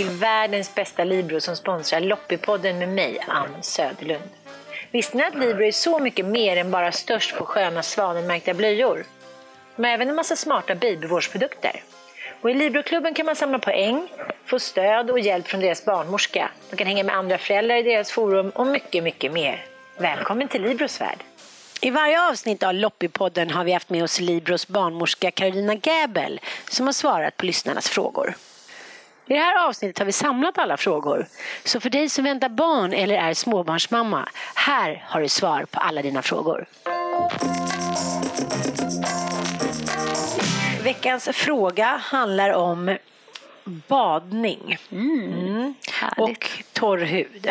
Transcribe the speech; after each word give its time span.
till 0.00 0.10
världens 0.10 0.74
bästa 0.74 1.04
Libro 1.04 1.40
som 1.40 1.56
sponsrar 1.56 2.00
Loppipodden 2.00 2.78
med 2.78 2.88
mig, 2.88 3.18
Ann 3.28 3.62
Söderlund. 3.62 4.30
Visste 4.90 5.16
ni 5.16 5.22
att 5.22 5.38
Libro 5.38 5.64
är 5.64 5.72
så 5.72 5.98
mycket 5.98 6.26
mer 6.26 6.56
än 6.56 6.70
bara 6.70 6.92
störst 6.92 7.36
på 7.36 7.44
sköna 7.44 7.82
svanenmärkta 7.82 8.54
blöjor? 8.54 9.04
De 9.76 9.84
har 9.84 9.90
även 9.90 10.08
en 10.08 10.14
massa 10.14 10.36
smarta 10.36 10.74
babyvårdsprodukter. 10.74 11.82
Och 12.40 12.50
I 12.50 12.54
Libroklubben 12.54 13.14
kan 13.14 13.26
man 13.26 13.36
samla 13.36 13.58
poäng, 13.58 14.08
få 14.46 14.58
stöd 14.58 15.10
och 15.10 15.20
hjälp 15.20 15.48
från 15.48 15.60
deras 15.60 15.84
barnmorska. 15.84 16.50
Man 16.70 16.76
kan 16.76 16.86
hänga 16.86 17.04
med 17.04 17.16
andra 17.16 17.38
föräldrar 17.38 17.76
i 17.76 17.82
deras 17.82 18.10
forum 18.12 18.50
och 18.50 18.66
mycket, 18.66 19.04
mycket 19.04 19.32
mer. 19.32 19.64
Välkommen 19.98 20.48
till 20.48 20.62
Libros 20.62 21.00
värld! 21.00 21.18
I 21.80 21.90
varje 21.90 22.28
avsnitt 22.28 22.62
av 22.62 22.74
Loppipodden 22.74 23.50
har 23.50 23.64
vi 23.64 23.72
haft 23.72 23.90
med 23.90 24.04
oss 24.04 24.20
Libros 24.20 24.68
barnmorska 24.68 25.30
Carolina 25.30 25.74
Gäbel 25.74 26.40
som 26.70 26.86
har 26.86 26.92
svarat 26.92 27.36
på 27.36 27.46
lyssnarnas 27.46 27.88
frågor. 27.88 28.34
I 29.30 29.34
det 29.34 29.40
här 29.40 29.68
avsnittet 29.68 29.98
har 29.98 30.06
vi 30.06 30.12
samlat 30.12 30.58
alla 30.58 30.76
frågor. 30.76 31.26
Så 31.64 31.80
för 31.80 31.90
dig 31.90 32.08
som 32.08 32.24
väntar 32.24 32.48
barn 32.48 32.92
eller 32.92 33.14
är 33.14 33.34
småbarnsmamma, 33.34 34.28
här 34.54 35.04
har 35.06 35.20
du 35.20 35.28
svar 35.28 35.64
på 35.70 35.80
alla 35.80 36.02
dina 36.02 36.22
frågor. 36.22 36.66
Veckans 40.82 41.28
fråga 41.32 41.86
handlar 41.86 42.50
om 42.50 42.96
badning 43.64 44.78
Mm, 44.92 45.74
och 46.16 46.50
torr 46.72 46.98
hud. 46.98 47.50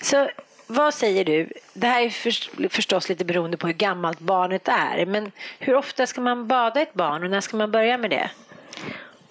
Så 0.00 0.30
vad 0.66 0.94
säger 0.94 1.24
du? 1.24 1.52
Det 1.74 1.86
här 1.86 2.02
är 2.02 2.10
för, 2.10 2.68
förstås 2.68 3.08
lite 3.08 3.24
beroende 3.24 3.56
på 3.56 3.66
hur 3.66 3.74
gammalt 3.74 4.20
barnet 4.20 4.68
är. 4.68 5.06
Men 5.06 5.32
hur 5.58 5.74
ofta 5.74 6.06
ska 6.06 6.20
man 6.20 6.48
bada 6.48 6.80
ett 6.80 6.94
barn 6.94 7.24
och 7.24 7.30
när 7.30 7.40
ska 7.40 7.56
man 7.56 7.70
börja 7.70 7.98
med 7.98 8.10
det? 8.10 8.30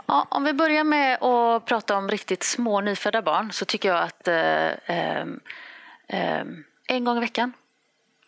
Ja, 0.06 0.28
om 0.30 0.44
vi 0.44 0.54
börjar 0.54 0.84
med 0.84 1.24
att 1.24 1.66
prata 1.66 1.98
om 1.98 2.10
riktigt 2.10 2.44
små 2.44 2.82
nyfödda 2.82 3.22
barn 3.22 3.52
så 3.52 3.66
tycker 3.66 3.90
jag 3.90 4.04
att 4.04 4.28
eh, 4.28 4.68
eh, 6.08 6.46
en 6.88 7.04
gång 7.04 7.18
i 7.18 7.20
veckan. 7.20 7.54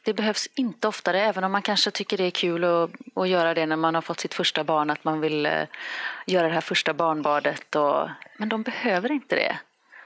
Det 0.04 0.14
behövs 0.14 0.48
inte 0.56 0.88
oftare, 0.88 1.22
även 1.22 1.44
om 1.44 1.52
man 1.52 1.62
kanske 1.62 1.92
tycker 1.92 2.18
det 2.18 2.24
är 2.24 2.32
kul 2.32 2.64
att, 2.64 2.90
att 3.16 3.30
göra 3.30 3.54
det 3.54 3.66
när 3.66 3.76
man 3.76 3.96
har 3.96 4.02
fått 4.02 4.20
sitt 4.20 4.34
första 4.34 4.64
barn, 4.64 4.90
att 4.90 5.04
man 5.04 5.22
vill 5.22 5.46
eh, 5.46 5.64
göra 6.26 6.48
det 6.48 6.54
här 6.54 6.62
första 6.62 6.94
barnbadet. 6.94 7.76
Och, 7.76 8.10
men 8.38 8.50
de 8.50 8.64
behöver 8.64 9.12
inte 9.12 9.36
det. 9.36 9.58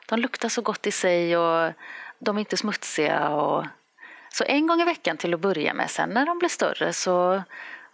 De 0.07 0.19
luktar 0.19 0.49
så 0.49 0.61
gott 0.61 0.87
i 0.87 0.91
sig 0.91 1.37
och 1.37 1.73
de 2.19 2.35
är 2.35 2.39
inte 2.39 2.57
smutsiga. 2.57 3.29
Och, 3.29 3.65
så 4.29 4.43
en 4.43 4.67
gång 4.67 4.81
i 4.81 4.85
veckan 4.85 5.17
till 5.17 5.33
att 5.33 5.39
börja 5.39 5.73
med. 5.73 5.89
Sen 5.89 6.09
när 6.09 6.25
de 6.25 6.39
blir 6.39 6.49
större 6.49 6.93
så 6.93 7.43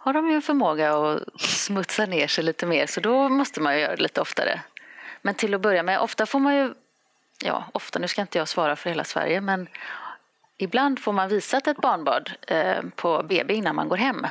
har 0.04 0.12
de 0.12 0.28
ju 0.28 0.34
en 0.34 0.42
förmåga 0.42 0.94
att 0.94 1.40
smutsa 1.40 2.06
ner 2.06 2.26
sig 2.26 2.44
lite 2.44 2.66
mer 2.66 2.86
så 2.86 3.00
då 3.00 3.28
måste 3.28 3.60
man 3.60 3.74
ju 3.74 3.80
göra 3.80 3.96
det 3.96 4.02
lite 4.02 4.20
oftare. 4.20 4.60
Men 5.22 5.34
till 5.34 5.54
att 5.54 5.60
börja 5.60 5.82
med, 5.82 6.00
ofta 6.00 6.26
får 6.26 6.38
man 6.38 6.56
ju, 6.56 6.74
ja 7.44 7.64
ofta, 7.72 7.98
nu 7.98 8.08
ska 8.08 8.20
inte 8.20 8.38
jag 8.38 8.48
svara 8.48 8.76
för 8.76 8.90
hela 8.90 9.04
Sverige 9.04 9.40
men 9.40 9.68
ibland 10.56 10.98
får 10.98 11.12
man 11.12 11.28
visat 11.28 11.66
ett 11.66 11.76
barnbad 11.76 12.32
eh, 12.46 12.82
på 12.96 13.22
BB 13.22 13.54
innan 13.54 13.76
man 13.76 13.88
går 13.88 13.96
hem. 13.96 14.26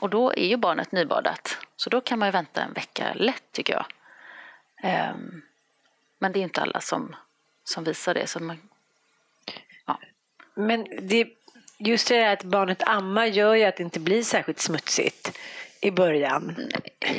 Och 0.00 0.10
då 0.10 0.32
är 0.32 0.46
ju 0.46 0.56
barnet 0.56 0.92
nybadat. 0.92 1.58
Så 1.76 1.90
då 1.90 2.00
kan 2.00 2.18
man 2.18 2.28
ju 2.28 2.32
vänta 2.32 2.62
en 2.62 2.72
vecka 2.72 3.12
lätt 3.14 3.52
tycker 3.52 3.72
jag. 3.72 3.86
Eh, 4.82 5.16
men 6.18 6.32
det 6.32 6.38
är 6.38 6.42
inte 6.42 6.60
alla 6.60 6.80
som, 6.80 7.16
som 7.64 7.84
visar 7.84 8.14
det. 8.14 8.26
Så 8.26 8.40
man, 8.40 8.68
ja. 9.86 10.00
Men 10.54 10.86
det, 11.02 11.35
just 11.78 12.08
det 12.08 12.30
att 12.30 12.42
barnet 12.42 12.82
ammar 12.88 13.26
gör 13.26 13.54
ju 13.54 13.64
att 13.64 13.76
det 13.76 13.82
inte 13.82 14.00
blir 14.00 14.22
särskilt 14.22 14.60
smutsigt 14.60 15.38
i 15.80 15.90
början. 15.90 16.56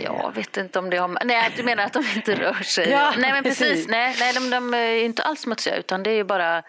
Jag 0.04 0.32
vet 0.36 0.58
inte 0.58 0.80
om 0.80 0.90
det 0.90 0.98
har... 0.98 1.26
Nej, 1.26 1.54
du 1.58 1.64
menar 1.64 1.84
att 1.84 1.94
de 1.94 2.04
inte 2.16 2.36
rör 2.36 2.64
sig? 2.64 2.90
Ja, 2.90 3.14
nej, 3.18 3.32
men 3.32 3.44
precis. 3.44 3.68
precis. 3.68 3.88
Nej, 3.88 4.16
nej 4.20 4.34
de, 4.34 4.50
de 4.50 4.74
är 4.74 5.04
inte 5.04 5.24
alls 5.24 5.42
smutsiga 5.42 5.76
utan 5.76 6.04
det 6.04 6.10
är 6.10 6.16
ju 6.16 6.24
bara 6.24 6.64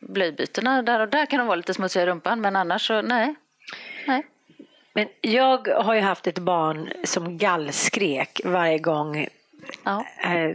blöjbytena. 0.00 0.82
Där 0.82 1.00
och 1.00 1.08
där 1.08 1.26
kan 1.26 1.38
de 1.38 1.46
vara 1.46 1.56
lite 1.56 1.74
smutsiga 1.74 2.02
i 2.02 2.06
rumpan 2.06 2.40
men 2.40 2.56
annars 2.56 2.86
så 2.86 3.02
nej. 3.02 3.34
nej. 4.06 4.26
Men 4.94 5.08
jag 5.20 5.68
har 5.68 5.94
ju 5.94 6.00
haft 6.00 6.26
ett 6.26 6.38
barn 6.38 6.92
som 7.04 7.38
gallskrek 7.38 8.40
varje 8.44 8.78
gång 8.78 9.28
Ja. 9.84 10.06
eh, 10.24 10.50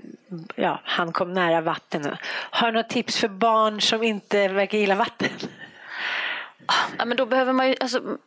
ja, 0.56 0.80
han 0.84 1.12
kom 1.12 1.34
nära 1.34 1.62
vatten. 1.62 2.18
Har 2.30 2.72
du 2.72 2.78
något 2.78 2.90
tips 2.90 3.20
för 3.20 3.28
barn 3.28 3.82
som 3.82 4.04
inte 4.04 4.48
verkar 4.48 4.78
gilla 4.78 4.96
vatten? 4.96 5.30
Ja, 6.98 7.06
men 7.06 7.18
då 7.18 7.26
behöver 7.26 7.54
man 7.54 7.70
ju... 7.70 7.76
Alltså, 7.80 8.18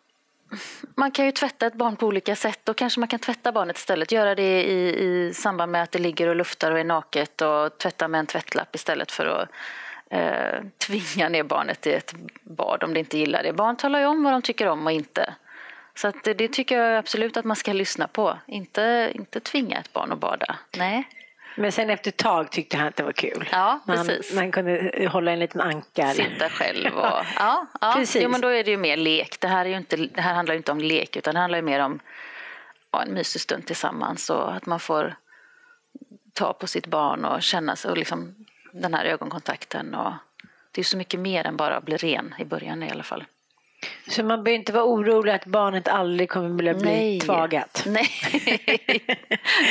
man 0.94 1.10
kan 1.10 1.26
ju 1.26 1.32
tvätta 1.32 1.66
ett 1.66 1.74
barn 1.74 1.96
på 1.96 2.06
olika 2.06 2.36
sätt. 2.36 2.60
Då 2.64 2.74
kanske 2.74 3.00
man 3.00 3.08
kan 3.08 3.18
tvätta 3.18 3.52
barnet 3.52 3.78
istället. 3.78 4.12
Göra 4.12 4.34
det 4.34 4.62
i, 4.62 5.04
i 5.04 5.34
samband 5.34 5.72
med 5.72 5.82
att 5.82 5.92
det 5.92 5.98
ligger 5.98 6.26
och 6.28 6.36
luftar 6.36 6.72
och 6.72 6.78
är 6.78 6.84
naket 6.84 7.40
och 7.40 7.78
tvätta 7.78 8.08
med 8.08 8.18
en 8.18 8.26
tvättlapp 8.26 8.74
istället 8.74 9.12
för 9.12 9.26
att 9.26 9.48
eh, 10.10 10.64
tvinga 10.78 11.28
ner 11.28 11.42
barnet 11.42 11.86
i 11.86 11.92
ett 11.92 12.14
bad 12.42 12.84
om 12.84 12.94
det 12.94 13.00
inte 13.00 13.18
gillar 13.18 13.42
det. 13.42 13.52
Barn 13.52 13.76
talar 13.76 14.00
ju 14.00 14.06
om 14.06 14.24
vad 14.24 14.32
de 14.32 14.42
tycker 14.42 14.66
om 14.66 14.86
och 14.86 14.92
inte. 14.92 15.34
Så 15.94 16.08
att 16.08 16.24
det, 16.24 16.34
det 16.34 16.48
tycker 16.48 16.78
jag 16.78 16.96
absolut 16.96 17.36
att 17.36 17.44
man 17.44 17.56
ska 17.56 17.72
lyssna 17.72 18.08
på. 18.08 18.38
Inte, 18.46 19.10
inte 19.14 19.40
tvinga 19.40 19.78
ett 19.78 19.92
barn 19.92 20.12
att 20.12 20.18
bada. 20.18 20.56
Nej. 20.76 21.08
Men 21.60 21.72
sen 21.72 21.90
efter 21.90 22.10
ett 22.10 22.16
tag 22.16 22.50
tyckte 22.50 22.76
han 22.76 22.88
att 22.88 22.96
det 22.96 23.02
var 23.02 23.12
kul. 23.12 23.48
Ja, 23.52 23.80
man, 23.84 24.06
precis. 24.06 24.34
man 24.34 24.52
kunde 24.52 25.08
hålla 25.12 25.32
en 25.32 25.38
liten 25.38 25.60
ankar. 25.60 26.12
Sitta 26.12 26.48
själv 26.48 26.96
och... 26.96 27.04
Ja, 27.36 27.66
ja. 27.80 27.92
Precis. 27.96 28.22
Jo, 28.22 28.28
men 28.28 28.40
då 28.40 28.48
är 28.48 28.64
det 28.64 28.70
ju 28.70 28.76
mer 28.76 28.96
lek. 28.96 29.40
Det 29.40 29.48
här, 29.48 29.64
är 29.64 29.68
ju 29.68 29.76
inte, 29.76 29.96
det 29.96 30.20
här 30.20 30.34
handlar 30.34 30.54
ju 30.54 30.56
inte 30.56 30.72
om 30.72 30.80
lek 30.80 31.16
utan 31.16 31.34
det 31.34 31.40
handlar 31.40 31.58
ju 31.58 31.62
mer 31.62 31.80
om 31.80 32.00
ja, 32.90 33.02
en 33.02 33.14
mysig 33.14 33.40
stund 33.40 33.66
tillsammans 33.66 34.30
och 34.30 34.54
att 34.54 34.66
man 34.66 34.80
får 34.80 35.14
ta 36.32 36.52
på 36.52 36.66
sitt 36.66 36.86
barn 36.86 37.24
och 37.24 37.42
känna 37.42 37.76
sig 37.76 37.90
och 37.90 37.98
liksom 37.98 38.46
den 38.72 38.94
här 38.94 39.04
ögonkontakten. 39.04 39.94
Och 39.94 40.12
det 40.70 40.80
är 40.80 40.84
så 40.84 40.96
mycket 40.96 41.20
mer 41.20 41.46
än 41.46 41.56
bara 41.56 41.76
att 41.76 41.84
bli 41.84 41.96
ren 41.96 42.34
i 42.38 42.44
början 42.44 42.82
i 42.82 42.90
alla 42.90 43.02
fall. 43.02 43.24
Så 44.08 44.22
man 44.22 44.44
behöver 44.44 44.58
inte 44.58 44.72
vara 44.72 44.84
orolig 44.84 45.32
att 45.32 45.44
barnet 45.44 45.88
aldrig 45.88 46.28
kommer 46.30 46.70
att 46.70 46.78
bli 46.82 47.20
tvagat. 47.20 47.82
Nej. 47.86 48.08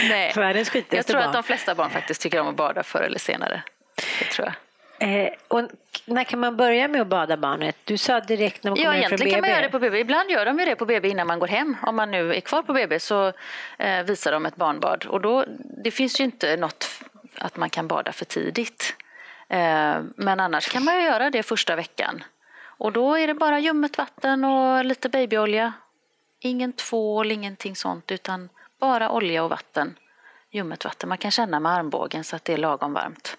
Nej. 0.10 0.34
Världens 0.36 0.70
skitigaste 0.70 0.96
Jag 0.96 1.06
tror 1.06 1.20
barn. 1.20 1.28
att 1.28 1.34
de 1.34 1.44
flesta 1.44 1.76
barn 1.76 1.90
faktiskt 1.90 2.22
tycker 2.22 2.40
om 2.42 2.48
att 2.48 2.56
bada 2.56 2.84
förr 2.84 3.02
eller 3.02 3.20
senare. 3.20 3.64
Det 4.20 4.26
tror 4.26 4.48
jag. 4.48 4.56
Eh, 5.02 5.30
och 5.48 5.62
när 6.06 6.24
kan 6.24 6.40
man 6.40 6.58
börja 6.58 6.88
med 6.88 7.02
att 7.02 7.08
bada 7.08 7.38
barnet? 7.38 7.76
Du 7.84 7.98
sa 7.98 8.20
direkt 8.20 8.64
när 8.64 8.72
man 8.72 8.80
Ja, 8.80 8.84
kommer 8.86 8.94
hem 9.02 9.10
från 9.10 9.14
egentligen 9.20 9.32
kan 9.34 9.42
BB. 9.42 9.48
man 9.48 9.50
göra 9.50 9.62
det 9.62 9.70
på 9.72 9.80
BB. 9.80 10.00
Ibland 10.00 10.30
gör 10.32 10.46
de 10.46 10.60
ju 10.60 10.66
det 10.66 10.76
på 10.76 10.86
BB 10.86 11.10
innan 11.10 11.28
man 11.28 11.40
går 11.40 11.48
hem. 11.48 11.78
Om 11.84 11.96
man 11.96 12.12
nu 12.12 12.34
är 12.36 12.40
kvar 12.40 12.62
på 12.64 12.74
BB 12.74 13.00
så 13.00 13.34
eh, 13.78 14.04
visar 14.04 14.32
de 14.32 14.46
ett 14.46 14.56
barnbad. 14.56 15.06
Och 15.06 15.22
då, 15.22 15.46
det 15.84 15.92
finns 15.92 16.20
ju 16.20 16.24
inte 16.24 16.58
något 16.58 16.88
att 17.38 17.58
man 17.58 17.70
kan 17.70 17.88
bada 17.88 18.12
för 18.12 18.26
tidigt. 18.26 18.96
Eh, 19.50 19.98
men 20.16 20.40
annars 20.40 20.70
kan 20.72 20.84
man 20.84 20.96
ju 20.96 21.02
göra 21.04 21.30
det 21.30 21.44
första 21.44 21.76
veckan. 21.76 22.24
Och 22.80 22.92
då 22.92 23.16
är 23.18 23.28
det 23.28 23.34
bara 23.34 23.60
ljummet 23.60 23.98
vatten 23.98 24.46
och 24.46 24.86
lite 24.86 25.10
babyolja. 25.10 25.74
Ingen 26.40 26.74
tvål, 26.74 27.32
ingenting 27.32 27.76
sånt, 27.76 28.12
utan 28.12 28.50
bara 28.80 29.10
olja 29.12 29.44
och 29.44 29.50
vatten. 29.50 29.96
Ljummet 30.52 30.86
vatten. 30.86 31.10
Man 31.10 31.18
kan 31.18 31.32
känna 31.32 31.60
med 31.60 31.72
armbågen 31.72 32.24
så 32.24 32.36
att 32.36 32.46
det 32.46 32.54
är 32.54 32.58
lagom 32.58 32.94
varmt. 32.94 33.38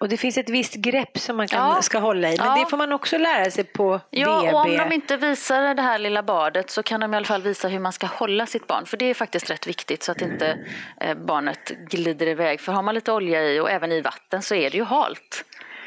Och 0.00 0.08
det 0.08 0.16
finns 0.16 0.38
ett 0.38 0.48
visst 0.50 0.74
grepp 0.74 1.18
som 1.18 1.36
man 1.36 1.48
kan, 1.48 1.68
Ja. 1.68 1.82
ska 1.82 1.98
hålla 1.98 2.28
i. 2.32 2.36
Men 2.38 2.46
Ja. 2.46 2.54
det 2.64 2.70
får 2.70 2.76
man 2.76 2.92
också 2.92 3.18
lära 3.18 3.50
sig 3.50 3.64
på 3.64 4.00
Ja, 4.10 4.40
BB. 4.40 4.52
och 4.52 4.60
om 4.66 4.76
de 4.76 4.92
inte 4.94 5.16
visar 5.16 5.74
det 5.74 5.82
här 5.82 5.98
lilla 5.98 6.22
badet 6.22 6.70
så 6.70 6.82
kan 6.82 7.00
de 7.00 7.14
i 7.14 7.16
alla 7.16 7.26
fall 7.26 7.42
visa 7.42 7.68
hur 7.68 7.78
man 7.78 7.92
ska 7.92 8.06
hålla 8.06 8.46
sitt 8.46 8.66
barn. 8.66 8.86
För 8.86 8.96
det 8.96 9.04
är 9.04 9.14
faktiskt 9.14 9.50
rätt 9.50 9.66
viktigt 9.66 10.02
så 10.02 10.12
att 10.12 10.22
inte 10.22 10.58
eh, 11.00 11.14
barnet 11.14 11.68
glider 11.90 12.26
iväg. 12.26 12.60
För 12.60 12.72
har 12.72 12.82
man 12.82 12.94
lite 12.94 13.12
olja 13.12 13.42
i 13.44 13.60
och 13.60 13.70
även 13.70 13.92
i 13.92 14.00
vatten 14.00 14.42
så 14.42 14.54
är 14.54 14.70
det 14.70 14.76
ju 14.78 14.84
halt. 14.84 15.44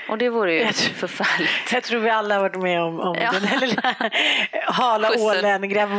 Och 0.09 0.17
det 0.17 0.29
vore 0.29 0.53
ju 0.53 0.59
Jag 0.61 0.75
tror- 0.75 0.93
förfärligt. 0.93 1.73
Jag 1.73 1.83
tror 1.83 1.99
vi 1.99 2.09
alla 2.09 2.35
har 2.35 2.41
varit 2.41 2.55
med 2.61 2.81
om, 2.81 2.99
om 2.99 3.15
Ja. 3.21 3.31
den 3.31 3.43
här 3.43 3.59
lilla 3.59 3.95
hala 4.65 5.11
ålen. 5.19 5.69
Gräv. 5.69 5.89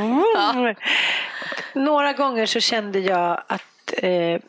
Några 1.72 2.12
gånger 2.12 2.46
så 2.46 2.60
kände 2.60 2.98
jag 2.98 3.42
att 3.46 3.92
eh, 4.02 4.40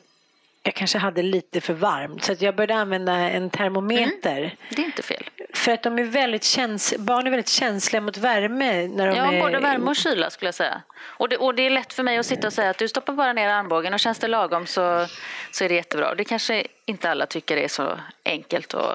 jag 0.65 0.73
kanske 0.73 0.97
hade 0.97 1.21
lite 1.21 1.62
för 1.62 1.73
varmt 1.73 2.23
så 2.23 2.31
att 2.31 2.41
jag 2.41 2.56
började 2.56 2.75
använda 2.75 3.13
en 3.13 3.50
termometer. 3.50 4.56
Det 4.69 4.81
är 4.81 4.85
inte 4.85 5.01
fel. 5.01 5.29
För 5.53 5.71
att 5.71 5.83
de 5.83 6.00
är 6.00 6.03
väldigt 6.03 6.44
käns 6.44 6.94
barn 6.97 7.27
är 7.27 7.31
väldigt 7.31 7.50
känsliga 7.50 8.01
mot 8.01 8.17
värme. 8.17 8.88
När 8.88 9.07
de 9.07 9.17
Ja, 9.17 9.31
är... 9.33 9.41
både 9.41 9.59
värme 9.59 9.85
och 9.89 9.95
kyla 9.95 10.29
skulle 10.29 10.47
jag 10.47 10.56
säga. 10.56 10.81
Och 11.01 11.29
det, 11.29 11.38
och 11.38 11.56
det 11.56 11.62
är 11.65 11.69
lätt 11.69 11.94
för 11.94 12.03
mig 12.03 12.17
att 12.17 12.25
sitta 12.25 12.47
och 12.47 12.53
säga 12.53 12.69
att 12.69 12.77
du 12.77 12.88
stoppar 12.88 13.13
bara 13.13 13.33
ner 13.33 13.50
armbågen 13.50 13.94
och 13.94 14.00
känns 14.00 14.19
det 14.19 14.27
lagom 14.27 14.65
så, 14.65 15.07
så 15.51 15.63
är 15.63 15.69
det 15.69 15.75
jättebra. 15.75 16.15
Det 16.15 16.23
kanske 16.23 16.68
inte 16.85 17.09
alla 17.09 17.25
tycker 17.25 17.57
är 17.57 17.68
så 17.68 18.00
enkelt 18.25 18.73
och 18.73 18.91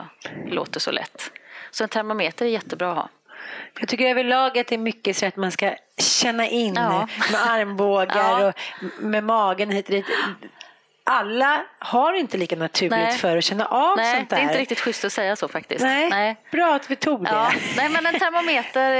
låter 0.49 0.81
så 0.81 0.90
lätt. 0.90 1.31
Så 1.70 1.82
en 1.84 1.88
termometer 1.88 2.46
är 2.46 2.50
jättebra 2.50 2.90
att 2.90 2.96
ha. 2.96 3.08
Jag 3.81 3.88
tycker 3.88 4.11
överlag 4.11 4.58
att 4.58 4.66
det 4.66 4.75
är 4.75 4.78
mycket 4.78 5.16
så 5.16 5.26
att 5.26 5.37
man 5.37 5.52
ska 5.52 5.75
känna 5.99 6.46
in 6.49 6.75
Ja. 6.75 7.08
med 7.32 7.40
armbågar 7.50 8.16
Ja. 8.40 8.46
och 8.49 8.55
med 9.05 9.25
magen 9.25 9.70
hit 9.70 9.87
och 9.87 9.93
dit. 9.94 10.06
Alla 11.05 11.64
har 11.79 12.12
inte 12.12 12.38
lika 12.38 12.56
naturligt 12.56 12.91
Nej. 12.91 13.12
för 13.12 13.37
att 13.37 13.44
känna 13.44 13.67
av 13.67 13.97
Nej, 13.97 14.17
sånt 14.17 14.31
det 14.31 14.37
där. 14.37 14.43
är 14.43 14.47
inte 14.47 14.58
riktigt 14.58 14.81
schysst 14.81 15.05
att 15.05 15.12
säga 15.12 15.37
så 15.37 15.49
faktiskt. 15.49 15.85
Nej. 15.85 16.11
Nej. 16.11 16.37
Bra 16.52 16.75
att 16.75 16.91
vi 16.91 16.97
tog 16.97 17.25
det. 17.25 17.31
Ja, 17.31 17.52
nej, 17.76 17.88
men 17.88 18.06
en 18.06 18.19
termometer, 18.20 18.91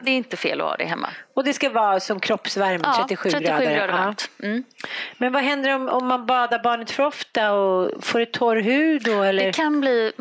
det 0.00 0.10
är 0.10 0.14
inte 0.16 0.36
fel 0.36 0.60
att 0.60 0.66
ha 0.66 0.76
det 0.76 0.84
hemma. 0.84 1.08
Och 1.34 1.44
det 1.44 1.52
ska 1.52 1.70
vara 1.70 2.00
som 2.00 2.20
kroppsvärme, 2.20 2.84
37, 2.96 3.30
37 3.30 3.46
grader. 3.46 3.74
grader 3.76 4.14
Ja. 4.38 4.46
Mm. 4.46 4.64
Men 5.18 5.32
vad 5.32 5.42
händer 5.42 5.74
om, 5.74 5.88
om 5.88 6.06
man 6.06 6.26
badar 6.26 6.62
barnet 6.62 6.90
för 6.90 7.02
ofta 7.02 7.52
och 7.52 8.04
får 8.04 8.18
det 8.18 8.32
torr 8.32 8.56
hud 8.56 9.02
då? 9.02 9.22
Eller? 9.22 9.46
Det 9.46 9.52
kan 9.52 9.80
bli... 9.80 10.12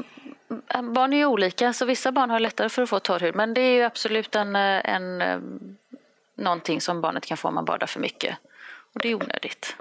Barn 0.83 1.13
är 1.13 1.18
ju 1.18 1.25
olika, 1.25 1.74
så 1.74 1.86
vissa 1.86 2.12
barn 2.12 2.30
har 2.30 2.39
lättare 2.39 2.69
för 2.69 2.81
att 2.81 2.89
få 2.89 3.00
torr 3.00 3.19
hud. 3.19 3.36
Men 3.36 3.54
det 3.54 3.62
är 3.62 3.74
ju 3.74 3.83
absolut 3.83 4.36
en, 4.36 4.56
en, 4.56 5.21
eh, 5.21 5.39
någonting 6.36 6.81
som 6.81 7.01
barnet 7.01 7.25
kan 7.25 7.38
få 7.38 7.48
om 7.48 7.56
man 7.56 7.65
badar 7.65 7.88
för 7.88 8.00
mycket. 8.00 8.38
Och 8.94 9.00
det 9.01 9.12
är 9.12 9.15
onödigt. 9.15 9.75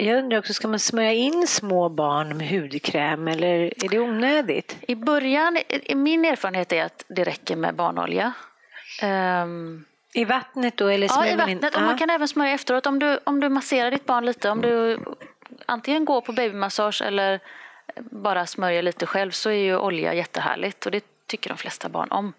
Jag 0.00 0.18
undrar 0.18 0.38
också, 0.38 0.54
ska 0.54 0.68
man 0.68 0.78
smörja 0.78 1.12
in 1.12 1.46
små 1.46 1.88
barn 1.88 2.36
med 2.36 2.48
hudkräm 2.48 3.28
eller 3.28 3.84
är 3.84 3.88
det 3.88 3.98
onödigt? 3.98 4.76
I 4.88 4.94
början, 4.94 5.56
i- 5.68 5.94
min 5.94 6.24
erfarenhet 6.24 6.72
är 6.72 6.84
att 6.84 7.04
det 7.08 7.24
räcker 7.24 7.56
med 7.56 7.74
barnolja. 7.74 8.32
Ehm, 9.02 9.84
I 10.12 10.24
vattnet 10.24 10.76
då? 10.76 10.86
Eller 10.88 11.06
Ja, 11.06 11.26
i 11.26 11.30
in- 11.30 11.36
vattnet. 11.38 11.74
Och 11.76 11.82
man 11.82 11.98
kan 11.98 12.10
även 12.10 12.28
smörja 12.28 12.52
efteråt. 12.52 12.86
Om 12.86 12.98
du, 12.98 13.18
om 13.24 13.40
du 13.40 13.48
masserar 13.48 13.90
ditt 13.90 14.06
barn 14.06 14.26
lite, 14.26 14.50
om 14.50 14.60
du 14.60 14.98
antingen 15.66 16.04
går 16.04 16.20
på 16.20 16.32
babymassage 16.32 17.02
eller 17.02 17.40
bara 17.96 18.46
smörjer 18.46 18.82
lite 18.82 19.06
själv 19.06 19.30
så 19.30 19.50
är 19.50 19.54
ju 19.54 19.76
olja 19.76 20.14
jättehärligt 20.14 20.86
och 20.86 20.92
det 20.92 21.04
tycker 21.26 21.48
de 21.50 21.56
flesta 21.58 21.88
barn 21.88 22.08
om. 22.10 22.32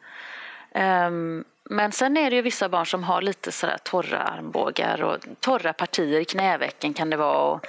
Ehm, 0.72 1.44
men 1.72 1.92
sen 1.92 2.18
är 2.18 2.30
det 2.30 2.36
ju 2.36 2.42
vissa 2.42 2.70
barn 2.70 2.86
som 2.86 3.04
har 3.04 3.22
lite 3.22 3.52
sådär 3.52 3.78
torra 3.84 4.20
armbågar 4.20 5.02
och 5.04 5.18
torra 5.40 5.74
partier, 5.74 6.20
i 6.20 6.26
knävecken 6.26 6.94
kan 6.94 7.10
det 7.10 7.18
vara 7.18 7.38
och 7.38 7.66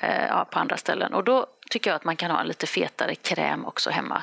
eh, 0.00 0.26
ja, 0.26 0.44
på 0.50 0.58
andra 0.58 0.76
ställen. 0.76 1.14
Och 1.14 1.24
då 1.24 1.46
tycker 1.70 1.90
jag 1.90 1.96
att 1.96 2.04
man 2.04 2.16
kan 2.16 2.30
ha 2.30 2.40
en 2.40 2.46
lite 2.46 2.66
fetare 2.66 3.14
kräm 3.14 3.64
också 3.64 3.90
hemma. 3.90 4.22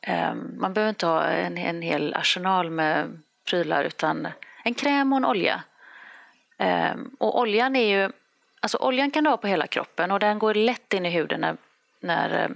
Eh, 0.00 0.34
Man 0.34 0.72
behöver 0.74 0.88
inte 0.88 1.06
ha 1.06 1.24
en, 1.24 1.58
en 1.58 1.82
hel 1.82 2.14
arsenal 2.14 2.70
med 2.70 3.18
prylar 3.44 3.84
utan 3.84 4.28
en 4.64 4.74
kräm 4.74 5.12
och 5.12 5.16
en 5.16 5.24
olja. 5.24 5.62
Eh, 6.58 6.94
Och 7.18 7.40
oljan 7.40 7.76
är 7.76 7.98
ju, 7.98 8.10
alltså 8.60 8.78
oljan 8.78 9.10
kan 9.10 9.24
du 9.24 9.30
ha 9.30 9.36
på 9.36 9.46
hela 9.46 9.66
kroppen 9.66 10.10
och 10.10 10.20
den 10.20 10.38
går 10.38 10.54
lätt 10.54 10.92
in 10.94 11.06
i 11.06 11.10
huden 11.10 11.40
när, 11.40 11.56
när 12.00 12.44
eh, 12.44 12.48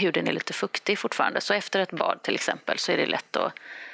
huden 0.00 0.28
är 0.28 0.32
lite 0.32 0.52
fuktig 0.52 0.98
fortfarande. 0.98 1.40
Så 1.40 1.54
efter 1.54 1.80
ett 1.80 1.92
bad 1.92 2.22
till 2.22 2.34
exempel 2.34 2.78
så 2.78 2.92
är 2.92 2.96
det 2.96 3.06
lätt 3.06 3.36
att 3.36 3.52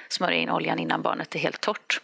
smörja 0.09 0.39
in 0.39 0.51
oljan 0.51 0.79
innan 0.79 1.03
barnet 1.03 1.35
är 1.35 1.39
helt 1.39 1.61
torrt. 1.61 2.01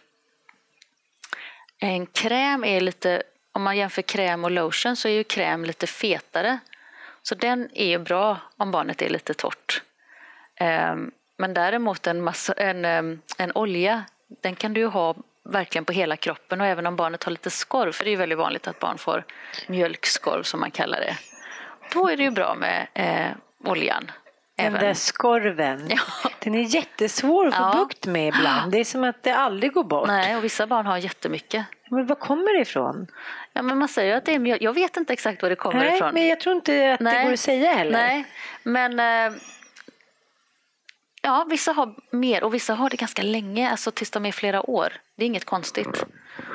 En 1.77 2.05
kräm 2.05 2.63
är 2.63 2.81
lite, 2.81 3.23
om 3.51 3.63
man 3.63 3.77
jämför 3.77 4.01
kräm 4.01 4.43
och 4.43 4.51
lotion 4.51 4.95
så 4.95 5.07
är 5.07 5.13
ju 5.13 5.23
kräm 5.23 5.65
lite 5.65 5.87
fetare. 5.87 6.59
Så 7.21 7.35
den 7.35 7.69
är 7.73 7.87
ju 7.87 7.97
bra 7.97 8.37
om 8.57 8.71
barnet 8.71 9.01
är 9.01 9.09
lite 9.09 9.33
torrt. 9.33 9.81
Ehm, 10.55 11.11
men 11.37 11.53
däremot 11.53 12.07
en, 12.07 12.23
massa, 12.23 12.53
en, 12.53 12.85
ehm, 12.85 13.21
en 13.37 13.51
olja, 13.55 14.03
den 14.27 14.55
kan 14.55 14.73
du 14.73 14.81
ju 14.81 14.87
ha 14.87 15.15
verkligen 15.43 15.85
på 15.85 15.93
hela 15.93 16.17
kroppen 16.17 16.61
och 16.61 16.67
även 16.67 16.87
om 16.87 16.95
barnet 16.95 17.23
har 17.23 17.31
lite 17.31 17.49
skorv, 17.49 17.91
för 17.91 18.03
det 18.03 18.09
är 18.09 18.11
ju 18.11 18.17
väldigt 18.17 18.37
vanligt 18.37 18.67
att 18.67 18.79
barn 18.79 18.97
får 18.97 19.23
mjölkskorv 19.67 20.43
som 20.43 20.59
man 20.59 20.71
kallar 20.71 20.99
det. 20.99 21.17
Då 21.93 22.09
är 22.09 22.17
det 22.17 22.23
ju 22.23 22.31
bra 22.31 22.55
med 22.55 22.87
eh, 22.93 23.69
oljan. 23.71 24.11
Den 24.55 24.65
Även. 24.65 24.81
där 24.81 24.93
skorven, 24.93 25.87
Ja. 25.89 26.29
den 26.39 26.55
är 26.55 26.75
jättesvår 26.75 27.47
att 27.47 27.55
få 27.55 27.61
Ja. 27.61 27.73
bukt 27.77 28.05
med 28.07 28.27
ibland. 28.27 28.71
Det 28.71 28.79
är 28.79 28.83
som 28.83 29.03
att 29.03 29.23
det 29.23 29.31
aldrig 29.31 29.73
går 29.73 29.83
bort. 29.83 30.07
Nej, 30.07 30.35
och 30.37 30.43
vissa 30.43 30.67
barn 30.67 30.85
har 30.85 30.97
jättemycket. 30.97 31.65
Men 31.89 32.05
var 32.05 32.15
kommer 32.15 32.53
det 32.53 32.61
ifrån? 32.61 33.07
Ja, 33.53 33.61
men 33.61 33.77
man 33.77 33.87
säger 33.87 34.17
att 34.17 34.25
det 34.25 34.33
är. 34.33 34.63
Jag 34.63 34.73
vet 34.73 34.97
inte 34.97 35.13
exakt 35.13 35.41
var 35.41 35.49
det 35.49 35.55
kommer 35.55 35.79
Nej, 35.85 35.95
ifrån. 35.95 36.13
men 36.13 36.27
jag 36.27 36.39
tror 36.39 36.55
inte 36.55 36.93
att 36.93 36.99
det 36.99 37.03
Nej. 37.05 37.25
går 37.25 37.33
att 37.33 37.39
säga 37.39 37.73
heller. 37.73 37.91
Nej, 37.91 38.25
men 38.63 38.99
eh, 38.99 39.37
ja, 41.21 41.45
vissa 41.49 41.71
har 41.71 41.95
mer 42.11 42.43
och 42.43 42.53
vissa 42.53 42.73
har 42.73 42.89
det 42.89 42.97
ganska 42.97 43.21
länge, 43.21 43.71
alltså 43.71 43.91
tills 43.91 44.11
de 44.11 44.25
är 44.25 44.31
flera 44.31 44.69
år. 44.69 44.93
Det 45.15 45.23
är 45.23 45.27
inget 45.27 45.45
konstigt. 45.45 46.05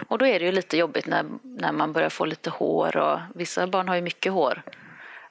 Och 0.08 0.18
då 0.18 0.26
är 0.26 0.38
det 0.38 0.44
ju 0.44 0.52
lite 0.52 0.76
jobbigt 0.76 1.06
när, 1.06 1.24
när 1.42 1.72
man 1.72 1.92
börjar 1.92 2.08
få 2.10 2.24
lite 2.24 2.50
hår 2.50 2.96
och 2.96 3.18
vissa 3.34 3.66
barn 3.66 3.88
har 3.88 3.96
ju 3.96 4.02
mycket 4.02 4.32
hår. 4.32 4.62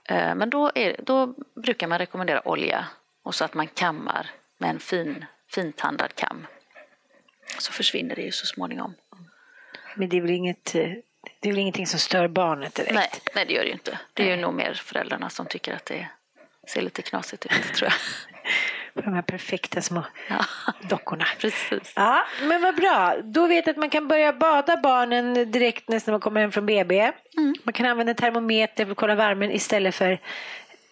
Eh, 0.07 0.35
Men 0.35 0.49
då, 0.49 0.71
är, 0.75 0.95
då 1.03 1.33
brukar 1.55 1.87
man 1.87 1.99
rekommendera 1.99 2.47
olja 2.47 2.85
och 3.23 3.35
så 3.35 3.45
att 3.45 3.53
man 3.53 3.67
kammar 3.67 4.29
med 4.57 4.69
en 4.69 4.79
fin, 4.79 5.25
fintandad 5.49 6.15
kam. 6.15 6.47
Så 7.59 7.71
försvinner 7.71 8.15
det 8.15 8.21
ju 8.21 8.31
så 8.31 8.45
småningom. 8.45 8.93
Men 9.95 10.09
det 10.09 10.17
är 10.17 10.21
väl 10.21 10.31
inget, 10.31 10.75
eh, 10.75 10.89
det 11.39 11.49
är 11.49 11.51
väl 11.51 11.59
ingenting 11.59 11.87
som 11.87 11.99
stör 11.99 12.27
barnet 12.27 12.75
direkt? 12.75 12.93
Nej, 12.93 13.09
nej, 13.35 13.45
det 13.45 13.53
gör 13.53 13.61
det 13.61 13.67
ju 13.67 13.73
inte. 13.73 13.99
Det 14.13 14.23
är 14.23 14.35
ju 14.35 14.41
nog 14.41 14.53
mer 14.53 14.73
föräldrarna 14.73 15.29
som 15.29 15.45
tycker 15.45 15.75
att 15.75 15.85
det 15.85 16.07
ser 16.67 16.81
lite 16.81 17.01
knasigt 17.01 17.45
ut, 17.45 17.73
tror 17.75 17.91
jag. 17.91 17.93
De 19.03 19.13
här 19.13 19.21
perfekta 19.21 19.81
små 19.81 20.03
Ja, 20.29 20.45
dockorna. 20.89 21.25
precis. 21.39 21.93
Ja, 21.95 22.25
men 22.43 22.61
vad 22.61 22.75
bra. 22.75 23.15
Då 23.23 23.47
vet 23.47 23.67
jag 23.67 23.73
att 23.73 23.77
man 23.77 23.89
kan 23.89 24.07
börja 24.07 24.33
bada 24.33 24.77
barnen 24.77 25.51
direkt 25.51 25.89
nästan 25.89 26.11
man 26.11 26.21
kommer 26.21 26.41
hem 26.41 26.51
från 26.51 26.65
BB. 26.65 26.99
Mm. 27.37 27.55
Man 27.63 27.73
kan 27.73 27.85
använda 27.85 28.13
termometer 28.13 28.85
för 28.85 28.91
att 28.91 28.97
kolla 28.97 29.15
värmen 29.15 29.51
istället 29.51 29.95
för 29.95 30.19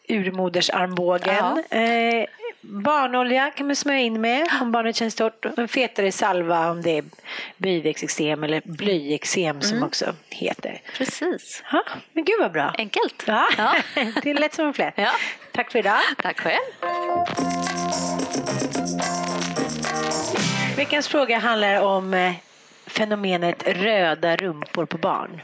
urmodersarmbågen. 0.08 1.64
Eh, 1.70 2.26
barnolja 2.62 3.52
kan 3.52 3.68
man 3.68 3.76
smörja 3.76 4.00
in 4.00 4.22
med 4.22 4.48
om 4.62 4.72
barnet 4.72 4.96
känns 4.96 5.16
torrt. 5.16 5.46
En 5.58 5.68
fetare 5.68 6.12
salva 6.12 6.72
om 6.72 6.82
det 6.82 6.98
är 6.98 7.04
böjväxteksem 7.58 8.44
eller 8.44 8.62
blöjeksem 8.66 9.62
som 9.62 9.72
Mm. 9.78 9.88
också 9.88 10.16
heter. 10.30 10.82
Precis. 10.98 11.64
Ja, 11.72 11.84
men 12.14 12.24
gud 12.26 12.36
vad 12.40 12.52
bra. 12.52 12.74
Enkelt. 12.78 13.24
Ja, 13.28 13.48
Ja. 13.58 13.76
det 14.24 14.30
är 14.32 14.34
lätt 14.36 14.54
som 14.54 14.68
en 14.68 14.74
flätt. 14.74 14.94
Ja. 14.98 15.12
Tack 15.52 15.72
för 15.72 15.80
idag. 15.80 16.00
Tack 16.24 16.40
själv. 16.40 16.62
Veckans 20.86 21.08
fråga 21.08 21.38
handlar 21.38 21.82
om 21.82 22.14
eh, 22.14 22.34
fenomenet 22.86 23.68
röda 23.68 24.36
rumpor 24.36 24.86
på 24.86 24.98
barn. 24.98 25.42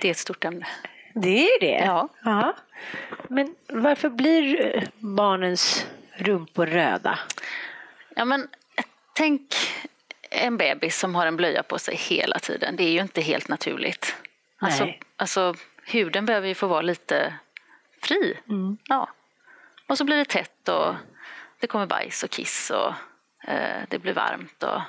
Det 0.00 0.08
är 0.08 0.10
ett 0.10 0.18
stort 0.18 0.44
ämne. 0.44 0.66
Det 1.14 1.48
är 1.48 1.60
det? 1.60 1.84
Ja. 1.84 2.08
Ja. 2.24 2.56
Men 3.28 3.54
varför 3.68 4.08
blir 4.08 4.76
eh, 4.76 4.82
barnens 4.98 5.86
rumpor 6.16 6.66
röda? 6.66 7.18
Ja, 8.16 8.24
men, 8.24 8.48
tänk 9.12 9.54
en 10.30 10.56
bebis 10.56 10.98
som 10.98 11.14
har 11.14 11.26
en 11.26 11.36
blöja 11.36 11.62
på 11.62 11.78
sig 11.78 11.96
hela 11.96 12.38
tiden. 12.38 12.76
Det 12.76 12.84
är 12.84 12.92
ju 12.92 13.00
inte 13.00 13.20
helt 13.20 13.48
naturligt. 13.48 14.16
Alltså, 14.58 14.84
Nej. 14.84 15.00
alltså, 15.16 15.54
huden 15.84 16.26
behöver 16.26 16.48
ju 16.48 16.54
få 16.54 16.66
vara 16.66 16.82
lite 16.82 17.34
fri. 18.02 18.38
Ja. 18.88 19.08
Och 19.86 19.98
så 19.98 20.04
blir 20.04 20.16
det 20.16 20.24
tätt 20.24 20.68
och 20.68 20.94
det 21.60 21.66
kommer 21.66 21.86
bajs 21.86 22.22
och 22.22 22.30
kiss 22.30 22.70
och 22.70 22.94
det 23.88 23.98
blir 23.98 24.12
varmt 24.12 24.62
och 24.62 24.80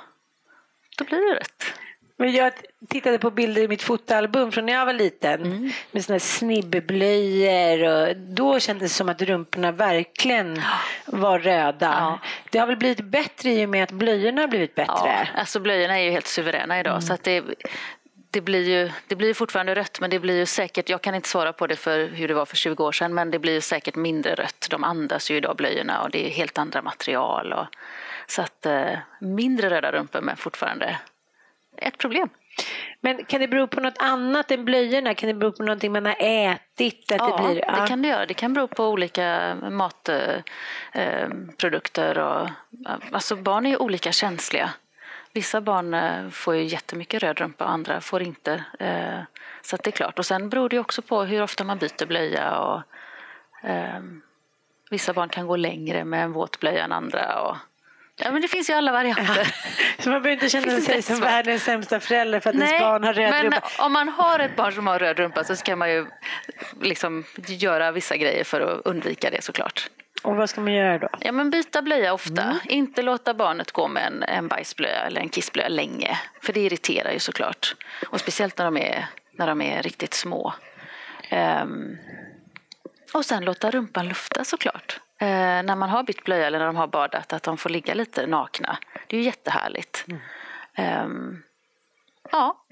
då 0.98 1.04
blir 1.04 1.18
det 1.34 1.40
rött. 1.40 1.72
Men 2.16 2.32
jag 2.32 2.52
tittade 2.88 3.18
på 3.18 3.30
bilder 3.30 3.62
i 3.62 3.68
mitt 3.68 3.82
fotoalbum 3.82 4.52
från 4.52 4.66
när 4.66 4.72
jag 4.72 4.86
var 4.86 4.92
liten 4.92 5.42
Mm. 5.42 5.70
med 5.90 6.04
såna 6.04 6.18
snibbblöjor 6.20 7.84
och 7.88 8.16
då 8.16 8.60
kändes 8.60 8.92
det 8.92 8.96
som 8.96 9.08
att 9.08 9.22
rumporna 9.22 9.72
verkligen 9.72 10.62
var 11.06 11.38
röda. 11.38 11.86
Ja. 12.00 12.18
Det 12.50 12.58
har 12.58 12.66
väl 12.66 12.76
blivit 12.76 13.00
bättre 13.04 13.50
i 13.50 13.64
och 13.64 13.68
med 13.68 13.82
att 13.82 13.90
blöjorna 13.92 14.40
har 14.40 14.48
blivit 14.48 14.72
Ja, 14.74 14.84
bättre. 14.84 15.28
alltså 15.40 15.60
blöjorna 15.60 15.98
är 15.98 16.02
ju 16.04 16.10
helt 16.10 16.26
suveräna 16.26 16.80
idag 16.80 17.02
så 17.02 17.12
att 17.14 17.22
det, 17.22 17.44
det 18.30 18.40
blir 18.40 18.68
ju 18.68 18.90
det 19.06 19.16
blir 19.16 19.34
fortfarande 19.34 19.74
rött 19.74 20.00
men 20.00 20.10
det 20.10 20.18
blir 20.18 20.36
ju 20.36 20.46
säkert, 20.46 20.88
jag 20.88 21.02
kan 21.02 21.14
inte 21.14 21.28
svara 21.28 21.52
på 21.52 21.66
det 21.66 21.76
för 21.76 22.06
hur 22.08 22.28
det 22.28 22.34
var 22.34 22.46
för 22.46 22.56
20 22.56 22.84
år 22.84 22.92
sedan 22.92 23.14
men 23.14 23.30
det 23.30 23.38
blir 23.38 23.52
ju 23.52 23.60
säkert 23.60 23.94
mindre 23.96 24.34
rött. 24.34 24.66
De 24.70 24.84
andas 24.84 25.30
ju 25.30 25.36
idag 25.36 25.56
blöjorna 25.56 26.02
och 26.02 26.10
det 26.10 26.26
är 26.26 26.30
helt 26.30 26.58
andra 26.58 26.82
material 26.82 27.52
och, 27.52 27.66
så 28.30 28.42
att 28.42 28.66
eh, 28.66 28.98
mindre 29.20 29.70
röda 29.70 29.92
rumpor 29.92 30.20
men 30.20 30.36
fortfarande 30.36 30.98
ett 31.76 31.98
problem. 31.98 32.28
Men 33.00 33.24
kan 33.24 33.40
det 33.40 33.48
bero 33.48 33.66
på 33.66 33.80
något 33.80 33.98
annat 33.98 34.50
än 34.50 34.64
blöjorna? 34.64 35.14
Kan 35.14 35.26
det 35.26 35.34
bero 35.34 35.52
på 35.52 35.62
någonting 35.62 35.92
man 35.92 36.06
har 36.06 36.16
ätit? 36.18 37.12
Att 37.12 37.18
ja, 37.18 37.36
det, 37.36 37.48
blir, 37.48 37.80
det 37.80 37.88
kan 37.88 38.02
det 38.02 38.08
göra. 38.08 38.26
Det 38.26 38.34
kan 38.34 38.54
bero 38.54 38.68
på 38.68 38.88
olika 38.88 39.54
matprodukter. 39.54 40.42
Eh, 40.92 41.28
produkter 41.56 42.18
och, 42.18 42.48
alltså 43.12 43.36
barn 43.36 43.66
är 43.66 43.70
ju 43.70 43.76
olika 43.76 44.12
känsliga. 44.12 44.70
Vissa 45.32 45.60
barn 45.60 45.94
eh, 45.94 46.28
får 46.28 46.54
ju 46.54 46.64
jättemycket 46.64 47.22
röd 47.22 47.40
rumpa 47.40 47.64
och 47.64 47.70
andra 47.70 48.00
får 48.00 48.22
inte. 48.22 48.64
Eh, 48.78 49.20
så 49.62 49.76
det 49.76 49.86
är 49.86 49.92
klart. 49.92 50.18
Och 50.18 50.26
sen 50.26 50.48
beror 50.48 50.68
det 50.68 50.78
också 50.78 51.02
på 51.02 51.22
hur 51.22 51.42
ofta 51.42 51.64
man 51.64 51.78
byter 51.78 52.06
blöja. 52.06 52.58
Och, 52.58 52.82
eh, 53.68 54.00
vissa 54.90 55.12
barn 55.12 55.28
kan 55.28 55.46
gå 55.46 55.56
längre 55.56 56.04
med 56.04 56.24
en 56.24 56.32
våt 56.32 56.60
blöja 56.60 56.84
än 56.84 56.92
andra. 56.92 57.42
Och, 57.42 57.56
ja, 58.24 58.30
men 58.30 58.42
det 58.42 58.48
finns 58.48 58.70
ju 58.70 58.74
alla 58.74 58.92
varianter. 58.92 59.54
Så 59.98 60.10
man 60.10 60.22
behöver 60.22 60.30
inte 60.30 60.48
känna 60.48 60.80
sig 60.80 61.02
som 61.02 61.20
världens 61.20 61.64
sämsta 61.64 62.00
förälder 62.00 62.40
för 62.40 62.50
att 62.50 62.56
ens 62.56 62.80
barn 62.80 63.04
har 63.04 63.12
röd 63.12 63.30
men 63.30 63.44
rumpa. 63.44 63.62
om 63.78 63.92
man 63.92 64.08
har 64.08 64.38
ett 64.38 64.56
barn 64.56 64.72
som 64.72 64.86
har 64.86 64.98
röd 64.98 65.18
rumpa 65.18 65.44
så 65.44 65.56
ska 65.56 65.76
man 65.76 65.90
ju 65.90 66.06
liksom 66.82 67.24
göra 67.46 67.92
vissa 67.92 68.16
grejer 68.16 68.44
för 68.44 68.60
att 68.60 68.86
undvika 68.86 69.30
det 69.30 69.44
såklart. 69.44 69.90
Och 70.22 70.36
vad 70.36 70.50
ska 70.50 70.60
man 70.60 70.72
göra 70.72 70.98
då? 70.98 71.08
Ja, 71.20 71.32
men 71.32 71.50
byta 71.50 71.82
blöja 71.82 72.12
ofta. 72.12 72.42
Mm. 72.42 72.56
Inte 72.64 73.02
låta 73.02 73.34
barnet 73.34 73.72
gå 73.72 73.88
med 73.88 74.06
en, 74.06 74.22
en 74.22 74.48
bajsblöja 74.48 75.00
eller 75.00 75.20
en 75.20 75.28
kissblöja 75.28 75.68
länge. 75.68 76.18
För 76.42 76.52
det 76.52 76.60
irriterar 76.60 77.12
ju 77.12 77.18
såklart. 77.18 77.74
Och 78.06 78.20
speciellt 78.20 78.58
när 78.58 78.64
de 78.64 78.76
är, 78.76 79.06
när 79.32 79.46
de 79.46 79.62
är 79.62 79.82
riktigt 79.82 80.14
små. 80.14 80.54
Ehm, 81.28 81.98
och 83.12 83.24
sen 83.24 83.44
låta 83.44 83.70
rumpan 83.70 84.08
lufta 84.08 84.44
såklart. 84.44 85.00
Eh, 85.20 85.62
när 85.62 85.76
man 85.76 85.90
har 85.90 86.02
bytt 86.02 86.24
blöja 86.24 86.46
eller 86.46 86.58
när 86.58 86.66
de 86.66 86.76
har 86.76 86.86
badat 86.86 87.32
att 87.32 87.42
de 87.42 87.56
får 87.56 87.70
ligga 87.70 87.94
lite 87.94 88.26
nakna. 88.26 88.78
Det 89.06 89.16
är 89.16 89.20
ju 89.20 89.26
jättehärligt. 89.26 90.04
Mm. 90.08 91.04
Um, 91.04 91.42
ja, 92.30 92.64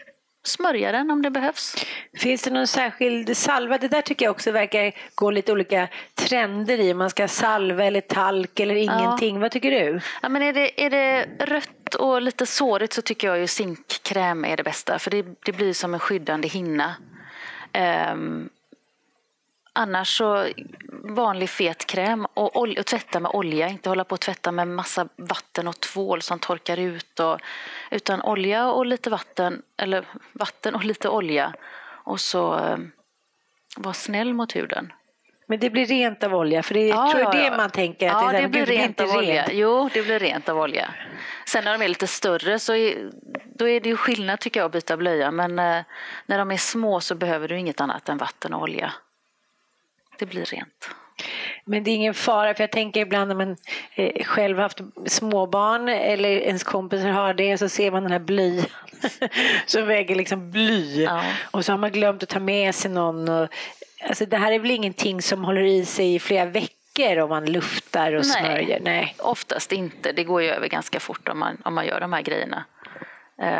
smörja 0.43 0.93
den 0.93 1.11
om 1.11 1.23
det 1.23 1.31
behövs. 1.31 1.87
Finns 2.15 2.43
det 2.43 2.51
någon 2.51 2.67
särskild 2.67 3.37
salva? 3.37 3.79
Det 3.79 3.89
där 3.89 4.03
tycker 4.03 4.25
jag 4.25 4.31
också 4.31 4.51
verkar 4.51 4.93
gå 5.15 5.31
lite 5.31 5.53
olika 5.53 5.89
trender 6.15 6.81
i. 6.81 6.95
Man 6.95 7.11
ska 7.11 7.29
salva 7.29 7.85
eller 7.85 8.01
talk 8.01 8.61
eller 8.61 8.75
ingenting. 8.75 9.35
Ja. 9.35 9.41
Vad 9.41 9.51
tycker 9.51 9.71
du? 9.71 10.01
Ja, 10.23 10.29
men 10.29 10.43
är, 10.43 10.53
det, 10.53 10.85
är 10.85 10.91
det 10.91 11.27
rött 11.47 11.95
och 11.95 12.23
lite 12.23 12.47
sårigt 12.47 12.93
så 12.93 13.03
tycker 13.03 13.29
jag 13.29 13.39
ju 13.39 13.47
zinkkräm 13.47 14.45
är 14.45 14.57
det 14.57 14.63
bästa. 14.63 14.99
För 14.99 15.11
det, 15.11 15.27
det 15.45 15.53
blir 15.53 15.73
som 15.73 15.95
en 15.95 16.01
skyddande 16.01 16.49
hinna. 16.49 16.95
Um, 18.13 18.49
annars 19.79 20.19
så 20.19 20.49
vanlig 21.03 21.51
fet 21.51 21.87
kräm 21.87 22.27
och, 22.35 22.57
och, 22.57 22.87
tvätta 22.87 23.21
med 23.21 23.31
olja. 23.35 23.69
Inte 23.69 23.89
hålla 23.89 24.05
på 24.05 24.15
att 24.15 24.21
tvätta 24.21 24.53
med 24.53 24.69
massa 24.69 25.09
vatten 25.17 25.69
och 25.69 25.81
tvål 25.81 26.23
som 26.23 26.39
torkar 26.39 26.77
ut. 26.77 27.21
Och, 27.21 27.41
utan 27.91 28.23
olja 28.23 28.71
och 28.71 28.87
lite 28.87 29.11
vatten, 29.11 29.63
eller 29.77 30.05
vatten 30.33 30.75
och 30.75 30.85
lite 30.85 31.09
olja. 31.09 31.55
Och 32.05 32.21
så 32.21 32.55
eh, 32.55 32.79
var 33.77 33.93
snäll 33.93 34.35
mot 34.35 34.57
huden. 34.57 34.93
Men 35.47 35.59
det 35.59 35.71
blir 35.71 35.87
rent 35.87 36.25
av 36.25 36.35
olja, 36.35 36.63
för 36.63 36.75
det 36.75 36.81
är, 36.81 36.89
ja, 36.89 37.11
tror 37.11 37.23
jag 37.23 37.35
ja, 37.35 37.51
det 37.51 37.57
man 37.57 37.71
tänker. 37.71 38.09
Att 38.09 38.23
ja, 38.23 38.33
det, 38.33 38.41
det 38.41 38.49
blir 38.49 38.67
rent 38.67 39.01
av 39.01 39.09
olja. 39.09 39.43
Rent. 39.43 39.53
Jo, 39.53 39.91
det 39.95 40.03
blir 40.03 40.19
rent 40.19 40.49
av 40.49 40.59
olja. 40.59 40.95
Sen 41.47 41.65
när 41.65 41.79
de 41.79 41.85
är 41.85 41.89
lite 41.89 42.07
större 42.07 42.59
så 42.59 42.75
är, 42.75 43.11
då 43.55 43.69
är 43.69 43.81
det 43.81 43.89
ju 43.89 43.97
skillnad 43.97 44.41
tycker 44.41 44.61
jag 44.61 44.67
att 44.67 44.73
byta 44.73 44.97
blöja. 44.97 45.31
Men 45.31 45.59
eh, 45.59 45.85
när 46.27 46.39
de 46.39 46.51
är 46.51 46.57
små 46.57 47.01
så 47.01 47.15
behöver 47.15 47.49
du 47.49 47.59
inget 47.59 47.81
annat 47.81 48.09
än 48.09 48.19
vatten 48.19 48.55
och 48.55 48.63
olja. 48.63 48.93
Det 50.19 50.27
blir 50.27 50.45
rent. 50.45 50.89
Men 51.65 51.85
det 51.85 51.91
är 51.91 51.95
ingen 51.95 52.15
fara, 52.15 52.55
för 52.55 52.63
jag 52.63 52.71
tänker 52.71 53.01
ibland 53.01 53.29
när 53.29 53.35
man 53.35 53.57
eh, 53.95 54.25
själv 54.25 54.59
haft 54.59 54.81
småbarn 55.07 55.89
eller 55.89 56.29
ens 56.29 56.65
kompisar 56.65 57.09
har 57.09 57.35
det 57.35 57.59
så 57.59 57.69
ser 57.69 57.91
man 57.91 58.03
den 58.03 58.13
här 58.13 58.19
blöjan 58.19 58.67
som 59.67 59.87
väger 59.87 60.15
liksom 60.15 60.51
bly 60.51 61.03
ja. 61.05 61.23
och 61.51 61.65
så 61.65 61.73
har 61.73 61.79
man 61.79 61.93
glömt 61.93 62.23
att 62.23 62.29
ta 62.29 62.41
med 62.41 62.75
sig 62.75 62.91
någon. 62.91 63.29
Och, 63.29 63.49
alltså 64.09 64.27
det 64.27 64.37
här 64.37 64.53
är 64.53 64.59
väl 64.59 64.71
ingenting 64.71 65.23
som 65.23 65.45
håller 65.45 65.63
i 65.63 65.85
sig 65.85 66.15
i 66.15 66.19
flera 66.19 66.45
veckor 66.45 67.19
om 67.19 67.29
man 67.29 67.47
luftar 67.47 68.13
och 68.13 68.25
Nej, 68.27 68.45
smörjer? 68.45 68.81
Nej, 68.81 69.15
oftast 69.19 69.73
inte. 69.73 70.13
Det 70.13 70.25
går 70.25 70.43
ju 70.43 70.49
över 70.49 70.69
ganska 70.69 71.01
fort 71.01 71.29
om 71.29 71.39
man, 71.39 71.57
om 71.65 71.75
man 71.75 71.87
gör 71.87 72.01
de 72.01 72.13
här 72.13 72.23
grejerna. 72.23 72.65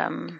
Um, 0.07 0.39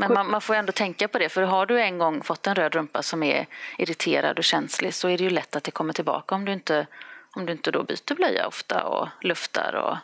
men 0.00 0.12
man, 0.12 0.30
man, 0.30 0.40
får 0.40 0.54
ändå 0.54 0.72
tänka 0.72 1.08
på 1.08 1.18
det, 1.18 1.28
för 1.28 1.42
har 1.42 1.66
du 1.66 1.80
en 1.80 1.98
gång 1.98 2.22
fått 2.22 2.46
en 2.46 2.54
röd 2.54 2.74
rumpa 2.74 3.02
som 3.02 3.22
är 3.22 3.46
irriterad 3.78 4.38
och 4.38 4.44
känslig 4.44 4.94
så 4.94 5.08
är 5.08 5.18
det 5.18 5.24
ju 5.24 5.30
lätt 5.30 5.56
att 5.56 5.64
det 5.64 5.70
kommer 5.70 5.92
tillbaka 5.92 6.34
om 6.34 6.44
du 6.44 6.52
inte, 6.52 6.86
om 7.36 7.46
du 7.46 7.52
inte 7.52 7.70
då 7.70 7.82
byter 7.82 8.14
blöja 8.14 8.46
ofta 8.46 8.84
och 8.84 9.08
luftar. 9.20 9.74
Och, 9.74 9.96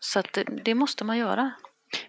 så 0.00 0.18
att 0.18 0.32
det, 0.32 0.44
det 0.64 0.74
måste 0.74 1.04
man 1.04 1.18
göra. 1.18 1.50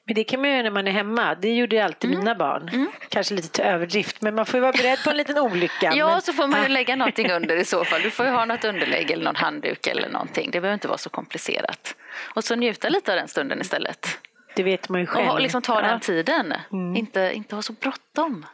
Men 0.03 0.15
det 0.15 0.24
kan 0.24 0.41
man 0.41 0.50
göra 0.50 0.62
när 0.62 0.72
man 0.72 0.88
är 0.88 0.91
hemma. 0.91 1.36
Det 1.36 1.55
gjorde 1.55 1.86
alltid 1.86 2.10
mm. 2.10 2.19
mina 2.19 2.36
barn. 2.36 2.69
Mm. 2.74 2.91
Kanske 3.10 3.36
lite 3.36 3.50
till 3.50 3.63
överdrift, 3.63 4.22
men 4.22 4.36
man 4.36 4.46
får 4.46 4.58
ju 4.58 4.62
vara 4.62 4.72
beredd 4.72 5.03
på 5.03 5.10
en 5.10 5.17
liten 5.17 5.38
olycka. 5.38 5.91
ja, 5.96 6.08
men... 6.08 6.22
så 6.22 6.34
får 6.34 6.48
man 6.48 6.63
ju 6.63 6.67
lägga 6.77 6.96
någonting 6.96 7.31
under 7.31 7.55
i 7.55 7.65
så 7.65 7.86
fall. 7.86 8.01
Du 8.01 8.12
får 8.12 8.25
ju 8.25 8.31
ha 8.31 8.46
något 8.46 8.63
underlägg 8.63 9.12
eller 9.12 9.24
någon 9.24 9.36
handduk 9.36 9.88
eller 9.88 10.10
någonting. 10.10 10.51
Det 10.51 10.62
behöver 10.62 10.74
inte 10.74 10.88
vara 10.88 10.98
så 10.98 11.10
komplicerat. 11.10 11.96
Och 12.36 12.43
så 12.43 12.55
njuta 12.55 12.89
lite 12.89 13.12
av 13.12 13.17
den 13.17 13.27
stunden 13.27 13.62
istället. 13.62 14.19
Det 14.56 14.63
vet 14.63 14.89
man 14.89 15.01
ju 15.01 15.08
själv. 15.08 15.29
Och 15.29 15.41
liksom 15.41 15.62
ta 15.62 15.82
den 15.82 16.00
tiden. 16.00 16.53
Mm. 16.72 16.96
Inte, 16.96 17.32
inte 17.34 17.56
ha 17.56 17.62
så 17.62 17.74
bråttom. 17.74 18.46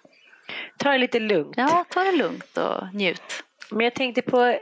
Ta 0.78 0.92
det 0.92 0.98
lite 0.98 1.20
lugnt. 1.20 1.54
Ja, 1.58 1.86
ta 1.90 2.04
det 2.04 2.12
lugnt 2.12 2.58
och 2.58 2.94
njut. 2.94 3.44
Men 3.70 3.84
jag 3.84 3.94
tänkte 3.94 4.22
på, 4.22 4.60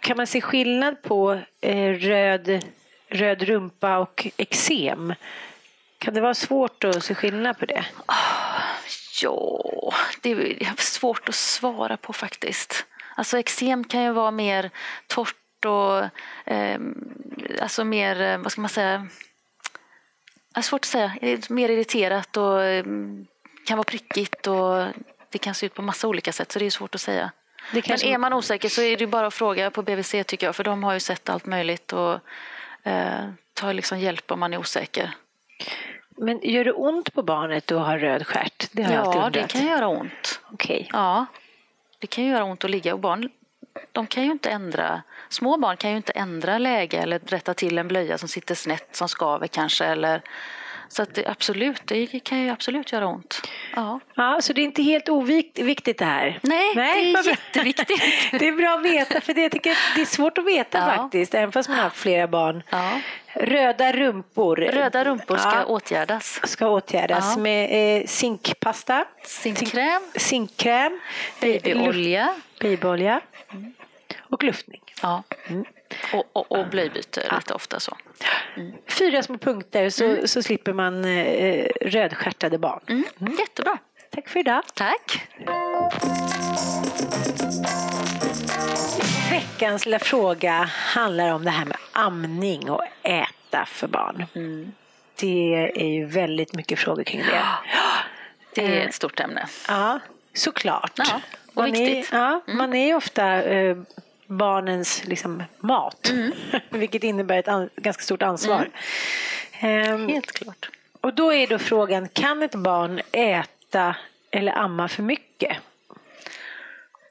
kan 0.00 0.16
man 0.16 0.26
se 0.26 0.40
skillnad 0.40 1.02
på 1.02 1.40
eh, 1.60 1.90
röd, 1.92 2.64
röd 3.08 3.42
rumpa 3.42 3.98
och 3.98 4.26
eksem? 4.36 5.14
Kan 5.98 6.14
det 6.14 6.20
vara 6.20 6.34
svårt 6.34 6.84
att 6.84 7.04
se 7.04 7.14
skillnad 7.14 7.58
på 7.58 7.66
det? 7.66 7.84
Oh, 8.08 8.14
ja, 9.22 9.92
det 10.20 10.30
är 10.30 10.82
svårt 10.82 11.28
att 11.28 11.34
svara 11.34 11.96
på 11.96 12.12
faktiskt. 12.12 12.86
Alltså 13.16 13.38
eksem 13.38 13.84
kan 13.84 14.02
ju 14.02 14.12
vara 14.12 14.30
mer 14.30 14.70
torrt 15.06 15.64
och 15.64 15.98
eh, 16.52 16.80
alltså 17.60 17.84
mer, 17.84 18.20
eh, 18.20 18.38
vad 18.38 18.52
ska 18.52 18.60
man 18.60 18.70
säga, 18.70 19.06
är 20.54 20.62
svårt 20.62 20.80
att 20.80 20.84
säga. 20.84 21.12
Mer 21.48 21.68
irriterat 21.68 22.36
och 22.36 22.62
mm, 22.62 23.26
kan 23.66 23.78
vara 23.78 23.84
prickigt 23.84 24.46
och 24.46 24.86
det 25.30 25.38
kan 25.38 25.54
se 25.54 25.66
ut 25.66 25.74
på 25.74 25.82
massa 25.82 26.08
olika 26.08 26.32
sätt 26.32 26.52
så 26.52 26.58
det 26.58 26.66
är 26.66 26.70
svårt 26.70 26.94
att 26.94 27.00
säga. 27.00 27.30
Kanske... 27.72 28.06
Men 28.06 28.14
är 28.14 28.18
man 28.18 28.32
osäker 28.32 28.68
så 28.68 28.82
är 28.82 28.96
det 28.96 29.06
bara 29.06 29.26
att 29.26 29.34
fråga 29.34 29.70
på 29.70 29.82
BVC 29.82 30.14
tycker 30.26 30.46
jag 30.46 30.56
för 30.56 30.64
de 30.64 30.84
har 30.84 30.94
ju 30.94 31.00
sett 31.00 31.28
allt 31.28 31.46
möjligt 31.46 31.92
och 31.92 32.20
eh, 32.82 33.28
tar 33.54 33.72
liksom 33.72 33.98
hjälp 33.98 34.30
om 34.30 34.40
man 34.40 34.54
är 34.54 34.58
osäker. 34.58 35.10
Men 36.16 36.40
gör 36.42 36.64
det 36.64 36.72
ont 36.72 37.14
på 37.14 37.22
barnet 37.22 37.72
att 37.72 37.86
ha 37.86 37.98
röd 37.98 38.26
stjärt? 38.26 38.68
Det 38.72 38.82
har 38.82 38.94
ja, 38.94 39.30
det 39.32 39.48
kan 39.48 39.66
göra 39.66 39.88
ont. 39.88 40.40
Okay. 40.52 40.86
Ja, 40.92 41.26
det 41.98 42.06
kan 42.06 42.24
göra 42.24 42.44
ont 42.44 42.64
att 42.64 42.70
ligga 42.70 42.94
och 42.94 43.00
barn 43.00 43.30
de 43.92 44.06
kan 44.06 44.24
ju 44.24 44.30
inte 44.30 44.50
ändra, 44.50 45.02
små 45.28 45.56
barn 45.56 45.76
kan 45.76 45.90
ju 45.90 45.96
inte 45.96 46.12
ändra 46.12 46.58
läge 46.58 46.98
eller 46.98 47.18
rätta 47.18 47.54
till 47.54 47.78
en 47.78 47.88
blöja 47.88 48.18
som 48.18 48.28
sitter 48.28 48.54
snett 48.54 48.96
som 48.96 49.08
skaver 49.08 49.46
kanske 49.46 49.84
eller 49.84 50.22
så 50.88 51.02
att 51.02 51.14
det, 51.14 51.26
absolut, 51.26 51.82
det 51.84 52.06
kan 52.06 52.42
ju 52.42 52.50
absolut 52.50 52.92
göra 52.92 53.06
ont. 53.06 53.42
Ja. 53.76 54.00
ja, 54.14 54.38
så 54.40 54.52
det 54.52 54.60
är 54.60 54.64
inte 54.64 54.82
helt 54.82 55.08
oviktigt 55.08 55.98
det 55.98 56.04
här? 56.04 56.38
Nej, 56.42 56.74
Nej 56.74 57.12
det 57.12 57.18
är 57.18 57.28
jätteviktigt. 57.28 58.02
det 58.30 58.48
är 58.48 58.52
bra 58.52 58.74
att 58.74 58.84
veta, 58.84 59.20
för 59.20 59.34
det, 59.34 59.42
jag 59.42 59.52
tycker 59.52 59.76
det 59.96 60.00
är 60.00 60.06
svårt 60.06 60.38
att 60.38 60.46
veta 60.46 60.78
ja. 60.78 60.96
faktiskt, 60.96 61.34
även 61.34 61.52
fast 61.52 61.68
man 61.68 61.78
har 61.78 61.90
flera 61.90 62.28
barn. 62.28 62.62
Ja. 62.70 63.00
Röda 63.34 63.92
rumpor. 63.92 64.56
Röda 64.56 65.04
rumpor 65.04 65.36
ska 65.36 65.54
ja. 65.54 65.64
åtgärdas. 65.64 66.40
Ska 66.44 66.68
åtgärdas 66.68 67.36
med 67.36 67.98
eh, 68.00 68.06
zinkpasta. 68.06 69.04
Zinkkräm. 69.24 70.02
Zinkkräm. 70.16 71.00
Babyolja. 71.40 72.34
Babyolja. 72.60 73.20
Mm. 73.54 73.72
Och 74.18 74.42
luftning. 74.42 74.82
Ja. 75.02 75.22
Mm. 75.46 75.64
Och, 76.12 76.24
och, 76.32 76.52
och 76.52 76.68
blöjbyte 76.68 77.26
ja. 77.30 77.36
lite 77.36 77.54
ofta 77.54 77.80
så. 77.80 77.96
Mm. 78.56 78.72
Fyra 78.86 79.22
små 79.22 79.38
punkter 79.38 79.90
så, 79.90 80.04
mm. 80.04 80.28
så 80.28 80.42
slipper 80.42 80.72
man 80.72 81.04
eh, 81.04 81.66
rödstjärtade 81.80 82.58
barn. 82.58 82.80
Mm. 82.86 83.04
mm. 83.20 83.36
Jättebra. 83.38 83.78
Tack 84.10 84.28
för 84.28 84.40
idag. 84.40 84.62
Tack. 84.74 85.28
Veckans 89.30 89.86
lilla 89.86 89.98
fråga 89.98 90.52
handlar 90.72 91.32
om 91.32 91.44
det 91.44 91.50
här 91.50 91.64
med 91.64 91.76
amning 91.92 92.70
och 92.70 92.84
äta 93.02 93.64
för 93.66 93.88
barn. 93.88 94.26
Mm. 94.34 94.72
Det 95.20 95.72
är 95.74 95.88
ju 95.88 96.06
väldigt 96.06 96.54
mycket 96.54 96.78
frågor 96.78 97.04
kring 97.04 97.20
det. 97.20 97.42
Det 98.54 98.80
är 98.80 98.86
ett 98.86 98.94
stort 98.94 99.20
ämne. 99.20 99.46
Ja, 99.68 100.00
såklart. 100.34 100.92
Ja, 100.96 101.20
och 101.54 101.62
man 101.62 101.72
viktigt. 101.72 102.12
Är, 102.12 102.18
ja, 102.18 102.40
mm. 102.46 102.58
Man 102.58 102.74
är 102.74 102.86
ju 102.86 102.94
ofta 102.94 103.42
eh, 103.42 103.76
barnens 104.26 105.04
liksom, 105.04 105.42
mat, 105.60 106.10
mm. 106.10 106.32
vilket 106.70 107.04
innebär 107.04 107.38
ett 107.38 107.48
an, 107.48 107.70
ganska 107.76 108.02
stort 108.02 108.22
ansvar. 108.22 108.70
Mm. 109.60 109.94
Um, 109.94 110.08
Helt 110.08 110.32
klart. 110.32 110.70
Och 111.00 111.14
då 111.14 111.32
är 111.32 111.46
då 111.46 111.58
frågan, 111.58 112.08
kan 112.08 112.42
ett 112.42 112.54
barn 112.54 113.00
äta 113.12 113.96
eller 114.30 114.52
amma 114.52 114.88
för 114.88 115.02
mycket? 115.02 115.56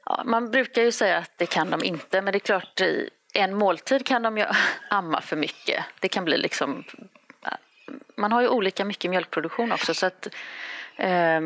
Ja, 0.06 0.22
man 0.24 0.50
brukar 0.50 0.82
ju 0.82 0.92
säga 0.92 1.18
att 1.18 1.30
det 1.36 1.46
kan 1.46 1.70
de 1.70 1.84
inte, 1.84 2.22
men 2.22 2.32
det 2.32 2.36
är 2.36 2.40
klart 2.40 2.80
i 2.80 3.10
en 3.34 3.54
måltid 3.54 4.06
kan 4.06 4.22
de 4.22 4.38
ju 4.38 4.44
amma 4.90 5.20
för 5.20 5.36
mycket. 5.36 5.84
Det 6.00 6.08
kan 6.08 6.24
bli 6.24 6.36
liksom... 6.36 6.84
Man 8.16 8.32
har 8.32 8.40
ju 8.40 8.48
olika 8.48 8.84
mycket 8.84 9.10
mjölkproduktion 9.10 9.72
också 9.72 9.94
så 9.94 10.06
att 10.06 10.28
eh, 10.96 11.40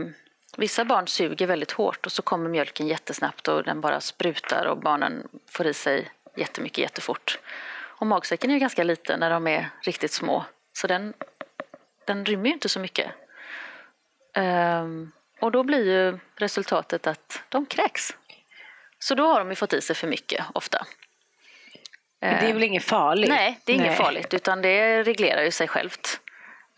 vissa 0.57 0.85
barn 0.85 1.09
suger 1.09 1.47
väldigt 1.47 1.73
hårt 1.73 2.07
och 2.07 2.13
så 2.13 2.23
kommer 2.23 2.51
mjölken 2.51 2.89
jättesnabbt 2.89 3.49
och 3.49 3.65
den 3.65 3.81
bara 3.81 4.01
sprutar 4.01 4.67
och 4.67 4.79
barnen 4.79 5.29
får 5.47 5.67
i 5.67 5.75
sig 5.75 6.11
jättemycket 6.37 6.79
jättefort. 6.79 7.39
Och 7.71 8.07
magsäcken 8.07 8.51
är 8.51 8.55
ju 8.55 8.61
ganska 8.61 8.85
liten 8.85 9.21
när 9.21 9.31
de 9.31 9.47
är 9.47 9.71
riktigt 9.83 10.13
små 10.13 10.45
så 10.73 10.87
den, 10.87 11.15
den 12.05 12.25
rymmer 12.25 12.47
ju 12.47 12.53
inte 12.53 12.69
så 12.69 12.81
mycket. 12.81 13.11
Eh, 14.35 14.87
och 15.41 15.53
då 15.53 15.63
blir 15.63 15.87
ju 15.87 16.19
resultatet 16.37 17.07
att 17.07 17.43
de 17.49 17.67
kräks 17.67 18.15
så 18.99 19.15
då 19.15 19.27
har 19.27 19.39
de 19.39 19.49
ju 19.51 19.55
fått 19.55 19.73
i 19.73 19.81
sig 19.81 19.97
för 19.97 20.07
mycket 20.07 20.45
ofta. 20.55 20.87
Men 22.21 22.41
det 22.41 22.51
är 22.51 22.53
väl 22.53 22.63
inget 22.63 22.85
farligt? 22.85 23.29
Nej, 23.29 23.61
det 23.65 23.73
är 23.73 23.77
inget 23.77 23.97
farligt 23.97 24.35
utan 24.35 24.63
det 24.63 25.03
reglerar 25.03 25.43
ju 25.43 25.51
sig 25.51 25.69
självt. 25.69 26.21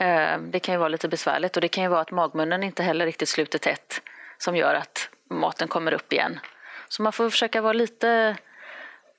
Ehm, 0.03 0.51
det 0.51 0.61
kan 0.61 0.75
ju 0.75 0.79
vara 0.79 0.89
lite 0.89 1.09
besvärligt 1.09 1.57
och 1.57 1.61
det 1.61 1.69
kan 1.69 1.85
ju 1.85 1.91
vara 1.91 2.01
att 2.01 2.11
magmunnen 2.11 2.63
inte 2.63 2.83
heller 2.83 3.07
riktigt 3.07 3.29
sluter 3.29 3.59
tätt 3.59 4.03
som 4.39 4.57
gör 4.57 4.75
att 4.75 5.11
maten 5.31 5.69
kommer 5.69 5.93
upp 5.93 6.13
igen. 6.13 6.41
Så 6.89 7.03
man 7.03 7.13
får 7.13 7.31
försöka 7.31 7.61
vara 7.61 7.73
lite, 7.73 8.37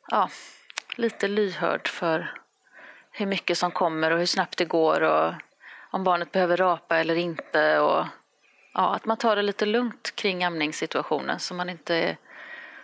ja, 0.07 0.29
lite 0.95 1.27
lyhörd 1.27 1.87
för 1.87 2.33
hur 3.11 3.25
mycket 3.25 3.57
som 3.57 3.71
kommer 3.71 4.11
och 4.11 4.19
hur 4.19 4.25
snabbt 4.25 4.57
det 4.57 4.65
går 4.65 5.01
och 5.01 5.33
om 5.91 6.03
barnet 6.03 6.31
behöver 6.31 6.57
rapa 6.57 6.97
eller 6.97 7.15
inte. 7.15 7.79
Och, 7.79 8.05
ja, 8.73 8.95
att 8.95 9.05
man 9.05 9.17
tar 9.17 9.35
det 9.35 9.41
lite 9.41 9.65
lugnt 9.65 10.15
kring 10.15 10.43
amningssituationen 10.43 11.39
så 11.39 11.53
man 11.53 11.69
inte 11.69 11.95
är 11.95 12.17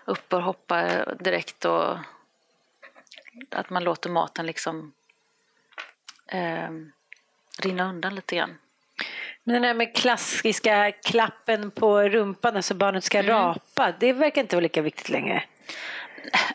upp 0.06 0.34
och 0.34 0.44
hoppar 0.44 1.16
direkt 1.20 1.66
och 1.66 1.98
att 3.52 3.70
man 3.70 3.84
låter 3.84 4.10
maten 4.10 4.46
liksom 4.46 4.94
eh, 6.28 6.70
rinna 7.60 7.90
undan 7.90 8.16
lite 8.16 8.36
grann. 8.36 8.58
Men 9.44 9.54
den 9.54 9.64
här 9.64 9.74
med 9.74 9.96
klassiska 9.96 10.92
klappen 10.92 11.72
på 11.72 12.02
rumpan, 12.02 12.56
alltså 12.56 12.74
barnet 12.74 13.04
ska 13.04 13.20
mm. 13.20 13.32
rapa, 13.32 13.94
det 14.00 14.14
verkar 14.14 14.42
inte 14.42 14.56
vara 14.56 14.64
lika 14.64 14.82
viktigt 14.82 15.10
längre. 15.10 15.44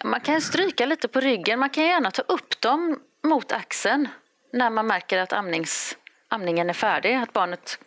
Man 0.04 0.20
kan 0.20 0.40
stryka 0.40 0.86
lite 0.86 1.08
på 1.08 1.20
ryggen, 1.20 1.58
man 1.58 1.70
kan 1.70 1.84
gärna 1.84 2.10
ta 2.10 2.22
upp 2.22 2.60
dem 2.60 3.00
mot 3.22 3.52
axeln 3.52 4.08
när 4.52 4.70
man 4.70 4.86
märker 4.86 5.18
att 5.18 5.32
amnings, 5.32 5.96
amningen 6.28 6.70
är 6.70 6.74
färdig, 6.74 7.14
att 7.14 7.32
barnet 7.32 7.78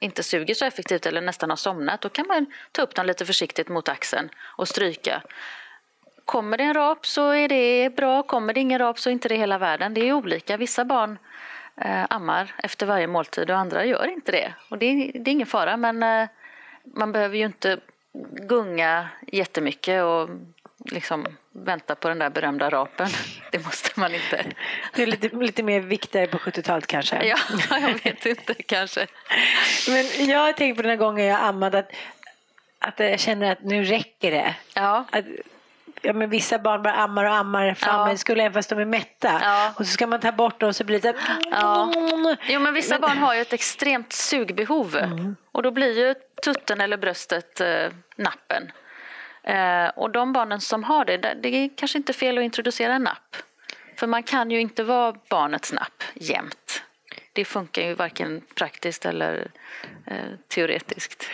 inte 0.00 0.22
suger 0.22 0.54
så 0.54 0.64
effektivt 0.64 1.06
eller 1.06 1.20
nästan 1.20 1.50
har 1.50 1.56
somnat. 1.56 2.00
Då 2.00 2.08
kan 2.08 2.26
man 2.26 2.46
ta 2.72 2.82
upp 2.82 2.94
dem 2.94 3.06
lite 3.06 3.26
försiktigt 3.26 3.68
mot 3.68 3.88
axeln 3.88 4.28
och 4.40 4.68
stryka. 4.68 5.22
Kommer 6.24 6.58
det 6.58 6.64
en 6.64 6.74
rap 6.74 7.06
så 7.06 7.30
är 7.30 7.48
det 7.48 7.96
bra, 7.96 8.22
kommer 8.22 8.54
det 8.54 8.60
ingen 8.60 8.78
rap 8.78 8.98
så 8.98 9.08
är 9.10 9.12
inte 9.12 9.28
det 9.28 9.36
hela 9.36 9.58
världen. 9.58 9.94
Det 9.94 10.08
är 10.08 10.12
olika. 10.12 10.56
Vissa 10.56 10.84
barn 10.84 11.18
eh, 11.76 12.04
ammar 12.10 12.54
efter 12.58 12.86
varje 12.86 13.06
måltid 13.06 13.50
och 13.50 13.56
andra 13.56 13.84
gör 13.84 14.06
inte 14.06 14.32
det. 14.32 14.54
Och 14.68 14.78
det, 14.78 14.86
är, 14.86 15.12
det 15.18 15.30
är 15.30 15.32
ingen 15.32 15.46
fara 15.46 15.76
men 15.76 16.02
eh, 16.02 16.28
man 16.84 17.12
behöver 17.12 17.36
ju 17.36 17.44
inte 17.44 17.78
gunga 18.32 19.08
jättemycket 19.26 20.02
och 20.02 20.28
liksom 20.84 21.26
vänta 21.52 21.94
på 21.94 22.08
den 22.08 22.18
där 22.18 22.30
berömda 22.30 22.70
rapen. 22.70 23.08
Det 23.50 23.64
måste 23.64 24.00
man 24.00 24.14
inte. 24.14 24.44
Det 24.94 25.02
är 25.02 25.06
lite, 25.06 25.36
lite 25.36 25.62
mer 25.62 25.80
viktigare 25.80 26.26
på 26.26 26.38
70-talet 26.38 26.86
kanske? 26.86 27.24
Ja, 27.24 27.38
jag 27.70 28.04
vet 28.04 28.26
inte 28.26 28.54
kanske. 28.54 29.06
Men 29.88 30.26
jag 30.28 30.38
har 30.38 30.52
tänkt 30.52 30.76
på 30.76 30.82
den 30.82 30.90
här 30.90 30.96
gången 30.96 31.26
jag 31.26 31.40
ammade 31.40 31.78
att, 31.78 31.92
att 32.78 33.00
jag 33.00 33.20
känner 33.20 33.52
att 33.52 33.62
nu 33.62 33.84
räcker 33.84 34.30
det. 34.30 34.54
Ja. 34.74 35.04
Att, 35.12 35.24
ja, 36.02 36.12
men 36.12 36.30
vissa 36.30 36.58
barn 36.58 36.82
bara 36.82 36.94
ammar 36.94 37.24
och 37.24 37.34
ammar 37.34 37.74
för 37.74 37.86
ja. 37.86 38.16
skull 38.16 38.40
även 38.40 38.52
fast 38.52 38.70
de 38.70 38.78
är 38.78 38.84
mätta. 38.84 39.40
Ja. 39.42 39.72
Och 39.76 39.86
så 39.86 39.92
ska 39.92 40.06
man 40.06 40.20
ta 40.20 40.32
bort 40.32 40.60
dem 40.60 40.68
och 40.68 40.76
så 40.76 40.84
blir 40.84 41.00
det 41.00 41.14
så 41.18 41.32
ja. 41.50 41.92
Jo 42.46 42.60
men 42.60 42.74
vissa 42.74 42.94
men... 42.94 43.00
barn 43.00 43.18
har 43.18 43.34
ju 43.34 43.40
ett 43.40 43.52
extremt 43.52 44.12
sugbehov 44.12 44.96
mm. 44.96 45.36
och 45.52 45.62
då 45.62 45.70
blir 45.70 45.98
ju 45.98 46.14
tutten 46.44 46.80
eller 46.80 46.96
bröstet 46.96 47.60
eh, 47.60 47.90
nappen. 48.16 48.72
Eh, 49.42 49.88
och 49.88 50.10
de 50.10 50.32
barnen 50.32 50.60
som 50.60 50.84
har 50.84 51.04
det, 51.04 51.16
det 51.16 51.48
är 51.48 51.70
kanske 51.76 51.98
inte 51.98 52.12
fel 52.12 52.38
att 52.38 52.44
introducera 52.44 52.94
en 52.94 53.02
napp. 53.02 53.36
För 53.96 54.06
man 54.06 54.22
kan 54.22 54.50
ju 54.50 54.60
inte 54.60 54.84
vara 54.84 55.14
barnets 55.28 55.72
napp 55.72 56.02
jämt. 56.14 56.82
Det 57.32 57.44
funkar 57.44 57.82
ju 57.82 57.94
varken 57.94 58.42
praktiskt 58.54 59.06
eller 59.06 59.50
eh, 60.06 60.16
teoretiskt. 60.48 61.26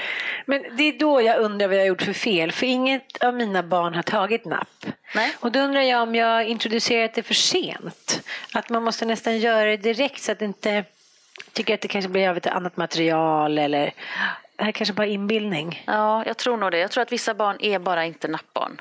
Men 0.47 0.77
det 0.77 0.83
är 0.83 0.99
då 0.99 1.23
jag 1.23 1.41
undrar 1.41 1.69
vad 1.69 1.77
jag 1.77 1.83
har 1.83 1.87
gjort 1.87 2.03
för 2.03 2.13
fel. 2.13 2.53
För 2.53 2.67
inget 2.67 3.25
av 3.25 3.35
mina 3.35 3.63
barn 3.63 3.95
har 3.95 4.03
tagit 4.03 4.45
napp. 4.45 4.87
Nej. 5.15 5.35
Och 5.41 5.53
då 5.53 5.61
undrar 5.61 5.81
jag 5.81 6.03
om 6.03 6.15
jag 6.15 6.45
introducerat 6.45 7.15
det 7.15 7.23
för 7.23 7.35
sent. 7.35 8.29
Att 8.55 8.69
man 8.69 8.85
måste 8.85 9.05
nästan 9.05 9.39
göra 9.39 9.65
det 9.65 9.77
direkt 9.77 10.23
så 10.23 10.33
att 10.33 10.39
det 10.39 10.45
inte 10.45 10.85
tycker 11.53 11.75
att 11.75 11.81
det 11.81 11.89
kanske 11.89 12.09
blir 12.09 12.29
av 12.29 12.37
ett 12.37 12.47
annat 12.47 12.77
material 12.77 13.59
eller 13.59 13.93
det 14.57 14.65
här 14.65 14.73
kanske 14.73 14.95
bara 14.95 15.07
inbildning. 15.07 15.85
Ja, 15.87 16.25
jag 16.27 16.37
tror 16.37 16.57
nog 16.57 16.71
det. 16.71 16.79
Jag 16.79 16.91
tror 16.91 17.03
att 17.03 17.13
vissa 17.13 17.35
barn 17.35 17.57
är 17.61 17.79
bara 17.79 18.05
inte 18.05 18.29
nappbarn. 18.29 18.81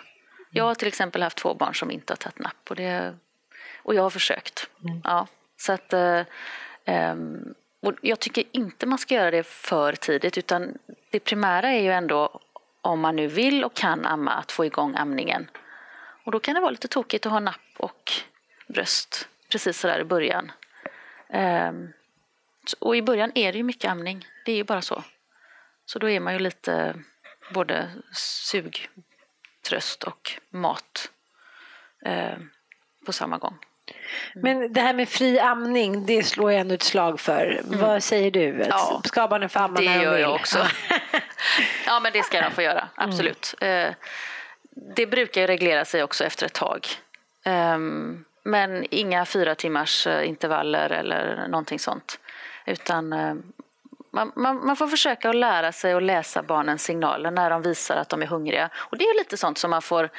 Jag 0.52 0.64
har 0.64 0.76
till 0.76 0.88
exempel 0.88 1.24
haft 1.24 1.38
två 1.38 1.54
barn 1.54 1.76
som 1.76 1.92
inte 1.92 2.14
har 2.14 2.18
tagit 2.18 2.40
napp 2.40 2.70
och, 2.70 2.76
det, 2.76 3.16
och 3.84 3.96
jag 3.96 4.04
har 4.04 4.10
försökt. 4.10 4.70
Mm. 4.84 5.02
Ja, 5.04 5.28
så 5.58 5.74
att, 5.74 5.94
um, 6.88 7.54
och 7.82 7.94
jag 8.02 8.20
tycker 8.20 8.44
inte 8.52 8.86
man 8.86 8.98
ska 8.98 9.16
göra 9.16 9.32
det 9.32 9.44
för 9.44 9.94
tidigt 9.94 10.38
utan 10.38 10.78
det 11.12 11.20
primära 11.20 11.70
är 11.70 11.82
ju 11.82 11.92
ändå 11.92 12.42
om 12.82 13.00
man 13.00 13.16
nu 13.16 13.28
vill 13.28 13.64
och 13.64 13.74
kan 13.74 14.06
amma 14.06 14.32
att 14.32 14.52
få 14.52 14.66
igång 14.66 14.96
amningen. 14.96 15.50
Och 16.24 16.32
då 16.32 16.40
kan 16.40 16.56
det 16.56 16.62
vara 16.62 16.72
lite 16.72 16.88
tokigt 16.88 17.26
att 17.26 17.32
ha 17.32 17.40
napp 17.40 17.76
och 17.78 18.12
bröst 18.68 19.28
precis 19.52 19.80
sådär 19.80 20.00
i 20.00 20.04
början. 20.04 20.52
Um, 21.30 21.94
och 22.80 22.98
i 22.98 23.02
början 23.02 23.32
är 23.36 23.52
det 23.52 23.58
ju 23.58 23.64
mycket 23.64 23.92
amning, 23.92 24.28
det 24.46 24.52
är 24.52 24.56
ju 24.56 24.64
bara 24.64 24.82
så. 24.82 25.04
Så 25.86 26.00
då 26.00 26.10
är 26.10 26.20
man 26.20 26.34
ju 26.34 26.40
lite 26.40 26.96
både 27.54 27.90
sug, 28.14 28.90
tröst 29.70 30.04
och 30.04 30.32
mat 30.50 31.12
eh, 32.06 32.38
på 33.06 33.14
samma 33.14 33.38
gång. 33.38 33.58
Mm. 34.36 34.60
Men 34.60 34.74
det 34.74 34.82
här 34.82 34.94
med 34.94 35.10
fri 35.10 35.40
amning, 35.40 36.06
det 36.06 36.24
slår 36.24 36.52
jag 36.52 36.62
ändå 36.62 36.76
ett 36.76 36.84
slag 36.84 37.20
för. 37.20 37.46
Mm. 37.46 37.80
Vad 37.80 38.04
säger 38.04 38.32
du? 38.32 38.66
Ja, 38.70 39.02
ska 39.06 39.28
barnen 39.28 39.50
få 39.50 39.60
amma 39.60 39.80
Det 39.80 39.86
när 39.86 40.04
gör 40.04 40.14
vill? 40.14 40.22
jag 40.22 40.36
också. 40.36 40.58
ja, 41.86 42.00
men 42.00 42.14
det 42.14 42.24
ska 42.24 42.42
de 42.42 42.52
få 42.52 42.62
göra, 42.62 42.80
mm. 42.98 43.10
absolut. 43.10 43.56
Mm. 43.62 43.94
det 44.96 45.06
brukar 45.06 45.42
ju 45.42 45.48
reglera 45.48 45.86
sig 45.86 46.04
också 46.04 46.24
efter 46.24 46.46
ett 46.46 46.54
tag. 46.54 46.88
Ehm, 47.44 48.26
men 48.44 48.86
inga 48.90 49.26
fyra 49.26 49.56
timmars 49.56 50.08
eh, 50.08 50.30
intervaller 50.30 50.90
eller 50.90 51.48
någonting 51.48 51.80
sånt. 51.80 52.20
Utan 52.66 53.14
eh, 53.14 53.36
man, 54.12 54.32
man, 54.36 54.66
man, 54.66 54.76
får 54.76 54.88
försöka 54.88 55.30
att 55.30 55.36
lära 55.36 55.72
sig 55.72 55.94
att 55.94 56.04
läsa 56.04 56.44
barnens 56.44 56.84
signaler 56.84 57.32
när 57.32 57.50
de 57.50 57.62
visar 57.62 57.96
att 57.96 58.10
de 58.10 58.22
är 58.22 58.26
hungriga. 58.28 58.70
Och 58.76 58.98
det 58.98 59.04
är 59.04 59.18
lite 59.18 59.38
sånt 59.38 59.58
som 59.58 59.72
man 59.72 59.82
får 59.82 60.10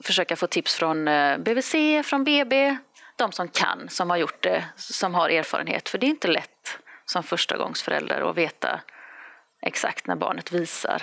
försöka 0.00 0.36
få 0.36 0.46
tips 0.46 0.74
från 0.74 1.04
BVC, 1.38 1.74
från 2.04 2.24
BB, 2.24 2.76
de 3.22 3.32
som 3.32 3.48
kan, 3.48 3.88
som 3.88 4.10
har 4.10 4.16
gjort 4.16 4.42
det, 4.42 4.64
som 4.76 5.14
har 5.14 5.28
erfarenhet. 5.28 5.88
För 5.88 5.98
det 5.98 6.06
är 6.06 6.08
inte 6.08 6.28
lätt 6.28 6.78
som 7.04 7.22
förstagångsförälder 7.22 8.30
att 8.30 8.36
veta 8.36 8.80
exakt 9.62 10.06
när 10.06 10.16
barnet 10.16 10.52
visar. 10.52 11.02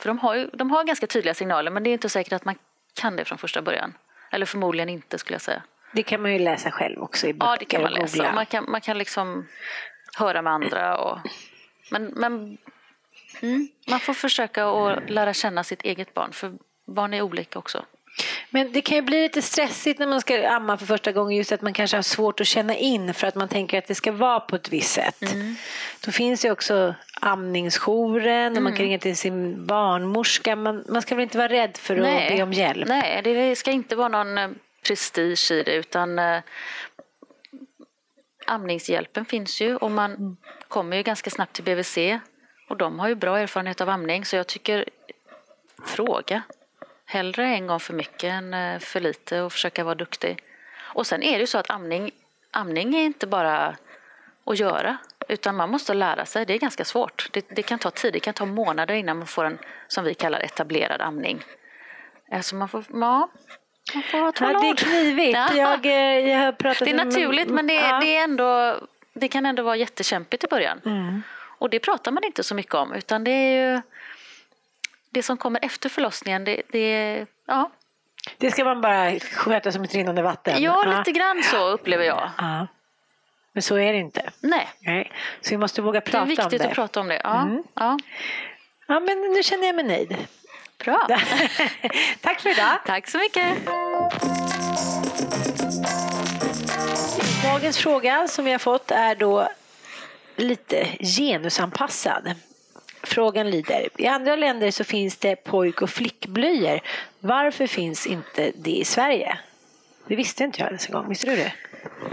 För 0.00 0.08
de 0.08 0.18
har, 0.18 0.34
ju, 0.34 0.46
de 0.46 0.70
har 0.70 0.84
ganska 0.84 1.06
tydliga 1.06 1.34
signaler 1.34 1.70
men 1.70 1.82
det 1.82 1.90
är 1.90 1.92
inte 1.92 2.08
säkert 2.08 2.32
att 2.32 2.44
man 2.44 2.54
kan 2.94 3.16
det 3.16 3.24
från 3.24 3.38
första 3.38 3.62
början. 3.62 3.94
Eller 4.30 4.46
förmodligen 4.46 4.88
inte 4.88 5.18
skulle 5.18 5.34
jag 5.34 5.42
säga. 5.42 5.62
Det 5.92 6.02
kan 6.02 6.22
man 6.22 6.32
ju 6.32 6.38
läsa 6.38 6.70
själv 6.70 7.02
också 7.02 7.26
i 7.26 7.32
böcker 7.32 7.46
Ja, 7.46 7.56
det 7.58 7.64
kan 7.64 7.82
man 7.82 7.92
läsa. 7.92 8.32
Man 8.32 8.46
kan, 8.46 8.70
man 8.70 8.80
kan 8.80 8.98
liksom 8.98 9.48
höra 10.16 10.42
med 10.42 10.52
andra 10.52 10.98
och 10.98 11.18
men, 11.90 12.04
men 12.04 12.58
mm, 13.42 13.68
man 13.88 14.00
får 14.00 14.14
försöka 14.14 14.66
att 14.66 15.10
lära 15.10 15.34
känna 15.34 15.64
sitt 15.64 15.82
eget 15.82 16.14
barn, 16.14 16.32
för 16.32 16.52
barn 16.86 17.14
är 17.14 17.22
olika 17.22 17.58
också. 17.58 17.84
Men 18.50 18.72
det 18.72 18.80
kan 18.80 18.96
ju 18.96 19.02
bli 19.02 19.22
lite 19.22 19.42
stressigt 19.42 19.98
när 19.98 20.06
man 20.06 20.20
ska 20.20 20.48
amma 20.48 20.76
för 20.76 20.86
första 20.86 21.12
gången 21.12 21.36
just 21.36 21.52
att 21.52 21.62
man 21.62 21.72
kanske 21.72 21.96
har 21.96 22.02
svårt 22.02 22.40
att 22.40 22.46
känna 22.46 22.76
in 22.76 23.14
för 23.14 23.26
att 23.26 23.34
man 23.34 23.48
tänker 23.48 23.78
att 23.78 23.86
det 23.86 23.94
ska 23.94 24.12
vara 24.12 24.40
på 24.40 24.56
ett 24.56 24.68
visst 24.68 24.92
sätt. 24.92 25.22
Mm. 25.32 25.54
Då 26.04 26.12
finns 26.12 26.44
ju 26.44 26.50
också 26.50 26.94
amningsjouren 27.20 28.52
och 28.52 28.58
mm. 28.58 28.64
man 28.64 28.72
kan 28.72 28.84
ringa 28.84 28.98
till 28.98 29.16
sin 29.16 29.66
barnmorska. 29.66 30.56
Man, 30.56 30.84
man 30.88 31.02
ska 31.02 31.14
väl 31.14 31.22
inte 31.22 31.38
vara 31.38 31.48
rädd 31.48 31.76
för 31.76 31.96
att 31.96 32.02
Nej. 32.02 32.36
be 32.36 32.42
om 32.42 32.52
hjälp? 32.52 32.88
Nej, 32.88 33.22
det 33.22 33.56
ska 33.56 33.70
inte 33.70 33.96
vara 33.96 34.08
någon 34.08 34.38
eh, 34.38 34.50
prestige 34.86 35.50
i 35.50 35.62
det 35.62 35.74
utan 35.74 36.18
äh, 36.18 36.40
amningshjälpen 38.46 39.24
finns 39.24 39.60
ju 39.60 39.76
och 39.76 39.90
man 39.90 40.10
mm 40.10 40.36
kommer 40.72 40.96
ju 40.96 41.02
ganska 41.02 41.30
snabbt 41.30 41.52
till 41.52 41.64
BVC 41.64 41.98
och 42.68 42.76
de 42.76 42.98
har 42.98 43.08
ju 43.08 43.14
bra 43.14 43.38
erfarenhet 43.38 43.80
av 43.80 43.88
amning 43.88 44.24
så 44.24 44.36
jag 44.36 44.46
tycker 44.46 44.84
fråga. 45.86 46.42
Hellre 47.12 47.46
en 47.46 47.66
gång 47.66 47.80
för 47.80 47.94
mycket 47.94 48.24
än 48.24 48.54
eh, 48.54 48.78
för 48.78 49.00
lite 49.00 49.40
och 49.40 49.52
försöka 49.52 49.84
vara 49.84 49.94
duktig. 49.94 50.42
Och 50.78 51.06
sen 51.06 51.22
är 51.22 51.32
det 51.32 51.40
ju 51.40 51.46
så 51.46 51.58
att 51.58 51.70
amning, 51.70 52.10
amning 52.50 52.94
är 52.94 53.02
inte 53.02 53.26
bara 53.26 53.76
att 54.44 54.58
göra 54.58 54.96
utan 55.28 55.56
man 55.56 55.70
måste 55.70 55.94
lära 55.94 56.24
sig. 56.26 56.46
Det 56.46 56.54
är 56.54 56.58
ganska 56.58 56.84
svårt. 56.84 57.28
Det, 57.32 57.44
det, 57.48 57.62
kan 57.62 57.78
ta 57.78 57.90
tid, 57.90 58.12
det 58.12 58.20
kan 58.20 58.34
ta 58.34 58.44
månader 58.44 58.94
innan 58.94 59.18
man 59.18 59.26
får 59.26 59.44
en 59.44 59.58
som 59.88 60.04
vi 60.04 60.14
kallar 60.14 60.40
etablerad 60.40 61.00
amning. 61.00 61.44
Alltså 62.32 62.54
man 62.56 62.68
får, 62.68 62.84
ja, 62.88 63.28
man 63.94 64.02
får 64.02 64.18
ha 64.18 64.32
ja, 64.40 64.60
Det 64.60 64.68
är 64.68 64.76
knivigt. 64.76 65.36
Ja. 65.36 65.54
Jag, 65.54 65.86
eh, 65.86 66.30
jag 66.30 66.38
har 66.38 66.52
pratat 66.52 66.84
det 66.84 66.90
är 66.90 67.04
naturligt 67.04 67.48
med, 67.48 67.54
men 67.54 67.66
det, 67.66 67.74
ja. 67.74 68.00
det 68.00 68.16
är 68.16 68.24
ändå 68.24 68.80
det 69.12 69.28
kan 69.28 69.46
ändå 69.46 69.62
vara 69.62 69.76
jättekämpigt 69.76 70.44
i 70.44 70.46
början. 70.46 70.80
Mm. 70.84 71.22
Och 71.58 71.70
det 71.70 71.78
pratar 71.78 72.12
man 72.12 72.24
inte 72.24 72.42
så 72.42 72.54
mycket 72.54 72.74
om 72.74 72.92
utan 72.92 73.24
det 73.24 73.30
är 73.30 73.74
ju 73.74 73.80
det 75.12 75.22
som 75.22 75.36
kommer 75.36 75.64
efter 75.64 75.88
förlossningen. 75.88 76.44
Det, 76.44 76.62
det, 76.72 77.26
ja. 77.46 77.70
det 78.38 78.50
ska 78.50 78.64
man 78.64 78.80
bara 78.80 79.18
sköta 79.20 79.72
som 79.72 79.82
ett 79.82 79.94
rinnande 79.94 80.22
vatten? 80.22 80.62
Ja, 80.62 80.82
ja. 80.84 80.98
lite 80.98 81.12
grann 81.12 81.42
så 81.42 81.68
upplever 81.68 82.04
jag. 82.04 82.30
Ja. 82.38 82.66
Men 83.52 83.62
så 83.62 83.76
är 83.76 83.92
det 83.92 83.98
inte? 83.98 84.30
Nej. 84.40 84.68
Nej. 84.80 85.12
Så 85.40 85.50
vi 85.50 85.56
måste 85.56 85.82
våga 85.82 86.00
prata 86.00 86.22
om 86.22 86.28
det? 86.28 86.34
Det 86.34 86.42
är 86.42 86.44
viktigt 86.44 86.68
att 86.68 86.74
prata 86.74 87.00
om 87.00 87.08
det. 87.08 87.20
Ja. 87.24 87.42
Mm. 87.42 87.62
Ja. 87.74 87.98
ja, 88.86 89.00
men 89.00 89.18
nu 89.18 89.42
känner 89.42 89.66
jag 89.66 89.74
mig 89.74 89.84
nöjd. 89.84 90.16
Bra. 90.84 91.06
Tack 92.20 92.40
för 92.40 92.50
idag. 92.50 92.78
Tack 92.86 93.08
så 93.08 93.18
mycket. 93.18 93.66
Dagens 97.42 97.78
fråga 97.78 98.28
som 98.28 98.44
vi 98.44 98.52
har 98.52 98.58
fått 98.58 98.90
är 98.90 99.14
då 99.14 99.48
lite 100.36 100.88
genusanpassad. 101.00 102.34
Frågan 103.02 103.50
lyder, 103.50 103.88
i 103.96 104.06
andra 104.06 104.36
länder 104.36 104.70
så 104.70 104.84
finns 104.84 105.16
det 105.16 105.36
pojk 105.36 105.82
och 105.82 105.90
flickblöjor. 105.90 106.80
Varför 107.20 107.66
finns 107.66 108.06
inte 108.06 108.52
det 108.54 108.70
i 108.70 108.84
Sverige? 108.84 109.38
Det 110.06 110.16
visste 110.16 110.44
inte 110.44 110.60
jag 110.60 110.68
ens 110.68 110.86
en 110.86 110.92
gång, 110.92 111.08
visste 111.08 111.30
du 111.30 111.36
det? 111.36 111.52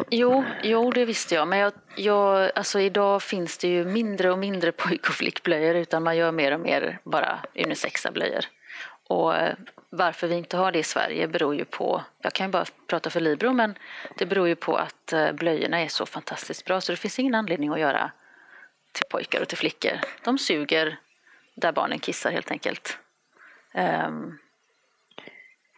Jo, 0.10 0.43
jo 0.63 0.91
det 0.91 1.06
visste 1.06 1.36
jag. 1.36 1.47
Men 1.47 1.60
jag, 1.60 1.73
jag, 1.95 2.52
alltså 2.56 2.80
idag 2.80 3.23
finns 3.23 3.58
det 3.58 3.67
ju 3.67 3.86
mindre 3.86 4.32
och 4.32 4.39
mindre 4.39 4.71
pojk 4.71 5.10
och 5.10 5.15
flickblöjor 5.15 5.75
utan 5.75 6.04
man 6.04 6.17
gör 6.17 6.32
mer 6.32 6.52
och 6.52 6.60
mer 6.60 6.99
bara 7.04 7.39
unisexa 7.56 8.12
blöjor. 8.12 8.45
och 9.08 9.36
eh, 9.36 9.54
varför 9.89 10.28
vi 10.28 10.36
inte 10.36 10.58
har 10.58 10.71
det 10.71 10.80
i 10.80 10.84
Sverige 10.84 11.28
beror 11.28 11.56
ju 11.56 11.65
på, 11.65 12.04
jag 12.21 12.34
kan 12.34 12.45
ju 12.47 12.52
bara 12.52 12.65
prata 12.88 13.10
för 13.10 13.19
Libro, 13.19 13.54
men 13.54 13.75
det 14.17 14.25
beror 14.25 14.47
ju 14.47 14.56
på 14.56 14.75
att 14.75 15.13
eh, 15.13 15.32
blöjorna 15.32 15.80
är 15.80 15.88
så 15.88 16.06
fantastiskt 16.06 16.65
bra 16.65 16.82
så 16.82 16.91
det 16.91 16.95
finns 16.95 17.19
ingen 17.19 17.36
anledning 17.36 17.69
att 17.69 17.80
göra 17.80 18.12
till 18.91 19.06
pojkar 19.10 19.41
och 19.41 19.47
till 19.47 19.58
flickor. 19.58 19.99
De 20.23 20.38
suger 20.38 20.99
där 21.56 21.71
barnen 21.71 21.99
kissar 21.99 22.32
helt 22.32 22.52
enkelt. 22.52 22.97
Um, 23.73 24.39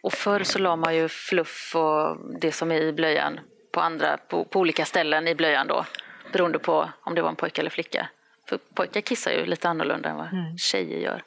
och 0.02 0.12
förr 0.12 0.42
så 0.44 0.58
la 0.58 0.76
man 0.76 0.96
ju 0.96 1.08
fluff 1.08 1.72
och 1.76 2.16
det 2.40 2.52
som 2.52 2.72
är 2.72 2.80
i 2.80 2.92
blöjan 2.92 3.40
på, 3.72 3.80
andra, 3.80 4.16
på, 4.16 4.44
på 4.44 4.60
olika 4.60 4.84
ställen 4.84 5.28
i 5.28 5.34
blöjan 5.34 5.66
då, 5.66 5.86
beroende 6.32 6.58
på 6.58 6.90
om 7.02 7.14
det 7.14 7.22
var 7.22 7.28
en 7.28 7.36
pojke 7.36 7.60
eller 7.60 7.70
flicka. 7.70 8.08
För 8.48 8.58
pojkar 8.74 9.00
kissar 9.00 9.30
ju 9.30 9.46
lite 9.46 9.68
annorlunda 9.68 10.08
än 10.08 10.16
vad 10.16 10.32
mm. 10.32 10.58
tjejer 10.58 10.98
gör. 10.98 11.22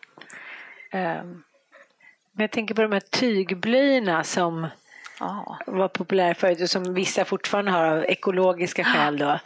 Um, 0.94 1.44
men 2.32 2.44
jag 2.44 2.52
tänker 2.52 2.76
på 2.76 2.82
de 2.82 2.92
här 2.92 3.00
tygblöjorna 3.00 4.24
som 4.24 4.68
ah. 5.20 5.58
var 5.66 5.88
populära 5.88 6.36
förut 6.36 6.62
och 6.62 6.70
som 6.70 6.94
vissa 6.94 7.26
fortfarande 7.26 7.72
har 7.72 7.86
av 7.86 8.06
ekologiska 8.06 8.84
skäl. 8.84 9.18
Då. 9.18 9.40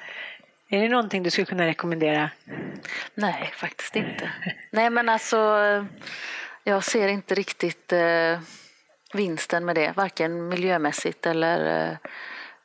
Är 0.71 0.81
det 0.81 0.89
någonting 0.89 1.23
du 1.23 1.29
skulle 1.31 1.45
kunna 1.45 1.65
rekommendera? 1.65 2.29
Nej, 3.13 3.53
faktiskt 3.55 3.95
inte. 3.95 4.31
Nej, 4.71 4.89
men 4.89 5.09
alltså 5.09 5.37
jag 6.63 6.83
ser 6.83 7.07
inte 7.07 7.35
riktigt 7.35 7.93
eh, 7.93 8.39
vinsten 9.13 9.65
med 9.65 9.75
det, 9.75 9.91
varken 9.95 10.47
miljömässigt 10.47 11.25
eller 11.25 11.89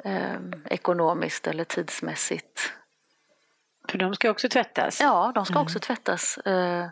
eh, 0.04 0.12
eh, 0.12 0.40
ekonomiskt 0.64 1.46
eller 1.46 1.64
tidsmässigt. 1.64 2.72
För 3.88 3.98
de 3.98 4.14
ska 4.14 4.30
också 4.30 4.48
tvättas? 4.48 5.00
Ja, 5.00 5.32
de 5.34 5.46
ska 5.46 5.54
mm. 5.54 5.62
också 5.62 5.78
tvättas. 5.78 6.38
Eh, 6.38 6.88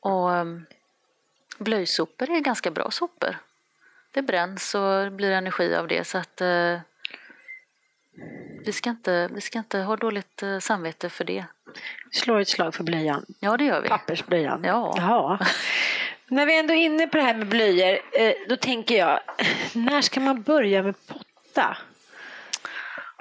och 0.00 0.34
eh, 0.34 0.44
blöjsopor 1.58 2.30
är 2.30 2.40
ganska 2.40 2.70
bra 2.70 2.90
sopor. 2.90 3.36
Det 4.10 4.22
bränns 4.22 4.74
och 4.74 5.12
blir 5.12 5.30
energi 5.30 5.74
av 5.74 5.88
det 5.88 6.04
så 6.04 6.18
att 6.18 6.40
vi 8.64 8.72
ska, 8.72 8.90
inte, 8.90 9.28
vi 9.32 9.40
ska 9.40 9.58
inte 9.58 9.78
ha 9.78 9.96
dåligt 9.96 10.42
eh, 10.42 10.58
samvete 10.58 11.10
för 11.10 11.24
det. 11.24 11.44
Vi 12.10 12.18
slår 12.18 12.40
ett 12.40 12.48
slag 12.48 12.74
för 12.74 12.84
blöjan. 12.84 13.24
Ja, 13.40 13.56
det 13.56 13.64
gör 13.64 13.80
vi. 13.80 13.88
Pappersblöjan. 13.88 14.64
Ja. 14.64 14.94
Jaha. 14.96 15.38
När 16.28 16.46
vi 16.46 16.58
ändå 16.58 16.74
är 16.74 16.78
inne 16.78 17.06
på 17.06 17.16
det 17.16 17.22
här 17.22 17.34
med 17.34 17.46
blöjor, 17.46 17.98
eh, 18.12 18.32
då 18.48 18.56
tänker 18.56 18.98
jag, 18.98 19.20
när 19.72 20.00
ska 20.00 20.20
man 20.20 20.42
börja 20.42 20.82
med 20.82 20.94
potta? 21.06 21.76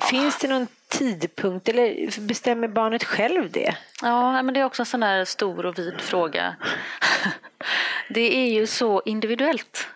Finns 0.10 0.40
det 0.40 0.48
någon 0.48 0.68
tidpunkt 0.88 1.70
eller 1.70 2.20
bestämmer 2.28 2.68
barnet 2.68 3.04
själv 3.04 3.52
det? 3.52 3.76
Ja, 4.02 4.42
men 4.42 4.54
det 4.54 4.60
är 4.60 4.66
också 4.66 4.82
en 4.82 4.86
sån 4.86 5.04
här 5.04 5.26
stor 5.26 5.66
och 5.66 5.80
vid 5.80 6.02
fråga. 6.02 6.56
Det 8.10 8.36
är 8.36 8.54
ju 8.54 8.68
så 8.68 9.02
individuellt. 9.06 9.88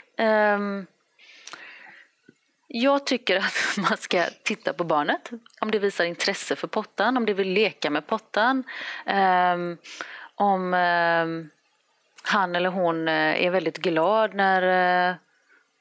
Jag 2.68 3.06
tycker 3.06 3.38
att 3.38 3.78
man 3.90 3.98
ska 3.98 4.24
titta 4.44 4.74
på 4.74 4.84
barnet, 4.84 5.30
om 5.62 5.72
det 5.72 5.80
visar 5.80 6.06
intresse 6.06 6.56
för 6.56 6.68
pottan, 6.68 7.18
om 7.18 7.26
det 7.26 7.34
vill 7.34 7.50
leka 7.54 7.90
med 7.90 8.08
pottan. 8.08 8.64
Um, 9.06 9.78
om 10.36 10.74
um, 10.74 11.50
han 12.24 12.56
eller 12.56 12.70
hon 12.70 13.08
eh, 13.08 13.46
är 13.46 13.50
väldigt 13.50 13.78
glad 13.78 14.34
när, 14.34 14.62
uh, 15.10 15.16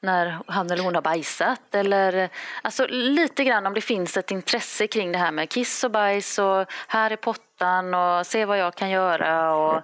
när 0.01 0.39
han 0.47 0.71
eller 0.71 0.83
hon 0.83 0.95
har 0.95 1.01
bajsat. 1.01 1.75
Eller, 1.75 2.13
eh, 2.13 2.29
alltså 2.61 2.85
lite 2.89 3.43
grann 3.43 3.65
om 3.65 3.73
det 3.73 3.81
finns 3.81 4.17
ett 4.17 4.31
intresse 4.31 4.87
kring 4.87 5.11
det 5.11 5.17
här 5.17 5.31
med 5.31 5.49
kiss 5.49 5.83
och 5.83 5.91
bajs 5.91 6.39
och 6.39 6.65
här 6.87 7.11
är 7.11 7.15
pottan 7.15 7.93
och 7.93 8.25
se 8.25 8.45
vad 8.45 8.57
jag 8.57 8.75
kan 8.75 8.89
göra. 8.89 9.55
Och, 9.55 9.81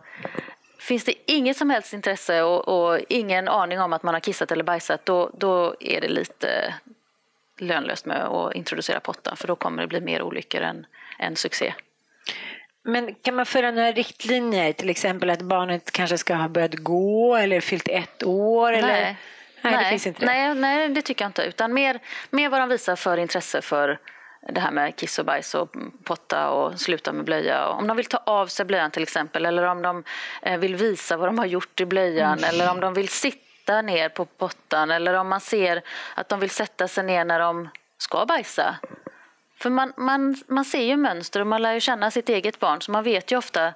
Finns 0.83 1.03
det 1.03 1.31
inget 1.31 1.57
som 1.57 1.69
helst 1.69 1.93
intresse 1.93 2.43
och, 2.43 2.67
och, 2.67 2.99
ingen 3.09 3.47
aning 3.47 3.79
om 3.79 3.93
att 3.93 4.03
man 4.03 4.13
har 4.13 4.21
kissat 4.21 4.51
eller 4.51 4.63
bajsat 4.63 5.05
då, 5.05 5.29
då 5.33 5.75
är 5.79 6.01
det 6.01 6.07
lite 6.07 6.73
lönlöst 7.67 8.05
med 8.05 8.21
att 8.21 8.55
introducera 8.55 8.99
pottan 8.99 9.37
för 9.37 9.47
då 9.47 9.55
kommer 9.55 9.81
det 9.81 9.87
bli 9.87 10.01
mer 10.01 10.21
olyckor 10.21 10.61
än, 10.61 10.85
än 11.19 11.35
succé. 11.35 11.73
Men 12.83 13.15
kan 13.15 13.35
man 13.35 13.45
föra 13.45 13.71
några 13.71 13.91
riktlinjer, 13.91 14.73
till 14.73 14.89
exempel 14.89 15.29
att 15.29 15.41
barnet 15.41 15.91
kanske 15.91 16.17
ska 16.17 16.35
ha 16.35 16.49
börjat 16.49 16.75
gå 16.75 17.35
eller 17.35 17.61
fyllt 17.61 17.87
ett 17.87 18.23
år? 18.23 18.71
Nej. 18.71 18.79
Eller? 18.79 19.15
Nej, 19.61 19.73
nej, 19.73 19.83
det 19.83 19.89
finns 19.89 20.07
inte 20.07 20.19
det. 20.19 20.25
Nej, 20.25 20.55
nej, 20.55 20.89
det 20.89 21.01
tycker 21.01 21.25
jag 21.25 21.29
inte. 21.29 21.43
Utan 21.43 21.73
mer, 21.73 21.99
mer 22.29 22.49
vad 22.49 22.61
de 22.61 22.69
visar 22.69 22.95
för 22.95 23.17
intresse 23.17 23.61
för 23.61 23.99
det 24.49 24.59
här 24.59 24.71
med 24.71 24.95
kiss 24.95 25.19
och 25.19 25.25
bajs 25.25 25.55
och 25.55 25.75
potta 26.03 26.49
och 26.49 26.79
sluta 26.79 27.13
med 27.13 27.25
blöja. 27.25 27.67
Om 27.67 27.87
de 27.87 27.97
vill 27.97 28.05
ta 28.05 28.17
av 28.17 28.47
sig 28.47 28.65
blöjan 28.65 28.91
till 28.91 29.03
exempel 29.03 29.45
eller 29.45 29.63
om 29.63 29.81
de 29.81 30.03
eh, 30.41 30.57
vill 30.57 30.75
visa 30.75 31.17
vad 31.17 31.27
de 31.27 31.39
har 31.39 31.45
gjort 31.45 31.81
i 31.81 31.85
blöjan 31.85 32.37
mm. 32.37 32.49
eller 32.49 32.71
om 32.71 32.79
de 32.79 32.93
vill 32.93 33.09
sitta 33.09 33.42
ner 33.67 34.09
på 34.09 34.25
pottan 34.25 34.91
eller 34.91 35.13
om 35.13 35.29
man 35.29 35.41
ser 35.41 35.81
att 36.15 36.29
de 36.29 36.39
vill 36.39 36.49
sätta 36.49 36.87
sig 36.87 37.03
ner 37.03 37.25
när 37.25 37.39
de 37.39 37.69
ska 37.97 38.25
bajsa. 38.25 38.75
För 39.55 39.69
man, 39.69 39.93
man, 39.97 40.35
man 40.47 40.65
ser 40.65 40.83
ju 40.83 40.97
mönster 40.97 41.39
och 41.39 41.47
man 41.47 41.61
lär 41.61 41.73
ju 41.73 41.79
känna 41.79 42.11
sitt 42.11 42.29
eget 42.29 42.59
barn 42.59 42.81
så 42.81 42.91
man 42.91 43.03
vet 43.03 43.31
ju 43.31 43.37
ofta 43.37 43.73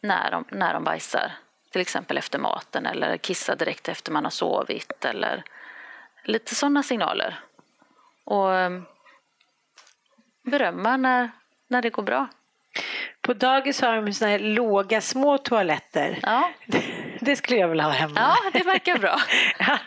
när 0.00 0.30
de, 0.30 0.44
när 0.48 0.74
de 0.74 0.84
bajsar. 0.84 1.32
Till 1.70 1.80
exempel 1.80 2.18
efter 2.18 2.38
maten 2.38 2.86
eller 2.86 3.16
kissar 3.16 3.56
direkt 3.56 3.88
efter 3.88 4.12
man 4.12 4.24
har 4.24 4.30
sovit 4.30 5.04
eller 5.04 5.44
lite 6.24 6.54
sådana 6.54 6.82
signaler. 6.82 7.40
Och 8.24 8.48
berömma 10.42 10.96
när, 10.96 11.30
när 11.68 11.82
det 11.82 11.90
går 11.90 12.02
bra. 12.02 12.28
På 13.20 13.32
dagis 13.32 13.80
har 13.80 13.96
de 13.96 14.12
såna 14.12 14.30
här 14.30 14.38
låga 14.38 15.00
små 15.00 15.38
toaletter. 15.38 16.18
Ja. 16.22 16.50
Det 17.30 17.36
skulle 17.36 17.58
jag 17.58 17.68
vilja 17.68 17.84
ha 17.84 17.90
hemma. 17.90 18.20
Ja, 18.20 18.36
det 18.52 18.64
verkar 18.64 18.98
bra. 18.98 19.20
ja, 19.58 19.78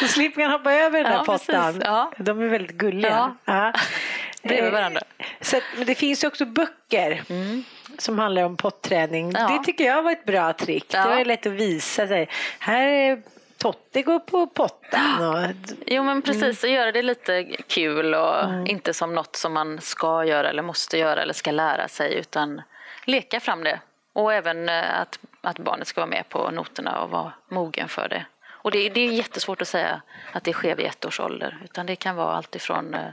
då 0.00 0.06
slipper 0.06 0.42
man 0.42 0.50
hoppa 0.50 0.72
över 0.72 1.04
den 1.04 1.12
ja, 1.12 1.18
där 1.18 1.24
pottan. 1.24 1.82
Ja. 1.84 2.12
De 2.18 2.42
är 2.42 2.48
väldigt 2.48 2.76
gulliga. 2.76 3.36
Ja. 3.44 3.72
Bredvid 4.42 4.72
varandra. 4.72 5.00
Så, 5.40 5.60
men 5.76 5.86
det 5.86 5.94
finns 5.94 6.24
också 6.24 6.46
böcker 6.46 7.22
mm. 7.28 7.64
som 7.98 8.18
handlar 8.18 8.42
om 8.42 8.56
potträning. 8.56 9.32
Ja. 9.32 9.48
Det 9.48 9.64
tycker 9.64 9.84
jag 9.84 10.02
var 10.02 10.12
ett 10.12 10.24
bra 10.24 10.52
trick. 10.52 10.86
Ja. 10.88 11.04
Det 11.04 11.16
var 11.16 11.24
lätt 11.24 11.46
att 11.46 11.52
visa 11.52 12.06
sig. 12.06 12.28
Här 12.58 12.86
är 12.86 13.22
Totte 13.58 14.02
går 14.02 14.18
på 14.18 14.46
pottan. 14.46 15.24
Och... 15.28 15.50
Jo 15.86 16.02
men 16.02 16.22
precis, 16.22 16.64
mm. 16.64 16.76
göra 16.76 16.92
det 16.92 17.02
lite 17.02 17.44
kul 17.66 18.14
och 18.14 18.44
mm. 18.44 18.66
inte 18.66 18.94
som 18.94 19.14
något 19.14 19.36
som 19.36 19.52
man 19.52 19.80
ska 19.80 20.24
göra 20.24 20.48
eller 20.48 20.62
måste 20.62 20.98
göra 20.98 21.22
eller 21.22 21.34
ska 21.34 21.50
lära 21.50 21.88
sig 21.88 22.14
utan 22.14 22.62
leka 23.04 23.40
fram 23.40 23.64
det. 23.64 23.80
Och 24.12 24.32
även 24.32 24.68
eh, 24.68 25.00
att, 25.00 25.18
att 25.40 25.58
barnet 25.58 25.88
ska 25.88 26.00
vara 26.00 26.10
med 26.10 26.28
på 26.28 26.50
noterna 26.50 27.00
och 27.00 27.10
vara 27.10 27.32
mogen 27.48 27.88
för 27.88 28.08
det. 28.08 28.24
Och 28.42 28.70
det, 28.70 28.88
det 28.88 29.00
är 29.00 29.12
jättesvårt 29.12 29.62
att 29.62 29.68
säga 29.68 30.02
att 30.32 30.44
det 30.44 30.52
sker 30.52 30.76
vid 30.76 30.86
ett 30.86 31.04
års 31.04 31.20
ålder 31.20 31.58
utan 31.64 31.86
det 31.86 31.96
kan 31.96 32.16
vara 32.16 32.32
alltifrån 32.32 32.94
eh, 32.94 33.12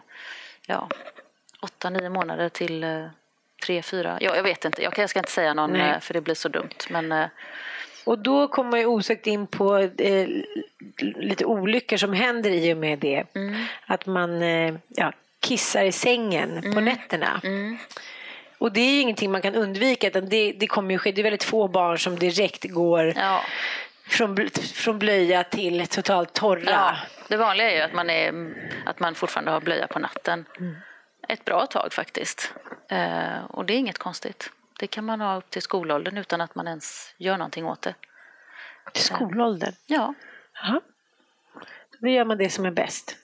ja, 0.68 0.90
åtta, 1.62 1.90
nio 1.90 2.10
månader 2.10 2.50
till 2.50 2.84
eh, 2.84 3.06
tre, 3.66 3.82
fyra. 3.82 4.18
Ja, 4.22 4.36
jag 4.36 4.44
vet 4.44 4.66
inte, 4.66 4.84
jag 4.84 5.10
ska 5.10 5.20
inte 5.20 5.32
säga 5.32 5.54
någon 5.54 5.74
Nej. 5.74 6.02
för 6.02 6.14
det 6.14 6.22
blir 6.22 6.36
så 6.36 6.50
dumt. 6.50 6.78
Men 6.90 7.30
och 8.08 8.20
då 8.20 8.48
kommer 8.48 8.72
man 8.72 8.80
ju 8.80 8.86
osökt 8.86 9.28
in 9.28 9.48
på 9.48 9.78
eh, 9.78 10.28
lite 10.98 11.46
olyckor 11.46 11.98
som 11.98 12.14
händer 12.14 12.50
i 12.50 12.74
och 12.74 12.78
med 12.78 13.00
det. 13.00 13.24
Mm. 13.36 13.66
Att 13.86 14.06
man 14.06 14.42
eh, 14.42 14.76
ja, 14.88 15.14
kissar 15.40 15.84
i 15.84 15.92
sängen 15.92 16.58
mm. 16.58 16.74
på 16.74 16.82
nätterna. 16.82 17.42
Mm. 17.44 17.78
Och 18.58 18.72
det 18.72 18.80
är 18.80 18.92
ju 18.92 19.00
ingenting 19.00 19.32
man 19.32 19.42
kan 19.42 19.56
undvika. 19.56 20.08
Utan 20.08 20.30
det, 20.30 20.52
det 20.52 20.68
kommer 20.68 20.92
ju 20.92 20.98
ske. 20.98 21.12
Det 21.12 21.22
är 21.22 21.24
väldigt 21.24 21.44
få 21.44 21.68
barn 21.68 22.00
som 22.00 22.20
direkt 22.20 22.64
går 22.64 23.14
ja. 23.16 23.42
från, 24.08 24.50
från 24.74 25.00
blöja 25.00 25.44
till 25.44 25.88
totalt 25.88 26.34
torra. 26.34 26.72
Ja. 26.72 26.96
Det 27.28 27.38
vanliga 27.38 27.72
är 27.72 27.76
ju 27.76 27.82
att 27.82 27.94
man, 27.94 28.10
är, 28.10 28.54
att 28.86 29.00
man 29.00 29.16
fortfarande 29.16 29.52
har 29.52 29.62
blöja 29.62 29.88
på 29.88 30.00
natten. 30.00 30.46
Mm. 30.60 30.76
Ett 31.28 31.46
bra 31.46 31.66
tag 31.66 31.94
faktiskt. 31.94 32.54
Eh, 32.90 33.46
och 33.50 33.66
det 33.66 33.74
är 33.74 33.78
inget 33.78 33.98
konstigt. 33.98 34.52
Det 34.80 34.88
kan 34.88 35.06
man 35.06 35.22
ha 35.22 35.38
upp 35.38 35.50
till 35.50 35.62
skolåldern 35.62 36.18
utan 36.18 36.42
att 36.42 36.56
man 36.56 36.68
ens 36.68 37.16
gör 37.18 37.38
någonting 37.38 37.66
åt 37.66 37.82
det. 37.82 37.94
Till 38.94 39.04
skolåldern? 39.04 39.74
Ja. 39.86 40.14
Aha. 40.64 40.82
Då 42.00 42.08
gör 42.08 42.26
man 42.26 42.38
det 42.38 42.50
som 42.50 42.66
är 42.66 42.72
bäst? 42.72 43.18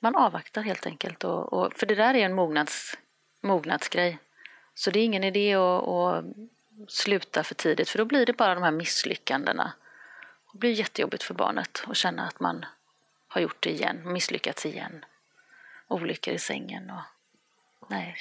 Man 0.00 0.16
avvaktar 0.16 0.62
helt 0.62 0.86
enkelt. 0.86 1.24
Och, 1.24 1.52
och, 1.52 1.72
för 1.74 1.86
det 1.86 1.94
där 1.94 2.14
är 2.14 2.24
en 2.24 2.34
mognads, 2.34 2.98
mognadsgrej. 3.40 4.18
Så 4.80 4.90
det 4.90 5.00
är 5.00 5.04
ingen 5.04 5.24
idé 5.24 5.54
att, 5.54 5.88
att 5.88 6.24
sluta 6.88 7.44
för 7.44 7.54
tidigt 7.54 7.88
för 7.88 7.98
då 7.98 8.04
blir 8.04 8.26
det 8.26 8.32
bara 8.32 8.54
de 8.54 8.62
här 8.62 8.70
misslyckandena. 8.70 9.72
Det 10.52 10.58
blir 10.58 10.70
jättejobbigt 10.70 11.22
för 11.22 11.34
barnet 11.34 11.84
att 11.86 11.96
känna 11.96 12.26
att 12.26 12.40
man 12.40 12.64
har 13.28 13.40
gjort 13.40 13.62
det 13.62 13.70
igen, 13.70 14.12
misslyckats 14.12 14.66
igen. 14.66 15.04
Olyckor 15.88 16.34
i 16.34 16.38
sängen 16.38 16.90
och 16.90 17.02
nej. 17.88 18.16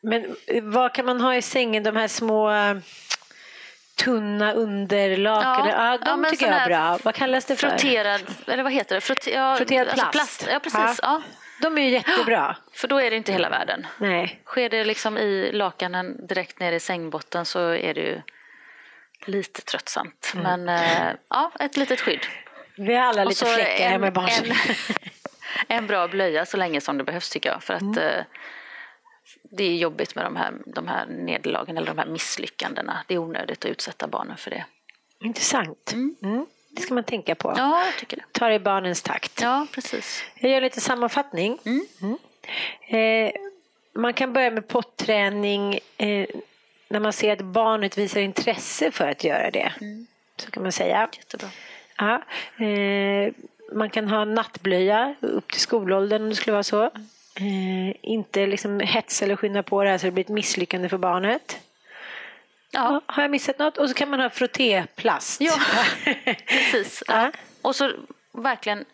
Men 0.00 0.36
eh, 0.46 0.64
vad 0.64 0.94
kan 0.94 1.06
man 1.06 1.20
ha 1.20 1.36
i 1.36 1.42
sängen? 1.42 1.82
De 1.82 1.96
här 1.96 2.08
små 2.08 2.50
eh, 2.50 2.76
tunna 3.94 4.52
underlakan. 4.52 5.68
Ja, 5.68 5.90
ja, 5.92 5.98
de 5.98 6.24
ja, 6.24 6.30
tycker 6.30 6.46
jag 6.46 6.62
är 6.62 6.66
bra. 6.66 6.98
Vad 7.02 7.14
kallas 7.14 7.44
det 7.44 7.56
för? 7.56 7.68
Frotterad, 7.68 8.20
eller 8.46 8.62
vad 8.62 8.72
heter 8.72 8.94
det? 8.94 9.00
Frotter, 9.00 9.32
ja, 9.32 9.56
Frotterad 9.56 9.88
alltså 9.88 10.06
plast. 10.12 10.38
plast. 10.40 10.52
Ja, 10.52 10.60
precis. 10.60 11.00
Ja. 11.02 11.22
De 11.62 11.78
är 11.78 11.82
ju 11.82 11.88
jättebra. 11.90 12.56
För 12.72 12.88
då 12.88 13.00
är 13.00 13.10
det 13.10 13.16
inte 13.16 13.32
hela 13.32 13.48
världen. 13.48 13.86
Nej. 13.98 14.42
Sker 14.44 14.68
det 14.70 14.84
liksom 14.84 15.18
i 15.18 15.52
lakanen 15.52 16.26
direkt 16.26 16.60
ner 16.60 16.72
i 16.72 16.80
sängbotten 16.80 17.44
så 17.44 17.68
är 17.68 17.94
det 17.94 18.00
ju 18.00 18.20
lite 19.26 19.62
tröttsamt. 19.62 20.32
Mm. 20.34 20.64
Men 20.64 20.68
äh, 20.80 21.12
ja, 21.30 21.52
ett 21.60 21.76
litet 21.76 22.00
skydd. 22.00 22.26
Vi 22.76 22.94
har 22.94 23.02
alla 23.06 23.22
Och 23.22 23.28
lite 23.28 23.44
fläckar 23.46 23.84
en- 23.84 23.90
hemma 23.92 24.06
i 24.08 24.10
barn. 24.10 24.28
en, 24.44 24.54
en 25.76 25.86
bra 25.86 26.08
blöja 26.08 26.46
så 26.46 26.56
länge 26.56 26.80
som 26.80 26.98
det 26.98 27.04
behövs 27.04 27.30
tycker 27.30 27.48
jag. 27.50 27.62
För 27.62 27.74
att 27.74 27.82
Mm. 27.82 27.98
eh, 27.98 28.24
det 29.50 29.64
är 29.64 29.74
jobbigt 29.76 30.14
med 30.14 30.24
de 30.24 30.36
här, 30.36 30.52
de 30.66 30.88
här 30.88 31.06
nederlagen 31.06 31.76
eller 31.76 31.86
de 31.86 31.98
här 31.98 32.06
misslyckandena. 32.06 33.04
Det 33.06 33.14
är 33.14 33.18
onödigt 33.18 33.64
att 33.64 33.70
utsätta 33.70 34.06
barnen 34.06 34.36
för 34.36 34.50
det. 34.50 34.64
Intressant. 35.20 35.92
Mm. 35.92 36.46
Det 36.76 36.82
ska 36.82 36.94
man 36.94 37.04
tänka 37.04 37.34
på. 37.34 37.54
Ja, 37.56 37.84
jag 37.84 37.96
tycker 37.96 38.16
det. 38.16 38.22
Ta 38.32 38.48
det 38.48 38.54
i 38.54 38.58
barnens 38.58 39.02
takt. 39.02 39.40
Ja, 39.40 39.66
precis. 39.72 40.24
Jag 40.34 40.50
gör 40.50 40.60
lite 40.60 40.80
sammanfattning. 40.80 41.58
Mm. 41.64 42.18
Eh, 42.88 43.32
man 43.94 44.14
kan 44.14 44.32
börja 44.32 44.50
med 44.50 44.68
potträning 44.68 45.78
eh, 45.96 46.26
när 46.88 47.00
man 47.00 47.12
ser 47.12 47.32
att 47.32 47.42
barnet 47.42 47.98
visar 47.98 48.20
intresse 48.20 48.90
för 48.90 49.08
att 49.08 49.24
göra 49.24 49.50
det. 49.50 49.72
Så 50.36 50.50
kan 50.50 50.62
man 50.62 50.72
säga. 50.72 51.08
Jättebra. 51.12 51.48
Ja. 51.98 52.22
Eh, 52.64 53.32
man 53.72 53.90
kan 53.90 54.08
ha 54.08 54.24
nattblöja 54.24 55.14
upp 55.20 55.52
till 55.52 55.60
skolåldern 55.60 56.22
om 56.22 56.28
det 56.28 56.36
skulle 56.36 56.52
vara 56.52 56.62
så. 56.62 56.84
Eh, 57.34 57.96
inte 58.02 58.46
liksom 58.46 58.80
hetsa 58.80 59.24
eller 59.24 59.36
skynda 59.36 59.62
på 59.62 59.84
det 59.84 59.90
här 59.90 59.98
så 59.98 60.06
det 60.06 60.12
blir 60.12 60.24
ett 60.24 60.28
misslyckande 60.28 60.88
för 60.88 60.98
barnet. 60.98 61.58
Ja, 62.76 63.00
Har 63.06 63.22
jag 63.22 63.30
missat 63.30 63.58
något? 63.58 63.78
Och 63.78 63.88
så 63.88 63.94
kan 63.94 64.10
man 64.10 64.20
ha 64.20 64.30
frottéplast. 64.30 65.40
Ja. 65.40 65.54
precis. 66.46 67.02
Ja. 67.06 67.32
Och 67.62 67.76
så 67.76 67.92
verkligen 68.32 68.84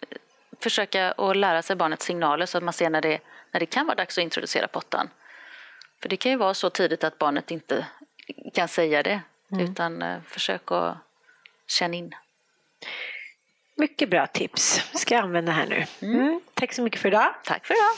försöka 0.60 1.12
att 1.12 1.36
lära 1.36 1.62
sig 1.62 1.76
barnets 1.76 2.06
signaler 2.06 2.46
så 2.46 2.58
att 2.58 2.64
man 2.64 2.72
ser 2.72 2.90
när 2.90 3.00
det, 3.00 3.20
när 3.52 3.60
det 3.60 3.66
kan 3.66 3.86
vara 3.86 3.94
dags 3.94 4.18
att 4.18 4.22
introducera 4.22 4.68
pottan. 4.68 5.10
För 6.02 6.08
det 6.08 6.16
kan 6.16 6.32
ju 6.32 6.38
vara 6.38 6.54
så 6.54 6.70
tidigt 6.70 7.04
att 7.04 7.18
barnet 7.18 7.50
inte 7.50 7.86
kan 8.54 8.68
säga 8.68 9.02
det. 9.02 9.20
Utan 9.60 10.02
eh, 10.02 10.20
försök 10.26 10.72
att 10.72 10.96
känna 11.66 11.94
in. 11.94 12.14
Mycket 13.76 14.10
bra 14.10 14.26
tips. 14.26 14.82
Ska 14.94 15.14
jag 15.14 15.24
använda 15.24 15.52
här 15.52 15.66
nu. 15.66 15.86
Mm. 16.06 16.40
Tack 16.54 16.72
så 16.72 16.82
mycket 16.82 17.00
för 17.00 17.08
idag. 17.08 17.34
Tack 17.44 17.66
för 17.66 17.74
idag. 17.74 17.92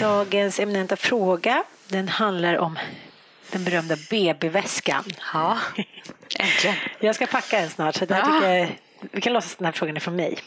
Dagens 0.00 0.60
eminenta 0.60 0.96
fråga 0.96 1.64
den 1.88 2.08
handlar 2.08 2.58
om 2.58 2.78
den 3.52 3.64
berömda 3.64 3.96
BB-väskan. 4.10 5.04
Ja, 5.32 5.58
äntligen. 6.38 6.76
Jag 7.00 7.14
ska 7.14 7.26
packa 7.26 7.60
den 7.60 7.70
snart 7.70 7.94
så 7.94 8.04
det 8.04 8.14
Ja. 8.18 8.46
jag, 8.46 8.68
vi 9.00 9.20
kan 9.20 9.32
låtsas 9.32 9.52
att 9.52 9.58
den 9.58 9.64
här 9.64 9.72
frågan 9.72 9.96
är 9.96 10.00
från 10.00 10.16
mig. 10.16 10.38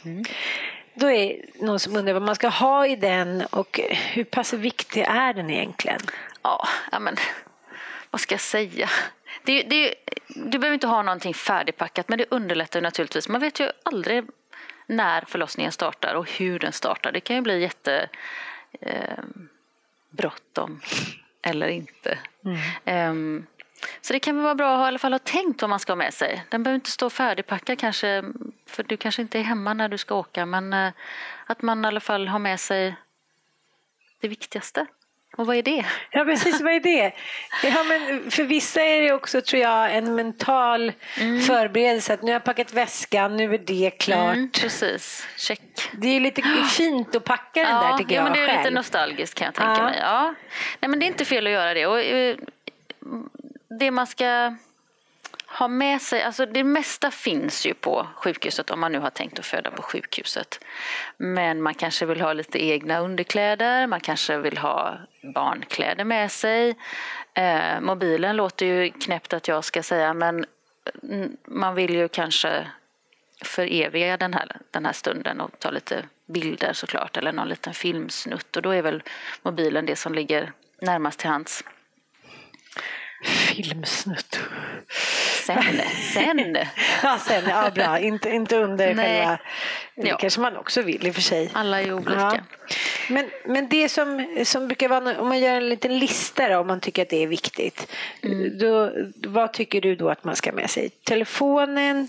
Då 0.93 1.11
är 1.11 1.45
någon 1.55 1.79
som 1.79 1.95
undrar 1.95 2.13
vad 2.13 2.21
man 2.21 2.35
ska 2.35 2.47
ha 2.47 2.87
i 2.87 2.95
den 2.95 3.41
och 3.41 3.79
hur 3.89 4.23
pass 4.23 4.53
viktig 4.53 5.01
är 5.01 5.33
den 5.33 5.49
egentligen? 5.49 5.99
Ja, 6.41 6.67
men 6.99 7.15
vad 8.11 8.21
ska 8.21 8.33
jag 8.33 8.41
säga? 8.41 8.89
Det, 9.43 9.63
det, 9.63 9.95
du 10.27 10.59
behöver 10.59 10.73
inte 10.73 10.87
ha 10.87 11.01
någonting 11.01 11.33
färdigpackat, 11.33 12.09
men 12.09 12.17
det 12.17 12.25
underlättar 12.29 12.81
naturligtvis. 12.81 13.27
Man 13.27 13.41
vet 13.41 13.59
ju 13.59 13.69
aldrig 13.83 14.23
när 14.87 15.23
förlossningen 15.27 15.71
startar 15.71 16.13
och 16.13 16.31
hur 16.31 16.59
den 16.59 16.71
startar. 16.73 17.11
Det 17.11 17.19
kan 17.19 17.35
ju 17.35 17.41
bli 17.41 17.61
jätte 17.61 18.09
eh, 18.79 19.23
bråttom 20.09 20.81
eller 21.41 21.67
inte. 21.67 22.19
Ehm, 22.85 23.45
så 24.01 24.13
det 24.13 24.19
kan 24.19 24.35
väl 24.35 24.43
vara 24.43 24.55
bra 24.55 24.73
att 24.73 24.77
ha, 24.77 24.85
i 24.85 24.87
alla 24.87 24.99
fall 24.99 25.13
ha 25.13 25.19
tänkt 25.19 25.61
vad 25.61 25.69
man 25.69 25.79
ska 25.79 25.91
ha 25.91 25.97
med 25.97 26.13
sig. 26.13 26.45
Den 26.49 26.63
behöver 26.63 26.75
inte 26.75 26.91
stå 26.91 27.09
färdigpackad 27.09 27.79
kanske, 27.79 28.23
för 28.65 28.83
du 28.83 28.97
kanske 28.97 29.21
inte 29.21 29.39
är 29.39 29.43
hemma 29.43 29.73
när 29.73 29.89
du 29.89 29.97
ska 29.97 30.15
åka, 30.15 30.45
men 30.45 30.73
eh, 30.73 30.91
att 31.45 31.61
man 31.61 31.85
i 31.85 31.87
alla 31.87 31.99
fall 31.99 32.27
har 32.27 32.39
med 32.39 32.59
sig 32.59 32.95
det 34.21 34.27
viktigaste. 34.27 34.85
Och 35.37 35.45
vad 35.47 35.55
är 35.55 35.63
det? 35.63 35.85
Ja 36.11 36.23
precis, 36.25 36.61
vad 36.61 36.73
är 36.73 36.79
det? 36.79 37.11
Ja, 37.63 37.83
men 37.83 38.31
för 38.31 38.43
vissa 38.43 38.81
är 38.81 39.01
det 39.01 39.11
också 39.13 39.41
tror 39.41 39.61
jag 39.61 39.95
en 39.95 40.15
mental 40.15 40.91
förberedelse 41.47 42.13
att 42.13 42.21
nu 42.21 42.27
har 42.27 42.33
jag 42.33 42.43
packat 42.43 42.73
väskan, 42.73 43.37
nu 43.37 43.53
är 43.53 43.57
det 43.57 43.91
klart. 43.99 44.33
Mm, 44.35 44.49
precis, 44.51 45.27
check. 45.37 45.61
Det 45.91 46.07
är 46.07 46.13
ju 46.13 46.19
lite 46.19 46.41
fint 46.69 47.15
att 47.15 47.23
packa 47.23 47.63
den 47.63 47.75
där 47.75 47.97
tycker 47.97 48.15
ja, 48.15 48.21
jag 48.21 48.23
men 48.23 48.33
det 48.33 48.39
är 48.39 48.47
själv. 48.47 48.59
lite 48.59 48.73
nostalgiskt 48.75 49.35
kan 49.35 49.45
jag 49.45 49.55
tänka 49.55 49.73
Ja. 49.77 49.83
mig. 49.83 49.97
Ja. 50.01 50.33
Nej, 50.79 50.89
men 50.89 50.99
det 50.99 51.05
är 51.05 51.07
inte 51.07 51.25
fel 51.25 51.47
att 51.47 51.53
göra 51.53 51.73
det. 51.73 51.85
Och, 51.87 51.99
eh, 51.99 52.35
det 53.79 53.91
man 53.91 54.07
ska 54.07 54.55
ha 55.57 55.67
med 55.67 56.01
sig, 56.01 56.23
alltså 56.23 56.45
det 56.45 56.63
mesta 56.63 57.11
finns 57.11 57.65
ju 57.65 57.73
på 57.73 58.07
sjukhuset 58.15 58.71
om 58.71 58.79
man 58.79 58.91
nu 58.91 58.99
har 58.99 59.09
tänkt 59.09 59.39
att 59.39 59.45
föda 59.45 59.71
på 59.71 59.81
sjukhuset. 59.81 60.65
Men 61.17 61.61
man 61.61 61.73
kanske 61.73 62.05
vill 62.05 62.21
ha 62.21 62.33
lite 62.33 62.65
egna 62.65 62.99
underkläder, 62.99 63.87
man 63.87 63.99
kanske 63.99 64.37
vill 64.37 64.57
ha 64.57 64.97
barnkläder 65.35 66.03
med 66.03 66.31
sig. 66.31 66.75
Eh, 67.33 67.81
mobilen 67.81 68.35
låter 68.35 68.65
ju 68.65 68.89
knäppt 68.89 69.33
att 69.33 69.47
jag 69.47 69.63
ska 69.63 69.83
säga 69.83 70.13
men 70.13 70.45
man 71.45 71.75
vill 71.75 71.95
ju 71.95 72.07
kanske 72.07 72.67
föreviga 73.41 74.17
den 74.17 74.33
här, 74.33 74.57
den 74.71 74.85
här 74.85 74.93
stunden 74.93 75.41
och 75.41 75.59
ta 75.59 75.71
lite 75.71 76.03
bilder 76.25 76.73
såklart 76.73 77.17
eller 77.17 77.31
någon 77.31 77.47
liten 77.47 77.73
filmsnutt 77.73 78.55
och 78.55 78.61
då 78.61 78.71
är 78.71 78.81
väl 78.81 79.03
mobilen 79.41 79.85
det 79.85 79.95
som 79.95 80.13
ligger 80.13 80.51
närmast 80.81 81.19
till 81.19 81.29
hands. 81.29 81.63
Filmsnutt. 83.23 84.39
Sen, 85.45 85.63
sen. 86.13 86.57
Ja, 87.03 87.17
sen, 87.27 87.43
ja 87.49 87.71
bra. 87.75 87.99
Inte, 87.99 88.29
inte 88.29 88.57
under 88.57 88.93
Nej. 88.93 89.05
själva... 89.05 89.39
Det 89.95 90.07
Ja. 90.07 90.17
kanske 90.17 90.41
man 90.41 90.57
också 90.57 90.81
vill 90.81 91.07
i 91.07 91.09
och 91.09 91.15
för 91.15 91.21
sig. 91.21 91.49
Alla 91.53 91.81
är 91.81 91.93
olika. 91.93 92.43
Men, 93.09 93.29
men 93.45 93.69
det 93.69 93.89
som, 93.89 94.27
som 94.45 94.67
brukar 94.67 94.89
vara, 94.89 95.19
om 95.21 95.27
man 95.27 95.39
gör 95.39 95.55
en 95.55 95.69
liten 95.69 95.99
lista 95.99 96.49
då, 96.49 96.57
om 96.57 96.67
man 96.67 96.79
tycker 96.79 97.01
att 97.01 97.09
det 97.09 97.23
är 97.23 97.27
viktigt. 97.27 97.91
Mm. 98.23 98.57
Då, 98.57 98.91
vad 99.29 99.53
tycker 99.53 99.81
du 99.81 99.95
då 99.95 100.09
att 100.09 100.23
man 100.23 100.35
ska 100.35 100.51
med 100.51 100.69
sig? 100.69 100.89
Telefonen, 100.89 102.07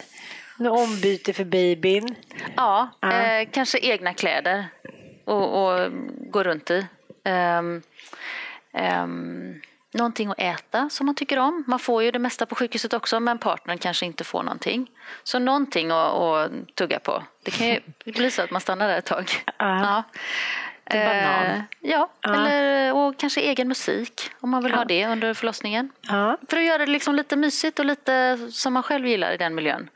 något 0.56 0.88
ombyte 0.88 1.32
för 1.32 1.44
babyn. 1.44 2.14
Ja, 2.56 2.88
Ja. 3.00 3.12
Eh, 3.22 3.48
kanske 3.52 3.78
egna 3.78 4.14
kläder 4.14 4.64
och, 5.24 5.64
och 5.64 5.90
gå 6.30 6.42
runt 6.42 6.70
i. 6.70 6.86
Um, 7.24 7.82
um, 9.02 9.60
någonting 9.92 10.30
att 10.30 10.38
äta 10.40 10.90
som 10.90 11.06
man 11.06 11.14
tycker 11.14 11.38
om. 11.38 11.64
Man 11.66 11.78
får 11.78 12.02
ju 12.02 12.10
det 12.10 12.18
mesta 12.18 12.46
på 12.46 12.54
sjukhuset 12.54 12.92
också 12.92 13.20
men 13.20 13.38
partnern 13.38 13.78
kanske 13.78 14.06
inte 14.06 14.24
får 14.24 14.42
någonting. 14.42 14.90
Så 15.24 15.38
någonting 15.38 15.90
att, 15.90 16.12
att 16.14 16.50
tugga 16.74 16.98
på. 16.98 17.22
Det 17.42 17.50
kan 17.50 17.66
ju 17.66 17.80
bli 18.12 18.30
så 18.30 18.42
att 18.42 18.50
man 18.50 18.60
stannar 18.60 18.88
där 18.88 18.98
ett 18.98 19.04
tag. 19.06 19.30
Ja. 19.58 20.02
En 20.84 21.06
banan. 21.06 21.46
Eh, 21.46 21.62
ja, 21.80 22.10
Ja. 22.20 22.34
Eller, 22.34 22.94
och 22.94 23.18
kanske 23.18 23.40
egen 23.40 23.68
musik 23.68 24.30
om 24.40 24.50
man 24.50 24.62
vill 24.62 24.72
Ja. 24.72 24.78
ha 24.78 24.84
det 24.84 25.06
under 25.06 25.34
förlossningen. 25.34 25.90
Ja. 26.00 26.36
För 26.48 26.56
att 26.56 26.64
göra 26.64 26.78
det 26.78 26.92
liksom 26.92 27.14
lite 27.14 27.36
mysigt 27.36 27.78
och 27.78 27.84
lite 27.84 28.38
som 28.50 28.72
man 28.72 28.82
själv 28.82 29.06
gillar 29.06 29.32
i 29.32 29.36
den 29.36 29.54
miljön. 29.54 29.88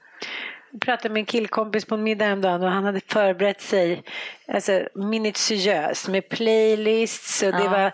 Jag 0.75 0.81
pratade 0.81 1.09
med 1.15 1.21
en 1.21 1.27
killkompis 1.27 1.85
på 1.85 1.95
en 1.95 2.03
middag 2.03 2.25
häromdagen 2.25 2.63
och 2.63 2.71
han 2.71 2.85
hade 2.85 3.01
förberett 3.07 3.61
sig 3.61 4.03
alltså, 4.49 4.89
minutiöst 4.95 6.09
med 6.09 6.29
playlists 6.29 7.43
och 7.43 7.53
det 7.53 7.65
Ja. 7.65 7.71
var 7.71 7.93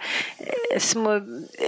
eh, 0.72 0.78
små 0.78 1.14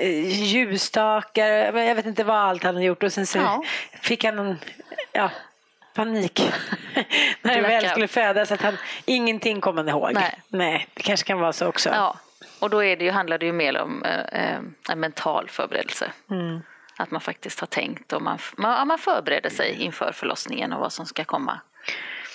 eh, 0.01 0.43
ljusstakar. 0.45 1.49
Jag 1.79 1.95
vet 1.95 2.07
inte 2.07 2.25
vad 2.25 2.37
allt 2.37 2.63
han 2.63 2.75
hade 2.75 2.87
gjort 2.87 3.03
och 3.03 3.13
sen 3.13 3.27
så 3.27 3.39
Ja. 3.39 3.63
fick 4.03 4.25
han 4.25 4.39
en 4.39 4.59
ja, 5.13 5.31
panik 5.95 6.53
när 7.43 7.55
det 7.57 7.63
väl 7.63 7.89
skulle 7.89 8.09
födas 8.09 8.53
att 8.53 8.63
han 8.63 8.77
ingenting 9.05 9.61
kom 9.61 9.77
han 9.77 9.89
ihåg. 9.89 10.19
Nej. 10.49 10.87
det 10.95 11.03
kanske 11.03 11.27
kan 11.27 11.41
vara 11.41 11.53
så 11.53 11.67
också. 11.67 11.89
Ja, 11.89 12.17
och 12.59 12.71
då 12.71 12.85
är 12.85 12.97
det 12.97 13.05
ju, 13.05 13.11
handlar 13.11 13.39
det 13.39 13.47
ju 13.47 13.53
mer 13.53 13.79
om 13.81 14.05
eh, 14.05 14.21
eh, 14.43 14.59
en 14.91 15.01
mental 15.01 15.49
förberedelse. 15.49 16.13
Mm. 16.31 16.61
Att 16.97 17.11
man 17.11 17.21
faktiskt 17.21 17.61
har 17.61 17.67
tänkt 17.67 18.13
och 18.13 18.23
man, 18.23 18.39
man, 18.57 18.89
man 18.89 18.99
förbereder 18.99 19.51
sig 19.51 19.83
inför 19.83 20.13
förlossningen 20.13 20.73
och 20.73 20.81
vad 20.81 20.93
som 20.93 21.07
ska 21.07 21.25
komma. 21.25 21.61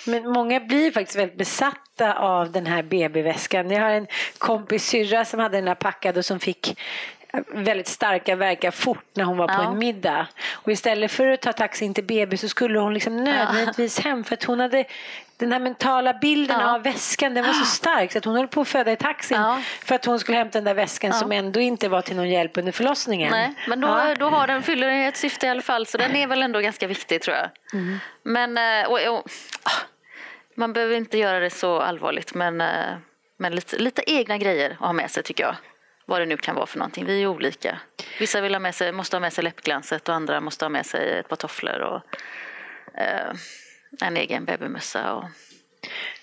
Men 0.06 0.32
många 0.32 0.60
blir 0.60 0.90
faktiskt 0.90 1.18
väldigt 1.18 1.38
besatta 1.38 2.18
av 2.18 2.52
den 2.52 2.66
här 2.66 2.82
BB-väskan. 2.82 3.70
Jag 3.70 3.80
har 3.80 3.90
en 3.90 4.06
kompis 4.38 4.86
syrra 4.86 5.24
som 5.24 5.40
hade 5.40 5.56
den 5.58 5.68
här 5.68 5.74
packad 5.74 6.18
och 6.18 6.24
som 6.24 6.40
fick 6.40 6.78
väldigt 7.52 7.88
starka 7.88 8.36
verkar 8.36 8.70
fort 8.70 9.04
när 9.14 9.24
hon 9.24 9.36
var 9.36 9.46
på 9.48 9.54
Ja. 9.62 9.70
en 9.70 9.78
middag. 9.78 10.26
Och 10.52 10.72
istället 10.72 11.10
för 11.12 11.28
att 11.28 11.40
ta 11.42 11.52
taxin 11.52 11.94
till 11.94 12.04
BB 12.04 12.36
så 12.36 12.48
skulle 12.48 12.78
hon 12.78 12.94
liksom 12.94 13.24
nödvändigtvis 13.24 13.98
hem 14.00 14.24
för 14.24 14.34
att 14.34 14.44
hon 14.44 14.60
hade 14.60 14.84
den 15.36 15.52
här 15.52 15.58
mentala 15.60 16.14
bilden 16.14 16.60
Ja. 16.60 16.74
av 16.74 16.82
väskan 16.82 17.34
den 17.34 17.44
var 17.46 17.52
så 17.52 17.64
stark 17.64 18.12
så 18.12 18.18
att 18.18 18.24
hon 18.24 18.36
höll 18.36 18.48
på 18.48 18.60
att 18.60 18.68
föda 18.68 18.92
i 18.92 18.96
taxin 18.96 19.36
Ja. 19.40 19.62
för 19.84 19.94
att 19.94 20.04
hon 20.04 20.18
skulle 20.20 20.38
hämta 20.38 20.58
den 20.58 20.64
där 20.64 20.74
väskan 20.74 21.12
som 21.12 21.32
ändå 21.32 21.60
inte 21.60 21.88
var 21.88 22.00
till 22.02 22.16
någon 22.16 22.28
hjälp 22.30 22.56
under 22.58 22.72
förlossningen. 22.72 23.30
Nej, 23.30 23.54
men 23.68 23.80
då, 23.80 24.14
då 24.18 24.26
har 24.28 24.46
den, 24.46 24.62
fyller 24.62 24.86
den 24.88 25.00
ett 25.00 25.16
syfte 25.16 25.46
i 25.46 25.48
alla 25.48 25.62
fall 25.62 25.86
så 25.86 25.98
den 25.98 26.16
är 26.16 26.26
väl 26.26 26.42
ändå 26.42 26.60
ganska 26.60 26.86
viktig 26.86 27.22
tror 27.22 27.36
jag. 27.36 27.48
Mm. 27.72 27.98
Men, 28.22 28.58
eh, 28.58 28.90
och, 28.90 29.00
och, 29.18 29.24
ah, 29.62 29.70
man 30.54 30.72
behöver 30.72 30.96
inte 30.96 31.18
göra 31.18 31.40
det 31.40 31.50
så 31.50 31.80
allvarligt 31.80 32.34
men, 32.34 32.60
eh, 32.60 32.68
men 33.38 33.54
lite, 33.54 33.76
lite 33.78 34.02
egna 34.06 34.38
grejer 34.38 34.70
att 34.70 34.78
ha 34.78 34.92
med 34.92 35.10
sig 35.10 35.22
tycker 35.22 35.44
jag. 35.44 35.54
Vad 36.08 36.20
det 36.20 36.26
nu 36.26 36.36
kan 36.36 36.54
vara 36.54 36.66
för 36.66 36.78
någonting. 36.78 37.04
Vi 37.06 37.22
är 37.22 37.26
olika. 37.26 37.78
Vissa 38.20 38.40
vill 38.40 38.54
ha 38.54 38.60
med 38.60 38.74
sig, 38.74 38.92
måste 38.92 39.16
ha 39.16 39.20
med 39.20 39.32
sig 39.32 39.44
läppglanset 39.44 40.08
och 40.08 40.14
andra 40.14 40.40
måste 40.40 40.64
ha 40.64 40.70
med 40.70 40.86
sig 40.86 41.18
ett 41.18 41.28
par 41.28 41.36
tofflor 41.36 41.78
och 41.80 42.00
eh, 43.00 43.34
en 44.00 44.16
egen 44.16 44.44
babymössa. 44.44 45.14
Och, 45.14 45.24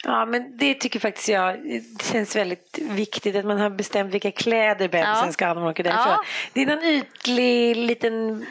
Ja, 0.03 0.25
men 0.25 0.57
det 0.57 0.73
tycker 0.73 0.99
faktiskt 0.99 1.29
jag 1.29 1.63
det 1.63 2.03
känns 2.11 2.35
väldigt 2.35 2.79
viktigt 2.81 3.35
att 3.35 3.45
man 3.45 3.59
har 3.59 3.69
bestämt 3.69 4.13
vilka 4.13 4.31
kläder 4.31 4.87
bebisen 4.87 5.25
Ja. 5.25 5.31
ska 5.31 5.45
ha 5.47 5.53
när 5.53 5.61
man 5.61 5.69
åker 5.69 5.83
därifrån. 5.83 6.05
Ja. 6.07 6.23
Det 6.53 6.61
är 6.61 6.65
någon 6.65 6.83
ytlig 6.83 7.75
liten 7.75 8.45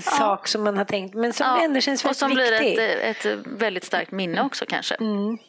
sak 0.00 0.48
som 0.48 0.64
man 0.64 0.76
har 0.76 0.84
tänkt 0.84 1.14
men 1.14 1.32
som 1.32 1.58
ändå 1.60 1.80
känns 1.80 2.04
och 2.04 2.08
väldigt 2.08 2.18
som 2.18 2.34
blir 2.34 2.60
viktig. 2.60 2.84
ett, 3.02 3.26
ett 3.26 3.46
väldigt 3.46 3.84
starkt 3.84 4.10
minne 4.10 4.42
också 4.42 4.66
kanske. 4.68 4.96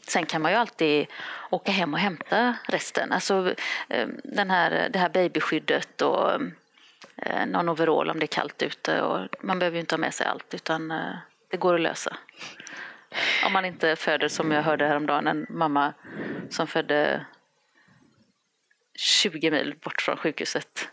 Sen 0.08 0.26
kan 0.26 0.42
man 0.42 0.52
ju 0.52 0.58
alltid 0.58 1.08
åka 1.50 1.72
hem 1.72 1.94
och 1.94 2.00
hämta 2.00 2.56
resten. 2.68 3.12
Alltså 3.12 3.54
eh, 3.90 4.08
den 4.24 4.50
här, 4.50 4.90
det 4.90 5.00
här 5.00 5.10
babyskyddet 5.10 6.02
och 6.02 6.32
eh, 7.18 7.46
någon 7.48 7.70
overall 7.70 8.10
om 8.10 8.20
det 8.20 8.26
är 8.26 8.28
kallt 8.28 8.64
ute. 8.64 9.02
Och 9.02 9.28
man 9.42 9.60
behöver 9.60 9.76
ju 9.76 9.80
inte 9.80 9.96
ha 9.96 10.00
med 10.00 10.14
sig 10.14 10.28
allt 10.28 10.54
utan 10.54 10.92
eh, 10.92 11.16
det 11.52 11.58
går 11.58 11.76
att 11.76 11.82
lösa. 11.82 12.18
Om 13.46 13.54
man 13.54 13.66
inte 13.66 13.96
föder 13.96 14.28
som 14.28 14.52
jag 14.52 14.64
hörde 14.64 14.88
häromdagen, 14.88 15.28
en 15.28 15.46
mamma 15.50 15.94
som 16.50 16.68
födde 16.68 17.26
20 19.00 19.52
mil 19.52 19.76
bort 19.84 20.02
från 20.02 20.18
sjukhuset. 20.18 20.90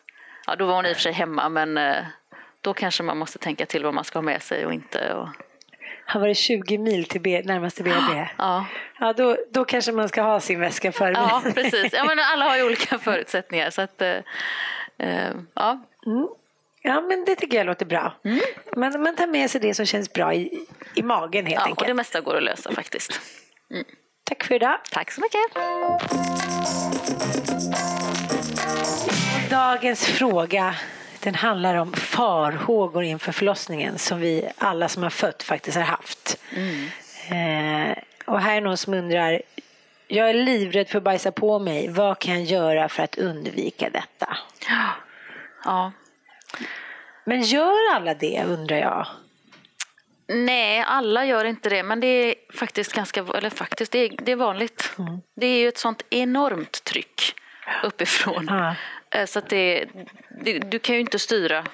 Ja, 0.46 0.56
då 0.56 0.66
var 0.66 0.74
hon 0.74 0.86
i 0.86 0.92
och 0.92 0.96
för 0.96 1.02
sig 1.02 1.12
hemma 1.12 1.48
men 1.48 1.78
då 2.62 2.74
kanske 2.74 3.02
man 3.02 3.18
måste 3.18 3.38
tänka 3.38 3.66
till 3.66 3.84
vad 3.84 3.94
man 3.94 4.04
ska 4.04 4.18
ha 4.18 4.22
med 4.22 4.42
sig 4.42 4.66
och 4.66 4.74
inte. 4.74 5.14
Och, 5.14 5.28
Har 6.06 6.20
varit 6.20 6.36
20 6.36 6.78
mil 6.78 7.04
till 7.04 7.20
B, 7.20 7.42
närmaste 7.44 7.82
BB. 7.82 8.26
ja. 8.38 8.66
Ja, 9.00 9.12
då, 9.12 9.36
då 9.50 9.64
kanske 9.64 9.92
man 9.92 10.08
ska 10.08 10.22
ha 10.22 10.40
sin 10.40 10.60
väska 10.60 10.92
för 10.92 11.10
ja, 11.10 11.42
precis. 11.54 11.92
Ja, 11.92 12.04
men 12.04 12.18
alla 12.18 12.44
har 12.48 12.56
ju 12.56 12.62
olika 12.64 12.98
förutsättningar. 12.98 13.70
Så 13.70 13.82
att, 13.82 14.02
eh, 14.02 14.16
eh, 14.98 15.30
ja. 15.54 15.86
Ja, 16.82 17.00
men 17.00 17.24
det 17.24 17.36
tycker 17.36 17.56
jag 17.56 17.66
låter 17.66 17.86
bra. 17.86 18.12
Mm. 18.24 18.40
Man, 18.76 19.02
man 19.02 19.16
tar 19.16 19.26
med 19.26 19.50
sig 19.50 19.60
det 19.60 19.74
som 19.74 19.86
känns 19.86 20.12
bra 20.12 20.34
i, 20.34 20.66
i 20.94 21.02
magen 21.02 21.46
helt 21.46 21.54
ja, 21.54 21.62
och 21.62 21.68
enkelt. 21.68 21.86
det 21.88 21.94
mesta 21.94 22.20
går 22.20 22.36
att 22.36 22.42
lösa 22.42 22.72
faktiskt. 22.72 23.20
Tack 24.24 24.44
för 24.44 24.54
idag. 24.54 24.78
Tack 24.90 25.10
så 25.10 25.20
mycket. 25.20 25.40
Dagens 29.50 30.06
fråga 30.06 30.74
den 31.22 31.34
handlar 31.34 31.74
om 31.74 31.92
farhågor 31.92 33.02
inför 33.02 33.32
förlossningen 33.32 33.98
som 33.98 34.20
vi 34.20 34.48
alla 34.58 34.88
som 34.88 35.02
har 35.02 35.10
fött 35.10 35.42
faktiskt 35.42 35.76
har 35.76 35.84
haft. 35.84 36.38
Eh, 37.28 37.98
och 38.26 38.40
här 38.40 38.56
är 38.56 38.60
någon 38.60 38.76
som 38.76 38.94
undrar 38.94 39.42
jag 40.08 40.30
är 40.30 40.34
livrädd 40.34 40.88
för 40.88 40.98
att 40.98 41.04
bajsa 41.04 41.32
på 41.32 41.58
mig. 41.58 41.88
Vad 41.88 42.18
kan 42.18 42.34
jag 42.34 42.44
göra 42.44 42.88
för 42.88 43.02
att 43.02 43.18
undvika 43.18 43.90
detta? 43.90 44.36
Ja. 45.64 45.92
Men 47.24 47.42
gör 47.42 47.94
alla 47.94 48.14
det 48.14 48.44
undrar 48.46 48.76
jag? 48.76 49.06
Nej, 50.26 50.84
alla 50.86 51.24
gör 51.24 51.44
inte 51.44 51.68
det, 51.68 51.82
men 51.82 52.00
det 52.00 52.06
är 52.06 52.34
faktiskt 52.52 52.92
ganska, 52.92 53.20
eller 53.20 53.50
faktiskt, 53.50 53.92
det 53.92 53.98
är, 53.98 54.16
det 54.22 54.32
är 54.32 54.36
vanligt. 54.36 54.96
Det 55.36 55.46
är 55.46 55.58
ju 55.58 55.68
ett 55.68 55.78
sånt 55.78 56.02
enormt 56.10 56.84
tryck 56.84 57.34
uppifrån. 57.82 58.46
Ja. 58.50 58.74
Eh, 59.12 59.26
så 59.26 59.38
att 59.38 59.48
det, 59.48 59.88
det, 60.30 60.58
du 60.58 60.78
kan 60.78 60.94
ju 60.94 61.00
inte 61.00 61.18
styra. 61.18 61.66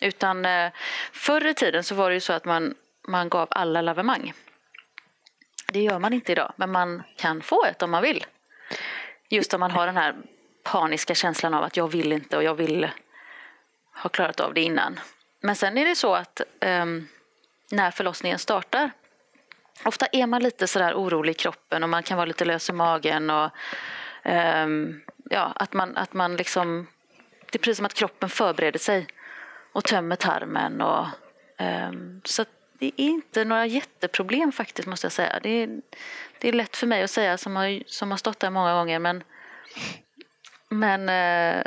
Utan 0.00 0.44
eh, 0.44 0.72
förr 1.12 1.46
i 1.46 1.54
tiden 1.54 1.84
så 1.84 1.94
var 1.94 2.10
det 2.10 2.14
ju 2.14 2.20
så 2.20 2.32
att 2.32 2.44
man, 2.44 2.74
man 3.08 3.28
gav 3.28 3.48
alla 3.50 3.82
lavemang. 3.82 4.32
Det 5.72 5.82
gör 5.82 5.98
man 5.98 6.12
inte 6.12 6.32
idag, 6.32 6.52
men 6.56 6.70
man 6.70 7.02
kan 7.16 7.42
få 7.42 7.64
ett 7.64 7.82
om 7.82 7.90
man 7.90 8.02
vill. 8.02 8.24
Just 9.28 9.54
om 9.54 9.60
man 9.60 9.70
har 9.70 9.86
den 9.86 9.96
här 9.96 10.14
paniska 10.62 11.14
känslan 11.14 11.54
av 11.54 11.64
att 11.64 11.76
jag 11.76 11.88
vill 11.88 12.12
inte 12.12 12.36
och 12.36 12.42
jag 12.42 12.54
vill 12.54 12.90
ha 14.02 14.10
klarat 14.10 14.40
av 14.40 14.54
det 14.54 14.60
innan. 14.60 15.00
Men 15.40 15.56
sen 15.56 15.78
är 15.78 15.84
det 15.84 15.96
så 15.96 16.14
att 16.14 16.40
um, 16.60 17.08
när 17.70 17.90
förlossningen 17.90 18.38
startar 18.38 18.90
Ofta 19.84 20.06
är 20.12 20.26
man 20.26 20.42
lite 20.42 20.66
sådär 20.66 20.94
orolig 20.94 21.30
i 21.30 21.34
kroppen 21.34 21.82
och 21.82 21.88
man 21.88 22.02
kan 22.02 22.16
vara 22.16 22.26
lite 22.26 22.44
lös 22.44 22.68
i 22.68 22.72
magen. 22.72 23.30
Och, 23.30 23.50
um, 24.24 25.02
ja, 25.32 25.52
att 25.56 25.72
man, 25.72 25.96
att 25.96 26.12
man 26.12 26.36
liksom, 26.36 26.86
det 27.50 27.56
är 27.56 27.58
precis 27.58 27.76
som 27.76 27.86
att 27.86 27.94
kroppen 27.94 28.28
förbereder 28.28 28.78
sig 28.78 29.06
och 29.72 29.84
tömmer 29.84 30.16
tarmen. 30.16 30.80
Och, 30.80 31.06
ehm, 31.58 32.20
så 32.24 32.44
det 32.78 32.86
är 32.86 32.92
inte 32.96 33.44
några 33.44 33.66
jätteproblem 33.66 34.52
faktiskt 34.52 34.88
måste 34.88 35.04
jag 35.04 35.12
säga. 35.12 35.40
Det 35.42 35.62
är, 35.62 35.80
det 36.38 36.48
är 36.48 36.52
lätt 36.52 36.76
för 36.76 36.86
mig 36.86 37.02
att 37.02 37.10
säga 37.10 37.38
som 37.38 37.56
har, 37.56 37.82
som 37.86 38.10
har 38.10 38.18
stått 38.18 38.40
där 38.40 38.50
många 38.50 38.74
gånger 38.74 38.98
men, 38.98 39.24
men 40.68 41.08
eh, 41.08 41.64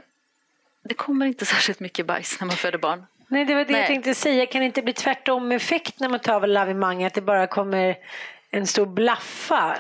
det 0.83 0.93
kommer 0.93 1.25
inte 1.25 1.45
särskilt 1.55 1.79
mycket 1.79 2.05
bajs 2.05 2.39
när 2.39 2.47
man 2.47 2.55
föder 2.55 2.77
barn. 2.77 3.05
Nej, 3.27 3.45
det 3.45 3.55
var 3.55 3.65
det 3.65 3.71
jag 3.71 3.79
Nej. 3.79 3.87
tänkte 3.87 4.15
säga. 4.15 4.45
Kan 4.45 4.59
det 4.59 4.65
inte 4.65 4.81
bli 4.81 4.93
tvärtom 4.93 5.51
effekt 5.51 5.99
när 5.99 6.09
man 6.09 6.19
tar 6.19 6.47
lavemang? 6.47 7.03
Att 7.03 7.13
det 7.13 7.21
bara 7.21 7.47
kommer 7.47 7.97
en 8.55 8.67
stor 8.67 8.85
blaffa? 8.85 9.77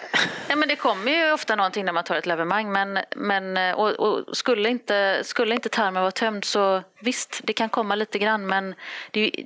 Ja, 0.47 0.55
men 0.55 0.67
det 0.67 0.75
kommer 0.75 1.11
ju 1.11 1.31
ofta 1.31 1.55
någonting 1.55 1.85
när 1.85 1.93
man 1.93 2.03
tar 2.03 2.15
ett 2.15 2.25
lavemang. 2.25 2.71
Men, 2.71 2.99
men, 3.15 3.75
och, 3.75 3.91
och 3.91 4.37
skulle, 4.37 4.69
inte, 4.69 5.21
skulle 5.23 5.55
inte 5.55 5.69
tarmen 5.69 6.01
vara 6.01 6.11
tömd 6.11 6.45
så 6.45 6.83
visst, 6.99 7.41
det 7.43 7.53
kan 7.53 7.69
komma 7.69 7.95
lite 7.95 8.19
grann. 8.19 8.47
Men 8.47 8.75
det 9.11 9.19
är 9.19 9.23
ju, 9.23 9.45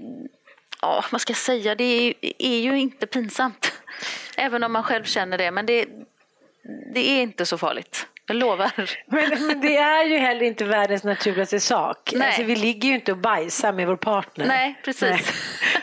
ja, 0.81 1.05
vad 1.11 1.21
ska 1.21 1.31
jag 1.31 1.37
säga, 1.37 1.75
det 1.75 1.83
är, 1.83 2.13
är 2.39 2.59
ju 2.59 2.79
inte 2.79 3.07
pinsamt. 3.07 3.73
Även 4.37 4.63
om 4.63 4.73
man 4.73 4.83
själv 4.83 5.03
känner 5.03 5.37
det. 5.37 5.51
Men 5.51 5.65
det, 5.65 5.85
det 6.93 7.09
är 7.09 7.21
inte 7.21 7.45
så 7.45 7.57
farligt. 7.57 8.07
Jag 8.25 8.35
lovar. 8.35 8.71
Men, 9.05 9.47
men 9.47 9.61
det 9.61 9.77
är 9.77 10.03
ju 10.03 10.17
heller 10.17 10.43
inte 10.43 10.65
världens 10.65 11.03
naturligaste 11.03 11.59
sak. 11.59 12.11
Nej. 12.15 12.27
Alltså, 12.27 12.43
vi 12.43 12.55
ligger 12.55 12.89
ju 12.89 12.95
inte 12.95 13.11
och 13.11 13.17
bajsar 13.17 13.73
med 13.73 13.87
vår 13.87 13.95
partner. 13.95 14.47
Nej, 14.47 14.81
precis. 14.83 15.33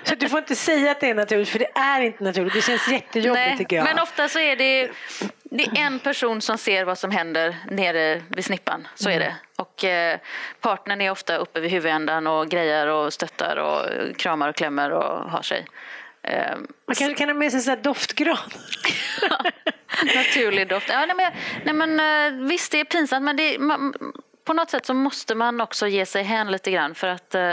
Så 0.09 0.15
du 0.15 0.29
får 0.29 0.39
inte 0.39 0.57
säga 0.57 0.91
att 0.91 1.01
det 1.01 1.11
är 1.11 1.15
naturligt 1.15 1.49
för 1.49 1.59
det 1.59 1.71
är 1.75 2.01
inte 2.01 2.25
naturligt. 2.25 2.53
Det 2.55 2.63
känns 2.63 2.89
jättejobbigt 2.89 3.59
tycker 3.59 3.77
jag. 3.77 3.85
Men 3.85 3.99
ofta 3.99 4.29
så 4.29 4.39
är 4.39 4.57
det, 4.57 4.91
det 5.45 5.63
är 5.65 5.79
en 5.79 5.99
person 5.99 6.41
som 6.41 6.59
ser 6.59 6.85
vad 6.85 6.99
som 6.99 7.11
händer 7.11 7.57
nere 7.71 8.23
vid 8.29 8.45
snippan. 8.45 8.89
Så 8.95 9.09
Mm. 9.09 9.23
är 9.23 9.25
det. 9.27 9.37
Och 9.57 9.85
eh, 9.85 10.19
partnern 10.61 11.01
är 11.01 11.11
ofta 11.11 11.37
uppe 11.37 11.61
vid 11.61 11.71
huvudändan 11.71 12.27
och 12.27 12.49
grejar 12.49 12.87
och 12.87 13.13
stöttar 13.13 13.57
och 13.57 14.17
kramar 14.17 14.49
och 14.49 14.57
klämmer 14.57 14.91
och 14.91 15.31
har 15.31 15.43
sig. 15.43 15.67
Eh, 16.23 16.57
Man 16.87 16.95
kanske 16.97 17.15
kan 17.15 17.29
ha 17.29 17.35
med 17.35 17.53
sig 17.53 17.61
så 17.61 17.77
doftgran. 17.77 18.39
naturlig 20.15 20.69
doft. 20.69 20.89
Ja, 20.89 21.07
nej, 21.07 21.17
men, 21.17 21.33
nej, 21.65 21.75
men, 21.97 22.01
eh, 22.41 22.47
visst, 22.49 22.73
det 22.73 22.81
är 22.81 22.85
pinsamt 22.85 23.25
men 23.25 23.37
det, 23.37 23.59
man, 23.59 23.95
på 24.45 24.53
något 24.53 24.71
sätt 24.71 24.87
så 24.87 24.95
måste 24.95 25.35
man 25.35 25.61
också 25.61 25.87
ge 25.89 26.07
sig 26.07 26.23
hän 26.23 26.51
lite 26.51 26.71
grann 26.71 26.95
för 26.95 27.07
att 27.09 27.35
eh, 27.35 27.53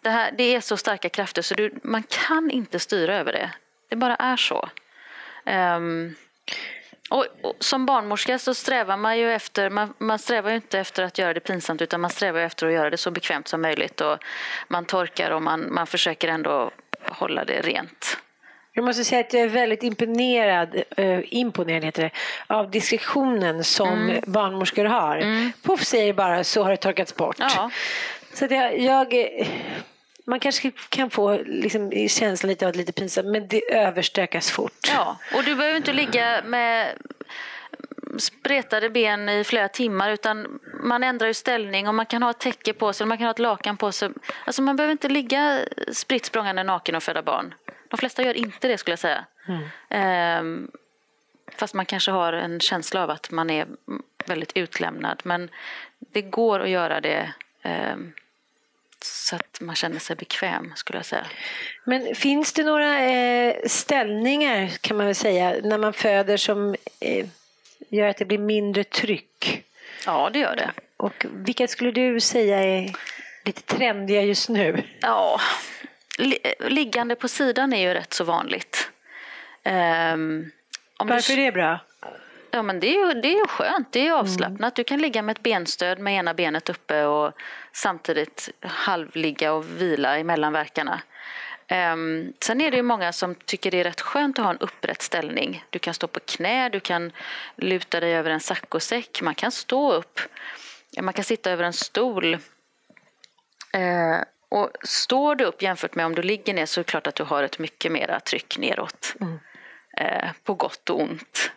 det, 0.00 0.10
här, 0.10 0.32
det 0.32 0.54
är 0.54 0.60
så 0.60 0.76
starka 0.76 1.08
krafter 1.08 1.42
så 1.42 1.54
du, 1.54 1.70
man 1.82 2.02
kan 2.02 2.50
inte 2.50 2.78
styra 2.78 3.16
över 3.16 3.32
det. 3.32 3.50
Det 3.88 3.96
bara 3.96 4.16
är 4.16 4.36
så. 4.36 4.68
Ehm, 5.44 6.14
och, 7.10 7.26
och 7.42 7.56
som 7.58 7.86
barnmorska 7.86 8.38
så 8.38 8.54
strävar 8.54 8.96
man 8.96 9.18
ju 9.18 9.32
efter, 9.32 9.70
man, 9.70 9.94
man 9.98 10.18
strävar 10.18 10.50
ju 10.50 10.56
inte 10.56 10.78
efter 10.78 11.02
att 11.02 11.18
göra 11.18 11.34
det 11.34 11.40
pinsamt 11.40 11.82
utan 11.82 12.00
man 12.00 12.10
strävar 12.10 12.40
efter 12.40 12.66
att 12.66 12.72
göra 12.72 12.90
det 12.90 12.96
så 12.96 13.10
bekvämt 13.10 13.48
som 13.48 13.62
möjligt 13.62 14.00
och 14.00 14.18
man 14.68 14.84
torkar 14.84 15.30
och 15.30 15.42
man, 15.42 15.74
man 15.74 15.86
försöker 15.86 16.28
ändå 16.28 16.70
hålla 17.04 17.44
det 17.44 17.60
rent. 17.60 18.18
Jag 18.72 18.84
måste 18.84 19.04
säga 19.04 19.20
att 19.20 19.32
jag 19.32 19.42
är 19.42 19.48
väldigt 19.48 19.82
imponerad, 19.82 20.82
eh, 20.96 21.20
imponerad 21.24 21.84
heter 21.84 22.02
det, 22.02 22.10
av 22.46 22.70
diskretionen 22.70 23.64
som 23.64 23.88
Mm. 23.88 24.22
barnmorskor 24.26 24.84
har. 24.84 25.50
Puff 25.62 25.84
säger 25.84 26.12
bara 26.12 26.44
så 26.44 26.62
har 26.62 26.70
det 26.70 26.76
torkats 26.76 27.16
bort. 27.16 27.36
Ja. 27.38 27.70
Så 28.34 28.46
jag, 28.50 28.80
jag, 28.80 29.14
man 30.30 30.40
kanske 30.40 30.72
kan 30.88 31.10
få 31.10 31.38
liksom, 31.46 32.08
känslan 32.08 32.48
lite 32.48 32.66
av 32.66 32.70
att 32.70 32.76
lite 32.76 32.92
pinsamt 32.92 33.28
men 33.28 33.48
det 33.48 33.74
överstökas 33.74 34.50
fort. 34.50 34.88
Ja, 34.88 35.18
och 35.34 35.44
du 35.44 35.54
behöver 35.54 35.76
inte 35.76 35.92
ligga 35.92 36.42
med 36.44 36.98
spretade 38.18 38.90
ben 38.90 39.28
i 39.28 39.44
flera 39.44 39.68
timmar 39.68 40.10
utan 40.10 40.60
man 40.82 41.02
ändrar 41.04 41.26
ju 41.26 41.34
ställning 41.34 41.88
och 41.88 41.94
man 41.94 42.06
kan 42.06 42.22
ha 42.22 42.30
ett 42.30 42.38
täcke 42.38 42.72
på 42.72 42.92
sig, 42.92 43.06
man 43.06 43.18
kan 43.18 43.24
ha 43.24 43.30
ett 43.30 43.38
lakan 43.38 43.76
på 43.76 43.92
sig. 43.92 44.10
Alltså 44.44 44.62
man 44.62 44.76
behöver 44.76 44.92
inte 44.92 45.08
ligga 45.08 45.60
spritt 45.92 46.24
språngande 46.24 46.62
naken 46.62 46.94
och 46.94 47.02
föda 47.02 47.22
barn. 47.22 47.54
De 47.88 47.96
flesta 47.96 48.22
gör 48.22 48.34
inte 48.34 48.68
det 48.68 48.78
skulle 48.78 48.92
jag 48.92 48.98
säga. 48.98 49.24
Ehm, 49.88 50.70
fast 51.56 51.74
man 51.74 51.86
kanske 51.86 52.10
har 52.10 52.32
en 52.32 52.60
känsla 52.60 53.02
av 53.02 53.10
att 53.10 53.30
man 53.30 53.50
är 53.50 53.66
väldigt 54.26 54.56
utlämnad. 54.56 55.20
Men 55.24 55.50
det 55.98 56.22
går 56.22 56.60
att 56.60 56.70
göra 56.70 57.00
det 57.00 57.32
ehm, 57.62 58.12
så 59.04 59.36
att 59.36 59.58
man 59.60 59.76
känner 59.76 59.98
sig 59.98 60.16
bekväm 60.16 60.72
skulle 60.76 60.98
jag 60.98 61.06
säga. 61.06 61.26
Men 61.84 62.14
finns 62.14 62.52
det 62.52 62.62
några 62.64 63.00
eh, 63.04 63.54
ställningar 63.66 64.68
kan 64.80 64.96
man 64.96 65.06
väl 65.06 65.14
säga 65.14 65.54
när 65.62 65.78
man 65.78 65.92
föder 65.92 66.36
som 66.36 66.74
eh, 67.00 67.26
gör 67.88 68.06
att 68.08 68.16
det 68.16 68.24
blir 68.24 68.38
mindre 68.38 68.84
tryck? 68.84 69.62
Ja, 70.06 70.30
det 70.32 70.38
gör 70.38 70.56
det. 70.56 70.70
Och 70.96 71.26
vilka 71.34 71.68
skulle 71.68 71.90
du 71.90 72.20
säga 72.20 72.62
är 72.62 72.92
lite 73.44 73.62
trendiga 73.76 74.22
just 74.22 74.48
nu? 74.48 74.82
Ja, 75.00 75.40
li- 76.18 76.54
liggande 76.60 77.14
på 77.16 77.28
sidan 77.28 77.72
är 77.72 77.88
ju 77.88 77.94
rätt 77.94 78.12
så 78.12 78.24
vanligt. 78.24 78.90
Ehm, 79.62 80.50
om 80.96 81.06
du- 81.06 81.12
Varför 81.14 81.32
är 81.32 81.36
det 81.44 81.52
bra? 81.52 81.78
Ja, 82.50 82.62
men 82.62 82.80
det 82.80 82.96
är 82.96 83.14
det 83.14 83.32
är 83.32 83.46
skönt, 83.46 83.92
det 83.92 84.00
är 84.00 84.04
ju 84.04 84.12
avslappnat. 84.12 84.74
Du 84.74 84.84
kan 84.84 84.98
ligga 84.98 85.22
med 85.22 85.36
ett 85.36 85.42
benstöd 85.42 85.98
med 85.98 86.14
ena 86.14 86.34
benet 86.34 86.68
uppe 86.68 87.04
och 87.04 87.32
samtidigt 87.72 88.48
halvligga 88.60 89.52
och 89.52 89.64
vila 89.80 90.18
emellan 90.18 90.52
verkarna. 90.52 91.00
Um, 91.70 92.32
sen 92.40 92.60
är 92.60 92.70
det 92.70 92.76
ju 92.76 92.82
många 92.82 93.12
som 93.12 93.34
tycker 93.34 93.70
det 93.70 93.80
är 93.80 93.84
rätt 93.84 94.00
skönt 94.00 94.38
att 94.38 94.44
ha 94.44 94.50
en 94.50 94.58
upprätt 94.58 95.02
ställning. 95.02 95.64
Du 95.70 95.78
kan 95.78 95.94
stå 95.94 96.06
på 96.06 96.20
knä, 96.20 96.68
du 96.68 96.80
kan 96.80 97.12
luta 97.56 98.00
dig 98.00 98.14
över 98.14 98.30
en 98.30 98.40
saccosäck, 98.40 99.22
man 99.22 99.34
kan 99.34 99.52
stå 99.52 99.92
upp, 99.92 100.20
man 101.00 101.14
kan 101.14 101.24
sitta 101.24 101.50
över 101.50 101.64
en 101.64 101.72
stol. 101.72 102.34
Uh, 102.34 104.22
och 104.48 104.70
står 104.82 105.34
du 105.34 105.44
upp 105.44 105.62
jämfört 105.62 105.94
med 105.94 106.06
om 106.06 106.14
du 106.14 106.22
ligger 106.22 106.54
ner 106.54 106.66
så 106.66 106.80
är 106.80 106.84
det 106.84 106.90
klart 106.90 107.06
att 107.06 107.14
du 107.14 107.22
har 107.22 107.42
ett 107.42 107.58
mycket 107.58 107.92
mera 107.92 108.20
tryck 108.20 108.58
neråt. 108.58 109.14
Mm. 109.20 109.32
Uh, 110.00 110.30
på 110.44 110.54
gott 110.54 110.90
och 110.90 111.00
ont. 111.00 111.50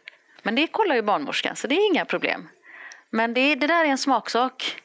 Men 0.44 0.56
det 0.56 0.68
kollar 0.68 0.96
ju 0.96 1.02
barnmorskan 1.02 1.56
så 1.56 1.68
det 1.68 1.76
är 1.76 1.92
inga 1.92 2.06
problem. 2.06 2.50
Men 3.10 3.34
det, 3.34 3.56
det 3.56 3.68
där 3.68 3.86
är 3.86 3.90
en 3.90 3.98
smaksak. 3.98 4.82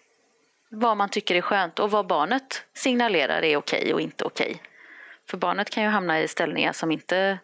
Vad 0.70 0.96
man 0.96 1.08
tycker 1.08 1.34
är 1.34 1.40
skönt 1.40 1.78
och 1.78 1.90
vad 1.90 2.06
barnet 2.06 2.64
signalerar 2.74 3.44
är 3.44 3.56
okej 3.56 3.94
och 3.94 4.00
inte 4.00 4.24
okej. 4.24 4.62
För 5.30 5.36
barnet 5.36 5.70
kan 5.70 5.82
ju 5.82 5.88
hamna 5.88 6.20
i 6.20 6.28
ställningar 6.28 6.72
som 6.72 6.92
inte 6.92 7.38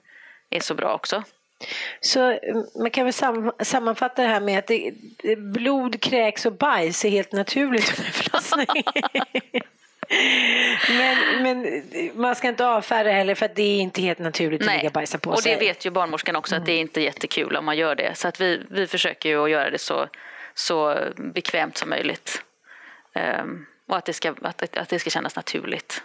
är 0.51 0.61
så 0.61 0.75
bra 0.75 0.95
också. 0.95 1.23
Så 2.01 2.21
mm, 2.21 2.67
man 2.81 2.91
kan 2.91 3.05
väl 3.05 3.12
sam 3.12 3.53
sammanfatta 3.61 4.23
det 4.23 4.29
här 4.29 4.41
med 4.41 4.59
att 4.59 4.67
det, 4.67 4.95
blod, 5.37 6.01
kräks 6.01 6.47
och 6.47 6.53
bajs 6.53 7.05
är 7.05 7.09
helt 7.09 7.33
naturligt 7.33 7.99
under 7.99 8.11
förlossning. 8.11 8.67
men, 10.89 11.43
men 11.43 11.83
man 12.15 12.35
ska 12.35 12.49
inte 12.49 12.67
avfärda 12.67 13.11
heller 13.11 13.35
för 13.35 13.47
att 13.47 13.55
det 13.55 13.63
är 13.63 13.81
inte 13.81 14.03
helt 14.03 14.19
naturligt 14.19 14.61
Nej. 14.61 14.69
att 14.69 14.77
ligga 14.77 14.89
och 14.89 14.93
bajsa 14.93 15.19
på 15.19 15.31
och 15.31 15.39
sig. 15.39 15.55
Och 15.55 15.61
det 15.61 15.67
vet 15.67 15.87
ju 15.87 15.91
barnmorskan 15.91 16.37
också 16.37 16.57
att 16.57 16.67
det 16.67 16.73
är 16.73 16.81
inte 16.81 17.01
jättekul 17.01 17.57
om 17.57 17.65
man 17.65 17.77
gör 17.77 17.95
det. 17.95 18.15
Så 18.15 18.29
att 18.29 18.41
vi, 18.41 18.63
vi 18.71 18.87
försöker 18.87 19.29
ju 19.29 19.45
att 19.45 19.51
göra 19.51 19.71
det 19.71 19.79
så, 19.79 20.09
så 20.55 20.99
bekvämt 21.17 21.77
som 21.77 21.91
möjligt. 21.91 22.43
Um, 23.41 23.67
och 23.89 23.97
att 23.97 24.05
det, 24.05 24.13
ska, 24.13 24.35
att, 24.43 24.77
att 24.77 24.89
det 24.89 24.99
ska 24.99 25.11
kännas 25.11 25.37
naturligt. 25.37 26.03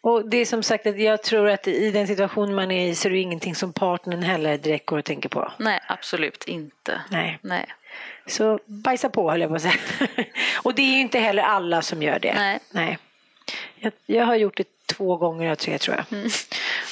Och 0.00 0.28
det 0.28 0.36
är 0.36 0.44
som 0.44 0.62
sagt 0.62 0.86
att 0.86 0.98
jag 0.98 1.22
tror 1.22 1.48
att 1.48 1.68
i 1.68 1.90
den 1.90 2.06
situation 2.06 2.54
man 2.54 2.70
är 2.70 2.88
i 2.88 2.94
så 2.94 3.08
är 3.08 3.12
det 3.12 3.18
ingenting 3.18 3.54
som 3.54 3.72
partnern 3.72 4.22
heller 4.22 4.58
direkt 4.58 4.86
går 4.86 4.98
att 4.98 5.04
tänka 5.04 5.28
på. 5.28 5.52
Nej, 5.58 5.80
absolut 5.86 6.44
inte. 6.44 7.00
Nej. 7.10 7.38
Nej. 7.42 7.66
Så 8.26 8.60
bajsa 8.66 9.08
på 9.08 9.30
höll 9.30 9.40
jag 9.40 9.50
på 9.50 9.56
att 9.56 9.62
säga. 9.62 9.74
och 10.62 10.74
det 10.74 10.82
är 10.82 10.94
ju 10.94 11.00
inte 11.00 11.18
heller 11.18 11.42
alla 11.42 11.82
som 11.82 12.02
gör 12.02 12.18
det. 12.18 12.34
Nej. 12.34 12.58
Nej. 12.70 12.98
Jag, 13.74 13.92
jag 14.06 14.26
har 14.26 14.36
gjort 14.36 14.56
det 14.56 14.86
två 14.86 15.16
gånger 15.16 15.50
av 15.50 15.54
tre 15.54 15.78
tror 15.78 15.96
jag. 15.96 16.18
Mm. 16.18 16.30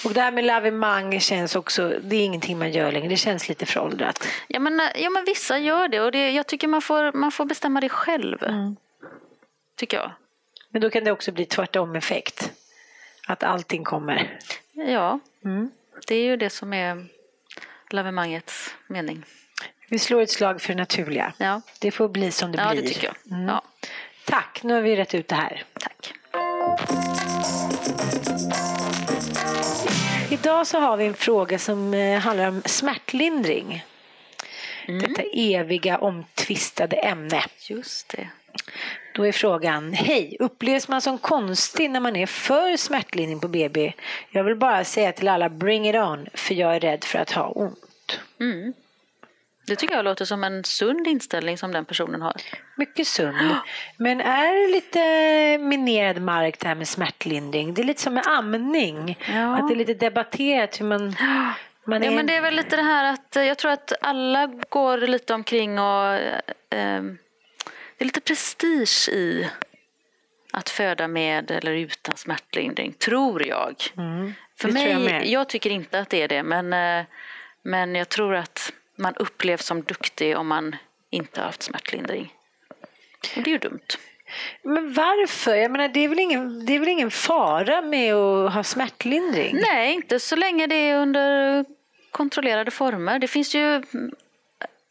Och 0.05 0.15
det 0.15 0.21
här 0.21 0.33
med 0.33 0.45
lavemang 0.45 1.21
känns 1.21 1.57
också, 1.57 1.89
det 2.03 2.17
är 2.17 2.25
ingenting 2.25 2.59
man 2.59 2.71
gör 2.71 2.93
längre, 2.93 3.09
det 3.09 3.17
känns 3.17 3.49
lite 3.49 3.67
föråldrat. 3.67 4.29
Ja 4.49 4.61
men, 4.61 4.81
ja, 4.95 5.11
men 5.11 5.25
vissa 5.25 5.59
gör 5.59 5.89
det 5.89 6.01
och 6.01 6.13
det, 6.13 6.31
jag 6.31 6.47
tycker 6.47 6.69
man 6.69 6.83
får, 6.83 7.13
man 7.13 7.33
får 7.33 7.45
bestämma 7.45 7.81
det 7.81 7.89
själv. 7.89 8.43
Mm. 8.43 8.77
Tycker 9.77 9.97
jag. 9.97 10.13
Men 10.71 10.83
då 10.83 10.91
kan 10.91 11.05
det 11.05 11.13
också 11.13 11.33
bli 11.33 11.45
tvärtom 11.45 11.97
effekt. 11.97 12.53
Att 13.27 13.43
allting 13.43 13.85
kommer. 13.85 14.39
Ja, 14.73 15.19
mm. 15.45 15.71
det 16.07 16.15
är 16.15 16.25
ju 16.25 16.37
det 16.37 16.51
som 16.51 16.73
är 16.73 17.07
lavemangets 17.91 18.75
mening. 18.87 19.25
Vi 19.91 19.99
slår 19.99 20.23
ett 20.23 20.31
slag 20.31 20.61
för 20.61 20.69
det 20.69 20.79
naturliga. 20.79 21.33
Ja. 21.39 21.61
Det 21.79 21.91
får 21.91 22.09
bli 22.09 22.31
som 22.31 22.53
det 22.53 22.59
ja, 22.59 22.71
blir. 22.71 22.83
Det 22.83 22.89
tycker 22.89 23.07
jag. 23.07 23.39
Mm. 23.39 23.49
Ja. 23.49 23.63
Tack, 24.25 24.61
nu 24.63 24.75
har 24.75 24.81
vi 24.81 24.97
rätt 24.97 25.15
ut 25.15 25.29
det 25.29 25.35
här. 25.35 25.65
Tack. 25.81 26.15
Idag 30.31 30.67
så 30.67 30.79
har 30.79 30.97
vi 30.97 31.07
en 31.07 31.15
fråga 31.15 31.59
som 31.59 31.95
eh, 31.95 32.19
handlar 32.19 32.49
om 32.49 32.63
smärtlindring. 32.65 33.85
Mm. 34.89 35.03
Detta 35.03 35.23
eviga 35.33 35.99
omtvistade 35.99 36.97
ämne. 36.97 37.43
Just 37.69 38.09
det. 38.09 38.29
Då 39.15 39.27
är 39.27 39.33
frågan, 39.33 39.93
hej, 39.93 40.37
upplevs 40.41 40.89
man 40.89 41.01
som 41.01 41.19
konstig 41.19 41.91
när 41.91 42.01
man 42.01 42.17
är 42.17 42.27
för 42.27 42.77
smärtlindring 42.77 43.41
på 43.41 43.49
BB? 43.49 43.93
Jag 44.31 44.45
vill 44.45 44.57
bara 44.57 44.85
säga 44.85 45.13
till 45.13 45.29
alla, 45.29 45.49
bring 45.49 45.89
it 45.89 45.97
on, 45.97 46.27
för 46.35 46.55
jag 46.55 46.77
är 46.77 46.81
rädd 46.81 47.05
för 47.05 47.19
att 47.19 47.31
ha 47.31 47.49
ont. 47.49 48.21
Mm. 48.41 48.73
Det 49.71 49.77
tycker 49.77 49.95
jag 49.95 50.05
låter 50.05 50.25
som 50.25 50.45
en 50.45 50.65
sund 50.65 51.07
inställning 51.07 51.59
som 51.59 51.73
den 51.73 51.85
personen 51.85 52.23
har. 52.23 52.35
Mycket 52.77 53.07
sund. 53.07 53.57
Men 53.97 54.21
är 54.21 54.67
det 54.67 54.75
lite 54.75 54.99
minerad 55.59 56.23
mark 56.23 56.61
det 56.61 56.69
här 56.69 56.75
med 56.75 56.89
smärtlindring? 56.89 57.75
Det 57.75 57.83
är 57.83 57.85
lite 57.85 58.03
som 58.03 58.15
med 58.15 58.27
amning. 58.27 59.19
Ja. 59.35 59.57
Att 59.57 59.69
det 59.69 59.75
är 59.75 59.77
lite 59.77 59.95
debatterat 59.95 60.81
hur 60.81 60.87
man... 60.87 61.17
man 61.85 62.03
är... 62.03 62.07
Ja, 62.07 62.17
men 62.17 62.27
det 62.27 62.35
är 62.35 62.41
väl 62.41 62.55
lite 62.55 62.77
det 62.77 62.83
här 62.83 63.13
att 63.13 63.37
jag 63.37 63.59
tror 63.59 63.71
att 63.71 63.93
alla 64.01 64.47
går 64.47 64.99
lite 64.99 65.35
omkring 65.35 65.79
och 65.79 66.15
eh, 66.15 67.03
det 67.99 67.99
är 67.99 68.05
lite 68.05 68.21
prestige 68.21 69.09
i 69.09 69.49
att 70.53 70.71
föda 70.71 71.09
med 71.09 71.51
eller 71.51 71.73
utan 71.73 72.17
smärtlindring, 72.17 72.93
tror 72.93 73.47
jag. 73.47 73.75
Mm, 73.97 74.33
För 74.57 74.69
mig, 74.73 74.91
jag, 74.91 75.27
jag, 75.27 75.49
tycker 75.49 75.71
inte 75.71 76.01
att 76.01 76.11
det 76.11 76.23
är 76.23 76.29
det, 76.29 76.43
men, 76.43 76.73
eh, 76.73 77.07
men 77.63 77.95
jag 77.95 78.09
tror 78.09 78.35
att 78.35 78.73
man 79.01 79.15
upplevs 79.15 79.67
som 79.67 79.83
duktig 79.83 80.37
om 80.37 80.49
man 80.49 80.77
inte 81.11 81.41
har 81.41 81.47
haft 81.47 81.63
smärtlindring. 81.63 82.35
Och 83.37 83.43
det 83.43 83.51
är 83.51 83.53
ju 83.53 83.59
dumt. 83.59 83.87
Men 84.63 84.93
varför? 84.93 85.55
Jag 85.55 85.71
menar, 85.71 85.89
det, 85.89 86.01
är 86.01 86.09
väl 86.09 86.19
ingen, 86.19 86.67
det 86.67 86.75
är 86.75 86.79
väl 86.79 86.89
ingen 86.89 87.11
fara 87.11 87.83
med 87.83 88.15
att 88.15 88.55
ha 88.55 88.63
smärtlindring? 88.63 89.57
Nej, 89.63 89.95
inte 89.95 90.21
så 90.21 90.37
länge 90.37 90.67
det 90.67 90.75
är 90.75 90.97
under 90.97 91.65
kontrollerade 92.11 92.71
former. 92.71 93.19
Det 93.19 93.29
finns 93.29 93.55
ju 93.55 93.83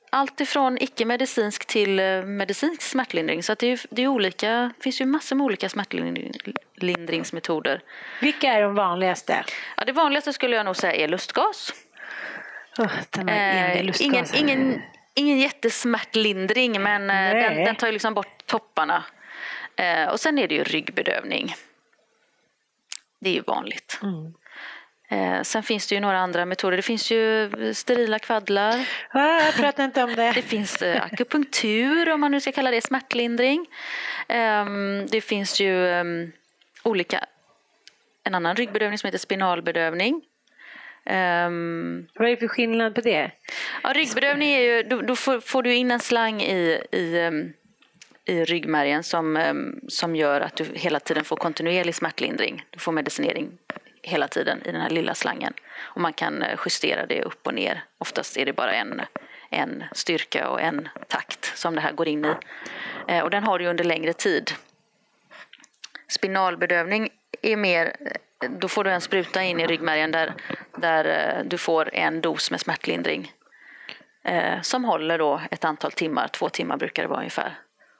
allt 0.10 0.41
ifrån 0.41 0.78
icke-medicinsk 0.78 1.66
till 1.66 1.99
eh, 1.99 2.24
medicinsk 2.24 2.82
smärtlindring. 2.82 3.43
Så 3.43 3.55
det, 3.60 3.68
är, 3.68 3.82
det 3.89 4.01
är 4.01 4.07
olika, 4.07 4.72
finns 4.80 5.01
ju 5.01 5.05
massor 5.05 5.36
med 5.36 5.45
olika 5.45 5.70
smärtlindringsmetoder. 5.70 7.82
Vilka 8.22 8.47
är 8.47 8.62
de 8.62 8.76
vanligaste? 8.76 9.43
Ja, 9.78 9.86
det 9.86 9.91
vanligaste 9.91 10.34
skulle 10.34 10.55
jag 10.55 10.66
nog 10.66 10.76
säga 10.76 10.93
är 10.93 11.07
lustgas. 11.07 11.74
Oh, 12.78 13.30
eh, 13.30 14.01
ingen, 14.01 14.26
ingen, 14.36 14.82
ingen 15.13 15.39
jättesmärtlindring 15.39 16.82
men 16.82 17.09
eh, 17.09 17.43
den, 17.43 17.65
den, 17.65 17.76
tar 17.76 17.88
ju 17.88 17.93
liksom 17.93 18.13
bort 18.13 18.45
topparna. 18.45 19.03
Eh, 19.76 20.09
och 20.09 20.20
sen 20.20 20.38
är 20.38 20.47
det 20.47 20.55
ju 20.55 20.63
ryggbedövning. 20.63 21.55
Det 23.20 23.30
är 23.30 23.34
ju 23.34 23.41
vanligt. 23.41 23.99
Mm. 24.03 24.34
Eh, 25.11 25.41
sen 25.41 25.63
finns 25.63 25.88
det 25.88 25.95
ju 25.95 26.01
några 26.01 26.20
andra 26.20 26.45
metoder. 26.45 26.78
Det 26.78 26.84
finns 26.84 27.11
ju 27.11 27.49
sterila 27.74 28.20
kvaddlar. 28.20 28.89
Ah, 29.09 29.41
jag 29.41 29.55
pratar 29.55 29.84
inte 29.84 30.03
om 30.03 30.15
det. 30.15 30.32
det 30.36 30.41
finns 30.41 30.82
eh, 30.82 31.03
akupunktur 31.03 32.09
om 32.09 32.22
man 32.22 32.32
nu 32.32 32.41
ska 32.41 32.51
kalla 32.51 32.72
det 32.72 32.82
smärtlindring. 32.82 33.65
Eh, 34.28 34.65
det 35.09 35.22
finns 35.22 35.59
ju 35.59 35.88
ehm, 35.88 36.32
olika, 36.84 37.26
en 38.24 38.36
annan 38.36 38.55
ryggbedövning 38.55 38.97
som 38.97 39.07
heter 39.07 39.17
spinalbedövning. 39.17 40.22
Um, 41.10 42.07
Vad 42.16 42.28
är 42.28 42.32
det 42.32 42.38
för 42.38 42.47
skillnad 42.47 42.95
på 42.95 43.01
det? 43.01 43.32
Ja, 43.84 43.93
ryggbedövning 43.93 44.51
är 44.51 44.62
ju, 44.62 44.84
då, 44.84 45.01
då 45.01 45.16
får, 45.16 45.39
får, 45.39 45.64
du 45.64 45.74
in 45.74 45.91
en 45.91 45.99
slang 45.99 46.41
i, 46.41 46.82
i, 46.91 47.20
ehm, 47.20 47.53
i 48.26 48.43
ryggmärgen 48.43 49.03
som, 49.03 49.38
ehm, 49.38 49.80
som 49.88 50.16
gör 50.16 50.41
att 50.41 50.55
du 50.55 50.66
hela 50.74 50.99
tiden 50.99 51.24
får 51.24 51.36
kontinuerlig 51.36 51.95
smärtlindring. 51.95 52.66
Du 52.70 52.80
får 52.80 52.91
medicinering 52.91 53.57
hela 54.01 54.28
tiden 54.28 54.62
i 54.66 54.72
den 54.72 54.82
här 54.82 54.89
lilla 54.89 55.16
slangen. 55.16 55.53
Och 55.80 56.01
man 56.01 56.14
kan 56.14 56.43
eh, 56.43 56.60
justera 56.66 57.05
det 57.05 57.22
upp 57.22 57.47
och 57.47 57.53
ner. 57.53 57.84
Oftast 57.97 58.38
är 58.38 58.45
det 58.45 58.53
bara 58.53 58.74
en, 58.74 59.01
en 59.49 59.84
styrka 59.91 60.49
och 60.49 60.62
en 60.62 60.89
takt 61.07 61.57
som 61.57 61.76
det 61.76 61.82
här 61.82 61.91
går 61.91 62.07
in 62.07 62.26
i. 62.26 62.34
Eh, 63.07 63.24
och 63.24 63.30
den 63.30 63.43
har 63.43 63.60
du 63.60 63.68
under 63.68 63.84
längre 63.84 64.14
tid. 64.14 64.51
Spinalbedövning 66.07 67.10
är 67.41 67.55
mer 67.55 67.95
då 68.47 68.68
får 68.68 68.84
du 68.84 68.91
en 68.91 69.01
spruta 69.01 69.43
in 69.43 69.60
i 69.60 69.68
ryggmärgen 69.68 70.12
där, 70.12 70.34
där 70.80 71.06
eh, 71.06 71.44
du 71.46 71.58
får 71.58 71.96
en 71.96 72.22
dos 72.22 72.52
med 72.52 72.60
smärtlindring 72.60 73.32
eh, 74.24 74.62
som 74.62 74.86
håller 74.86 75.18
då 75.18 75.42
ett 75.52 75.66
antal 75.66 75.92
timmar, 75.92 76.28
två 76.28 76.50
timmar 76.50 76.78
brukar 76.78 77.04
det 77.04 77.10
vara 77.10 77.20
ungefär. 77.20 77.60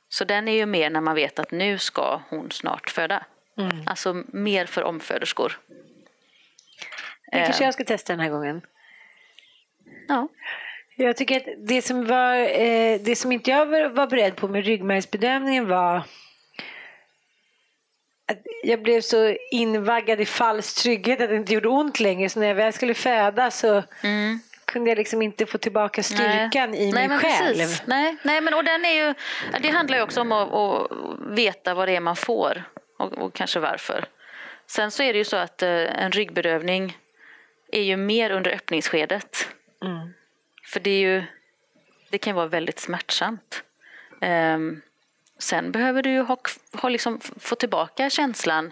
Så 0.10 0.24
den 0.24 0.48
är 0.48 0.54
ju 0.54 0.66
mer 0.66 0.90
när 0.90 1.02
man 1.02 1.16
vet 1.16 1.40
att 1.40 1.52
nu 1.52 1.78
ska 1.78 2.22
hon 2.30 2.52
snart 2.52 2.90
föda. 2.90 3.26
Mm. 3.58 3.84
Alltså 3.86 4.24
mer 4.28 4.66
för 4.66 4.84
omföderskor. 4.84 5.60
Det 7.32 7.44
kanske 7.46 7.64
jag 7.64 7.74
ska 7.74 7.84
testa 7.84 8.14
den 8.14 8.20
här 8.20 8.30
gången. 8.30 8.62
Ja. 10.08 10.28
Jag 10.96 11.18
tycker 11.18 11.38
att 11.38 11.68
det 11.68 11.82
som, 11.82 12.06
var, 12.06 12.36
eh, 12.36 13.00
det 13.02 13.16
som 13.16 13.32
inte 13.32 13.50
jag 13.50 13.66
var 13.90 14.08
beredd 14.08 14.36
på 14.36 14.48
med 14.48 14.66
ryggmärgsbedömningen 14.66 15.68
var 15.68 16.04
jag 18.64 18.84
blev 18.84 19.02
så 19.02 19.36
invaggad 19.52 20.22
i 20.22 20.26
falsk 20.26 20.84
trygghet 20.84 21.22
att 21.22 21.30
det 21.30 21.36
inte 21.36 21.54
gjorde 21.54 21.68
ont 21.68 22.00
längre. 22.00 22.30
Så 22.30 22.40
när 22.40 22.48
jag 22.48 22.56
väl 22.56 22.74
skulle 22.74 22.94
föda 22.94 23.52
så 23.52 23.84
mm. 24.04 24.40
kunde 24.66 24.90
jag 24.90 24.98
liksom 24.98 25.22
inte 25.22 25.46
få 25.46 25.58
tillbaka 25.58 26.04
styrkan 26.04 26.72
Nej. 26.72 26.84
i 26.84 26.92
Nej, 26.92 27.08
mig 27.08 27.18
själv. 27.18 27.58
Precis. 27.58 27.84
Nej, 27.86 28.16
Nej, 28.24 28.42
men 28.42 28.54
och 28.54 28.64
den 28.64 28.86
är 28.86 28.94
ju, 28.94 29.14
det 29.62 29.70
handlar 29.70 29.98
ju 29.98 30.04
också 30.04 30.22
om 30.22 30.32
att, 30.32 30.54
att 30.54 30.92
veta 31.30 31.74
vad 31.74 31.88
det 31.88 31.96
är 31.96 32.00
man 32.00 32.16
får 32.16 32.64
och, 33.00 33.14
och, 33.14 33.34
kanske 33.34 33.60
varför. 33.60 34.06
Sen 34.68 34.92
så 34.92 35.04
är 35.04 35.14
det 35.14 35.20
ju 35.20 35.26
så 35.26 35.38
att 35.38 35.62
eh, 35.62 36.04
en 36.04 36.12
ryggbedövning 36.12 36.98
är 37.72 37.82
ju 37.82 37.98
mer 37.98 38.32
under 38.32 38.52
öppningsskedet. 38.52 39.48
Mm. 39.86 40.14
För 40.66 40.80
det 40.80 40.90
är 40.90 41.00
ju, 41.00 41.24
det 42.10 42.18
kan 42.18 42.36
vara 42.36 42.48
väldigt 42.48 42.80
smärtsamt. 42.80 43.64
Um, 44.22 44.82
Sen 45.40 45.72
behöver 45.72 46.04
du 46.04 46.20
ha, 46.20 46.38
ha 46.74 46.90
liksom, 46.90 47.20
få 47.40 47.56
tillbaka 47.56 48.10
känslan 48.10 48.72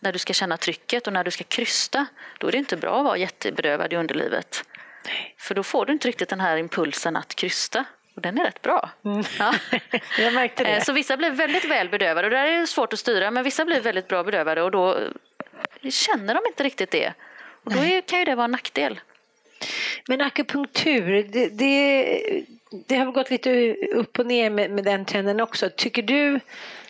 när 0.00 0.12
du 0.12 0.18
ska 0.18 0.32
känna 0.32 0.56
trycket 0.56 1.06
och 1.06 1.12
när 1.12 1.24
du 1.24 1.30
ska 1.30 1.44
krysta, 1.44 2.06
då 2.38 2.48
är 2.48 2.52
det 2.52 2.58
inte 2.58 2.76
bra 2.76 2.98
att 2.98 3.04
vara 3.04 3.16
jättebedövad 3.16 3.92
i 3.92 3.96
underlivet. 3.96 4.64
För 5.38 5.54
då 5.54 5.62
får 5.62 5.86
du 5.86 5.92
inte 5.92 6.08
riktigt 6.08 6.28
den 6.28 6.40
här 6.40 6.56
impulsen 6.56 7.16
att 7.16 7.34
krysta. 7.34 7.84
Och 8.14 8.22
den 8.22 8.38
är 8.38 8.44
rätt 8.44 8.62
bra. 8.62 8.90
Mm. 9.04 9.24
Ja. 9.38 9.54
Jag 10.18 10.34
märkte 10.34 10.64
det. 10.64 10.84
Så 10.84 10.92
vissa 10.92 11.16
blir 11.16 11.30
väldigt 11.30 11.64
väl 11.64 11.88
bedövade 11.88 12.26
och 12.26 12.30
där 12.30 12.46
är 12.46 12.60
det 12.60 12.66
svårt 12.66 12.92
att 12.92 12.98
styra. 12.98 13.30
Men 13.30 13.44
vissa 13.44 13.64
blir 13.64 13.80
väldigt 13.80 14.08
bra 14.08 14.24
bedövade 14.24 14.62
och 14.62 14.70
då 14.70 14.98
känner 15.90 16.34
de 16.34 16.40
inte 16.46 16.64
riktigt 16.64 16.90
det. 16.90 17.12
Och 17.64 17.72
då 17.72 17.78
är, 17.78 18.00
kan 18.00 18.18
ju 18.18 18.24
det 18.24 18.34
vara 18.34 18.44
en 18.44 18.50
nackdel. 18.50 19.00
Men 20.08 20.20
akupunktur, 20.20 21.22
det, 21.22 21.48
det, 21.48 22.44
det 22.70 22.96
har 22.96 23.12
gått 23.12 23.30
lite 23.30 23.74
upp 23.74 24.18
och 24.18 24.26
ner 24.26 24.50
med, 24.50 24.70
med, 24.70 24.84
den 24.84 25.04
trenden 25.04 25.40
också. 25.40 25.70
Tycker 25.76 26.02
du 26.02 26.40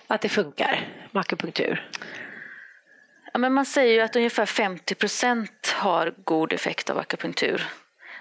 att 0.06 0.20
det 0.20 0.28
funkar 0.28 0.88
med 1.10 1.20
akupunktur? 1.20 1.88
Ja, 3.32 3.38
men 3.38 3.52
man 3.52 3.66
säger 3.66 3.94
ju 3.94 4.00
att 4.00 4.16
ungefär 4.16 4.46
50 4.46 4.94
procent 4.94 5.74
har 5.76 6.14
god 6.24 6.52
effekt 6.52 6.90
av 6.90 6.98
akupunktur. 6.98 7.66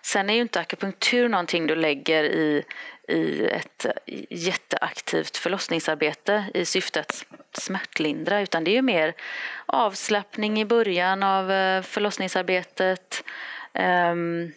Sen 0.01 0.29
är 0.29 0.33
ju 0.33 0.41
inte 0.41 0.59
akupunktur 0.59 1.29
någonting 1.29 1.67
du 1.67 1.75
lägger 1.75 2.23
i, 2.23 2.63
i 3.07 3.45
ett 3.45 3.85
jätteaktivt 4.29 5.37
förlossningsarbete 5.37 6.45
i 6.53 6.65
syfte 6.65 6.99
att 6.99 7.25
smärtlindra 7.53 8.41
utan 8.41 8.63
det 8.63 8.71
är 8.71 8.75
ju 8.75 8.81
mer 8.81 9.13
avslappning 9.65 10.59
i 10.59 10.65
början 10.65 11.23
av 11.23 11.51
eh, 11.51 11.81
förlossningsarbetet. 11.81 13.23
Um, 13.73 14.53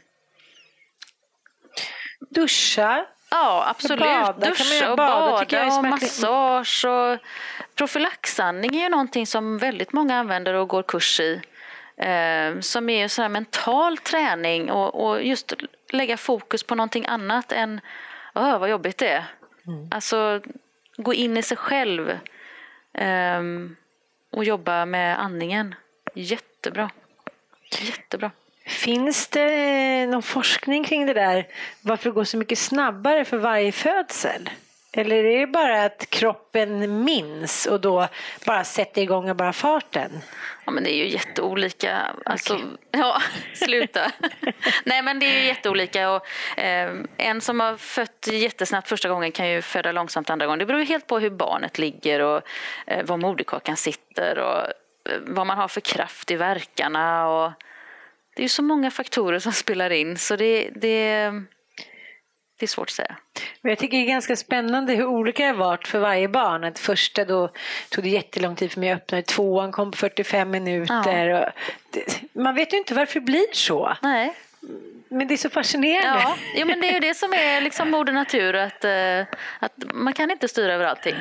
Duscha? 2.21 3.07
Ja, 3.31 3.65
absolut. 3.69 4.01
Bada, 4.01 4.49
Duscha 4.49 4.91
och 4.91 4.97
bada, 4.97 5.47
bada 5.51 5.79
och 5.79 5.85
massage. 5.85 6.85
Och 6.85 7.19
profylaxandning 7.75 8.77
är 8.77 8.83
ju 8.83 8.89
någonting 8.89 9.27
som 9.27 9.59
väldigt 9.59 9.93
många 9.93 10.19
använder 10.19 10.55
och 10.55 10.69
går 10.69 10.83
kurs 10.83 11.21
i. 11.21 11.43
Eh, 11.97 12.61
som 12.61 12.89
är 12.89 13.09
sån 13.09 13.33
mental 13.33 13.99
träning 13.99 14.71
och, 14.71 15.07
och, 15.07 15.23
just 15.23 15.55
lägga 15.91 16.17
fokus 16.17 16.63
på 16.63 16.75
någonting 16.75 17.07
annat 17.07 17.53
än 17.53 17.81
Åh, 18.35 18.59
vad 18.59 18.71
jobbigt 18.71 18.99
det 18.99 19.09
är. 19.09 19.25
Mm. 19.67 19.89
Alltså 19.91 20.41
gå 20.97 21.15
in 21.15 21.37
i 21.37 21.43
sig 21.43 21.57
själv 21.57 22.11
eh, 22.93 23.41
och 24.33 24.45
jobba 24.45 24.85
med 24.85 25.21
andningen. 25.21 25.75
Jättebra. 26.15 26.91
Jättebra. 27.81 28.31
Finns 28.71 29.29
det 29.29 30.07
någon 30.07 30.23
forskning 30.23 30.85
kring 30.85 31.07
det 31.07 31.15
där? 31.15 31.47
Varför 31.81 32.11
det 32.11 32.15
går 32.15 32.25
så 32.25 32.37
mycket 32.37 32.59
snabbare 32.59 33.25
för 33.25 33.37
varje 33.37 33.73
födsel? 33.73 34.51
Eller 34.93 35.25
är 35.25 35.41
det 35.41 35.47
bara 35.47 35.85
att 35.85 36.11
kroppen 36.11 37.05
minns 37.05 37.67
och 37.67 37.81
då 37.81 38.09
bara 38.47 38.65
sätter 38.65 39.03
igång 39.03 39.31
och 39.31 39.37
bara 39.37 39.53
farten? 39.53 40.11
Ja, 40.65 40.73
men 40.73 40.85
det 40.85 40.93
är 40.93 40.97
ju 40.97 41.09
jätteolika. 41.09 41.99
Alltså, 42.25 42.55
okay. 42.55 42.67
Ja, 42.91 43.23
sluta. 43.55 44.13
Nej, 44.85 45.03
men 45.03 45.19
det 45.19 45.27
är 45.27 45.41
ju 45.41 45.47
jätteolika. 45.47 46.11
Och, 46.11 46.59
eh, 46.59 46.95
en 47.17 47.41
som 47.41 47.61
har 47.61 47.77
fött 47.77 48.29
jättesnabbt 48.33 48.89
första 48.89 49.09
gången 49.09 49.33
kan 49.33 49.49
ju 49.49 49.63
föda 49.63 49.93
långsamt 49.93 50.31
andra 50.31 50.47
gången. 50.47 50.59
Det 50.59 50.67
beror 50.67 50.81
helt 50.81 51.07
på 51.07 51.19
hur 51.19 51.31
barnet 51.31 51.79
ligger 51.79 52.21
och 52.21 52.43
eh, 52.87 53.05
var 53.05 53.17
moderkakan 53.17 53.77
sitter 53.77 54.39
och 54.39 54.59
eh, 55.13 55.19
vad 55.21 55.47
man 55.47 55.59
har 55.59 55.69
för 55.69 55.81
kraft 55.81 56.31
i 56.31 56.37
verkarna. 56.37 57.29
Och, 57.29 57.53
det 58.37 58.41
är 58.41 58.45
ju 58.45 58.49
så 58.49 58.63
många 58.63 58.91
faktorer 58.91 59.39
som 59.39 59.53
spelar 59.65 59.91
in 59.91 60.19
så 60.19 60.37
det, 60.37 60.71
det 60.75 61.33
det 62.61 62.65
är 62.65 62.69
svårt 62.69 62.89
att 62.89 62.95
säga. 62.95 63.17
Men 63.61 63.71
jag 63.71 63.79
tycker 63.79 63.97
det 63.97 64.05
är 64.05 64.07
ganska 64.07 64.37
spännande 64.37 64.95
hur 64.95 65.07
olika 65.07 65.43
det 65.43 65.49
har 65.49 65.57
varit 65.57 65.89
för 65.89 65.99
varje 65.99 66.29
barn. 66.29 66.65
Att 66.65 66.79
första 66.79 67.25
då 67.25 67.51
tog 67.91 68.05
det 68.05 68.11
jättelång 68.11 68.57
tid 68.57 68.73
för 68.73 68.81
mig 68.81 68.91
att 68.91 69.01
öppna, 69.01 69.23
tvåan 69.23 69.73
kom 69.73 69.91
på 69.91 69.97
45 69.97 70.51
minuter. 70.51 71.27
Ja. 71.29 71.53
Det, 71.91 72.23
man 72.33 72.55
vet 72.55 72.73
ju 72.73 72.79
inte 72.79 72.95
varför 72.95 73.15
det 73.15 73.25
blir 73.25 73.47
så. 73.53 73.97
Nej. 74.03 74.35
Men 75.09 75.29
det 75.29 75.35
är 75.35 75.37
så 75.39 75.51
fascinerande. 75.51 76.23
Ja, 76.23 76.37
jo, 76.57 76.67
men 76.67 76.81
det 76.81 76.89
är 76.89 76.93
ju 76.93 77.01
det 77.01 77.15
som 77.15 77.33
är 77.33 77.61
liksom 77.61 77.91
moder 77.91 78.13
natur, 78.13 78.55
att, 78.55 78.85
uh, 78.85 79.37
att 79.59 79.73
man 79.95 80.13
kan 80.13 80.31
inte 80.31 80.49
styra 80.49 80.75
över 80.75 80.85
allting. 80.85 81.15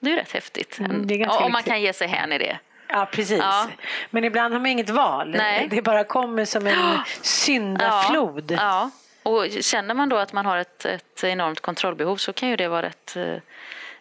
Det 0.00 0.10
är 0.10 0.10
ju 0.10 0.16
rätt 0.16 0.32
häftigt. 0.32 0.78
Mm, 0.78 1.06
det 1.06 1.22
är 1.22 1.42
om 1.42 1.52
man 1.52 1.62
kan 1.62 1.82
ge 1.82 1.92
sig 1.92 2.08
hän 2.08 2.32
i 2.32 2.38
det. 2.38 2.58
Ja, 2.88 3.08
precis. 3.12 3.38
Ja. 3.38 3.68
Men 4.10 4.24
ibland 4.24 4.54
har 4.54 4.60
man 4.60 4.70
inget 4.70 4.90
val. 4.90 5.30
Nej. 5.30 5.68
Det 5.70 5.82
bara 5.82 6.04
kommer 6.04 6.44
som 6.44 6.66
en 6.66 6.98
syndaflod. 7.22 8.50
Ja. 8.50 8.56
ja. 8.58 8.90
Och 9.30 9.46
känner 9.60 9.94
man 9.94 10.08
då 10.08 10.16
att 10.16 10.32
man 10.32 10.46
har 10.46 10.56
ett, 10.56 10.84
ett 10.84 11.24
enormt 11.24 11.60
kontrollbehov 11.60 12.16
så 12.16 12.32
kan 12.32 12.48
ju 12.48 12.56
det 12.56 12.68
vara 12.68 12.82
rätt 12.82 13.16
eh, 13.16 13.36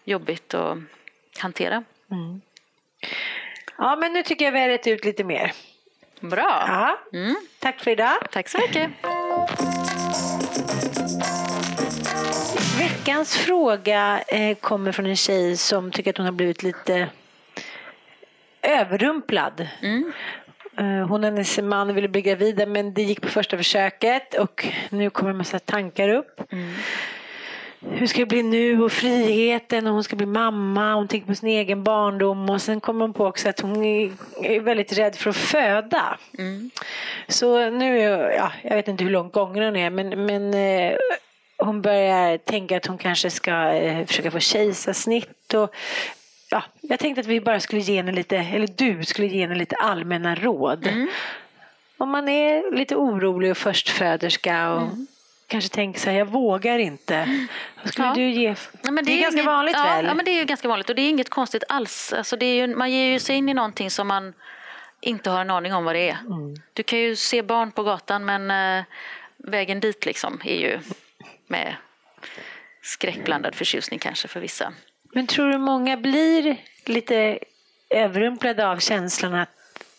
jobbigt 0.03 0.53
att 0.53 0.77
hantera. 1.39 1.83
Mm. 2.11 2.41
Ja, 3.77 3.95
men 3.95 4.13
nu 4.13 4.23
tycker 4.23 4.45
jag 4.45 4.51
vi 4.51 4.59
har 4.59 4.67
rätt 4.67 4.87
ut 4.87 5.05
lite 5.05 5.23
mer. 5.23 5.53
Bra. 6.19 6.65
Ja. 6.67 6.99
Mm. 7.19 7.35
Tack 7.59 7.79
för 7.79 7.91
idag. 7.91 8.17
Tack 8.31 8.49
så 8.49 8.57
mycket. 8.57 8.91
Veckans 12.79 13.37
fråga 13.37 14.23
eh, 14.27 14.57
kommer 14.57 14.91
från 14.91 15.05
en 15.05 15.15
tjej 15.15 15.57
som 15.57 15.91
tycker 15.91 16.09
att 16.09 16.17
hon 16.17 16.25
har 16.25 16.33
blivit 16.33 16.63
lite 16.63 17.09
överrumplad. 18.63 19.67
Mm. 19.81 20.11
Eh, 20.77 21.07
hon 21.07 21.23
och 21.23 21.29
hennes 21.29 21.59
man 21.59 21.95
ville 21.95 22.07
bli 22.07 22.21
gravida 22.21 22.65
men 22.65 22.93
det 22.93 23.01
gick 23.01 23.21
på 23.21 23.27
första 23.27 23.57
försöket 23.57 24.33
och 24.33 24.67
nu 24.89 25.09
kommer 25.09 25.31
en 25.31 25.37
massa 25.37 25.59
tankar 25.59 26.09
upp. 26.09 26.51
Mm. 26.51 26.73
Hur 27.91 28.07
ska 28.07 28.19
det 28.19 28.25
bli 28.25 28.43
nu 28.43 28.83
och 28.83 28.91
friheten 28.91 29.87
och 29.87 29.93
hon 29.93 30.03
ska 30.03 30.15
bli 30.15 30.25
mamma. 30.25 30.93
Hon 30.93 31.07
tänker 31.07 31.27
på 31.27 31.35
sin 31.35 31.49
egen 31.49 31.83
barndom 31.83 32.49
och 32.49 32.61
sen 32.61 32.79
kommer 32.79 33.01
hon 33.01 33.13
på 33.13 33.25
också 33.25 33.49
att 33.49 33.59
hon 33.59 33.83
är 33.83 34.59
väldigt 34.59 34.97
rädd 34.97 35.15
för 35.15 35.29
att 35.29 35.35
föda. 35.35 36.17
Mm. 36.37 36.71
Så 37.27 37.69
nu, 37.69 37.97
ja, 38.37 38.51
jag 38.61 38.75
vet 38.75 38.87
inte 38.87 39.03
hur 39.03 39.11
långt 39.11 39.33
gången 39.33 39.63
hon 39.63 39.75
är 39.75 39.89
men, 39.89 40.25
men 40.25 40.53
eh, 40.53 40.97
hon 41.57 41.81
börjar 41.81 42.37
tänka 42.37 42.77
att 42.77 42.85
hon 42.85 42.97
kanske 42.97 43.29
ska 43.29 43.73
eh, 43.73 44.05
försöka 44.05 44.31
få 44.31 44.39
kejsarsnitt 44.39 45.53
och 45.53 45.75
ja, 46.53 46.63
jag 46.81 46.99
tänkte 46.99 47.21
att 47.21 47.27
vi 47.27 47.41
bara 47.41 47.59
skulle 47.59 47.81
ge 47.81 47.97
henne 47.97 48.11
lite, 48.11 48.37
eller 48.37 48.67
du 48.67 49.05
skulle 49.05 49.27
ge 49.27 49.41
henne 49.41 49.55
lite 49.55 49.75
allmänna 49.75 50.35
råd. 50.35 50.87
Mm. 50.87 51.07
Om 51.97 52.09
man 52.09 52.29
är 52.29 52.75
lite 52.75 52.95
orolig 52.95 53.51
och 53.51 53.57
förstföderska 53.57 54.73
och 54.73 54.81
mm. 54.81 55.07
kanske 55.47 55.69
tänker 55.69 55.99
så 55.99 56.09
här, 56.09 56.17
jag 56.17 56.25
vågar 56.25 56.79
inte. 56.79 57.47
Vad 57.83 57.93
skulle 57.93 58.07
ja. 58.07 58.13
du 58.13 58.29
ge? 58.29 58.55
Ja, 58.81 58.91
det, 58.91 59.01
det, 59.01 59.11
är, 59.11 59.17
är 59.17 59.21
ganska 59.21 59.37
inget, 59.37 59.45
vanligt 59.45 59.75
ja, 59.77 59.83
väl? 59.83 60.05
Ja, 60.05 60.13
men 60.13 60.25
det 60.25 60.31
är 60.31 60.39
ju 60.39 60.45
ganska 60.45 60.67
vanligt 60.67 60.89
och 60.89 60.95
det 60.95 61.01
är 61.01 61.09
inget 61.09 61.29
konstigt 61.29 61.63
alls. 61.69 62.13
Alltså 62.13 62.35
det 62.35 62.45
är 62.45 62.55
ju, 62.55 62.75
man 62.75 62.91
ger 62.91 63.11
ju 63.11 63.19
sig 63.19 63.35
in 63.35 63.49
i 63.49 63.53
någonting 63.53 63.91
som 63.91 64.07
man 64.07 64.33
inte 65.01 65.29
har 65.29 65.41
en 65.41 65.49
aning 65.49 65.73
om 65.73 65.85
vad 65.85 65.95
det 65.95 66.09
är. 66.09 66.17
Mm. 66.19 66.55
Du 66.73 66.83
kan 66.83 66.99
ju 66.99 67.15
se 67.15 67.41
barn 67.41 67.71
på 67.71 67.83
gatan 67.83 68.25
men 68.25 68.51
äh, 68.51 68.83
vägen 69.37 69.79
dit 69.79 70.05
liksom 70.05 70.41
är 70.43 70.55
ju 70.55 70.79
med 71.47 71.75
skräckblandad 72.81 73.55
förtjusning 73.55 73.99
kanske 73.99 74.27
för 74.27 74.39
vissa. 74.39 74.73
Men 75.13 75.27
tror 75.27 75.49
du 75.49 75.57
många 75.57 75.97
blir 75.97 76.57
lite 76.85 77.39
överrumplade 77.89 78.67
av 78.67 78.77
känslan 78.77 79.33
att 79.33 79.49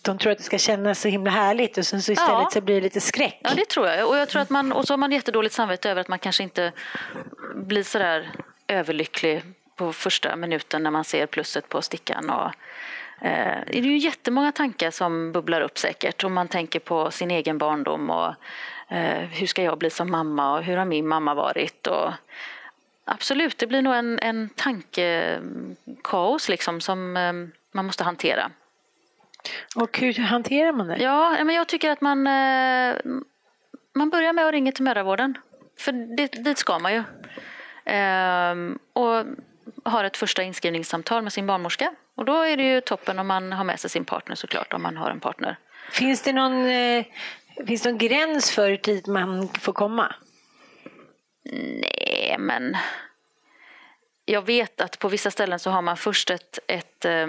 de 0.02 0.18
tror 0.18 0.32
att 0.32 0.38
det 0.38 0.44
ska 0.44 0.58
kännas 0.58 1.00
så 1.00 1.08
himla 1.08 1.30
härligt 1.30 1.78
och 1.78 1.86
sen 1.86 2.02
så 2.02 2.12
istället 2.12 2.42
ja. 2.42 2.50
så 2.52 2.60
blir 2.60 2.74
det 2.74 2.80
lite 2.80 3.00
skräck? 3.00 3.40
Ja, 3.42 3.50
det 3.56 3.68
tror 3.68 3.86
jag. 3.86 4.08
Och, 4.08 4.16
jag 4.16 4.28
tror 4.28 4.42
att 4.42 4.50
man, 4.50 4.72
och 4.72 4.86
så 4.86 4.92
har 4.92 4.98
man 4.98 5.12
jättedåligt 5.12 5.54
samvete 5.54 5.90
över 5.90 6.00
att 6.00 6.08
man 6.08 6.18
kanske 6.18 6.42
inte 6.42 6.72
blir 7.54 7.82
så 7.82 7.98
där 7.98 8.30
överlycklig 8.68 9.42
på 9.76 9.92
första 9.92 10.36
minuten 10.36 10.82
när 10.82 10.90
man 10.90 11.04
ser 11.04 11.26
plusset 11.26 11.68
på 11.68 11.82
stickan. 11.82 12.30
Och, 12.30 12.46
eh, 13.26 13.58
det 13.66 13.78
är 13.78 13.82
ju 13.82 13.98
jättemånga 13.98 14.52
tankar 14.52 14.90
som 14.90 15.32
bubblar 15.32 15.60
upp 15.60 15.78
säkert. 15.78 16.24
Om 16.24 16.34
man 16.34 16.48
tänker 16.48 16.80
på 16.80 17.10
sin 17.10 17.30
egen 17.30 17.58
barndom 17.58 18.10
och 18.10 18.34
eh, 18.88 19.18
hur 19.18 19.46
ska 19.46 19.62
jag 19.62 19.78
bli 19.78 19.90
som 19.90 20.10
mamma 20.10 20.54
och 20.54 20.62
hur 20.62 20.76
har 20.76 20.84
min 20.84 21.08
mamma 21.08 21.34
varit? 21.34 21.86
Och, 21.86 22.12
Absolut, 23.04 23.58
det 23.58 23.66
blir 23.66 23.82
nog 23.82 23.94
en, 23.94 24.18
en 24.18 24.48
tankekaos 24.48 26.48
liksom 26.48 26.80
som 26.80 27.16
eh, 27.16 27.32
man 27.72 27.86
måste 27.86 28.04
hantera. 28.04 28.50
Och 29.76 29.98
hur 29.98 30.18
hanterar 30.18 30.72
man 30.72 30.86
det? 30.86 30.96
Ja, 30.96 31.44
men 31.44 31.54
jag 31.54 31.66
tycker 31.66 31.90
att 31.90 32.00
man, 32.00 32.26
eh, 32.26 32.96
man 33.94 34.10
börjar 34.10 34.32
med 34.32 34.46
att 34.46 34.52
ringa 34.52 34.72
till 34.72 34.84
mödravården. 34.84 35.38
För 35.78 36.16
det, 36.16 36.26
dit 36.26 36.58
ska 36.58 36.78
man 36.78 36.92
ju. 36.92 37.02
Ehm, 37.84 38.78
och 38.92 39.24
har 39.84 40.04
ett 40.04 40.16
första 40.16 40.42
inskrivningssamtal 40.42 41.22
med 41.22 41.32
sin 41.32 41.46
barnmorska. 41.46 41.94
Och 42.14 42.24
då 42.24 42.42
är 42.42 42.56
det 42.56 42.62
ju 42.62 42.80
toppen 42.80 43.18
om 43.18 43.26
man 43.26 43.52
har 43.52 43.64
med 43.64 43.80
sig 43.80 43.90
sin 43.90 44.04
partner 44.04 44.36
såklart, 44.36 44.72
om 44.72 44.82
man 44.82 44.96
har 44.96 45.10
en 45.10 45.20
partner. 45.20 45.56
Finns 45.90 46.22
det 46.22 46.32
någon, 46.32 46.66
eh, 46.66 47.04
finns 47.66 47.82
det 47.82 47.90
någon 47.90 47.98
gräns 47.98 48.50
för 48.50 48.68
hur 48.68 48.76
tid 48.76 49.08
man 49.08 49.48
får 49.48 49.72
komma? 49.72 50.14
Nej, 51.52 52.36
men 52.38 52.76
jag 54.24 54.42
vet 54.42 54.80
att 54.80 54.98
på 54.98 55.08
vissa 55.08 55.30
ställen 55.30 55.58
så 55.58 55.70
har 55.70 55.82
man 55.82 55.96
först 55.96 56.30
ett, 56.30 56.58
ett 56.66 57.04
eh, 57.04 57.26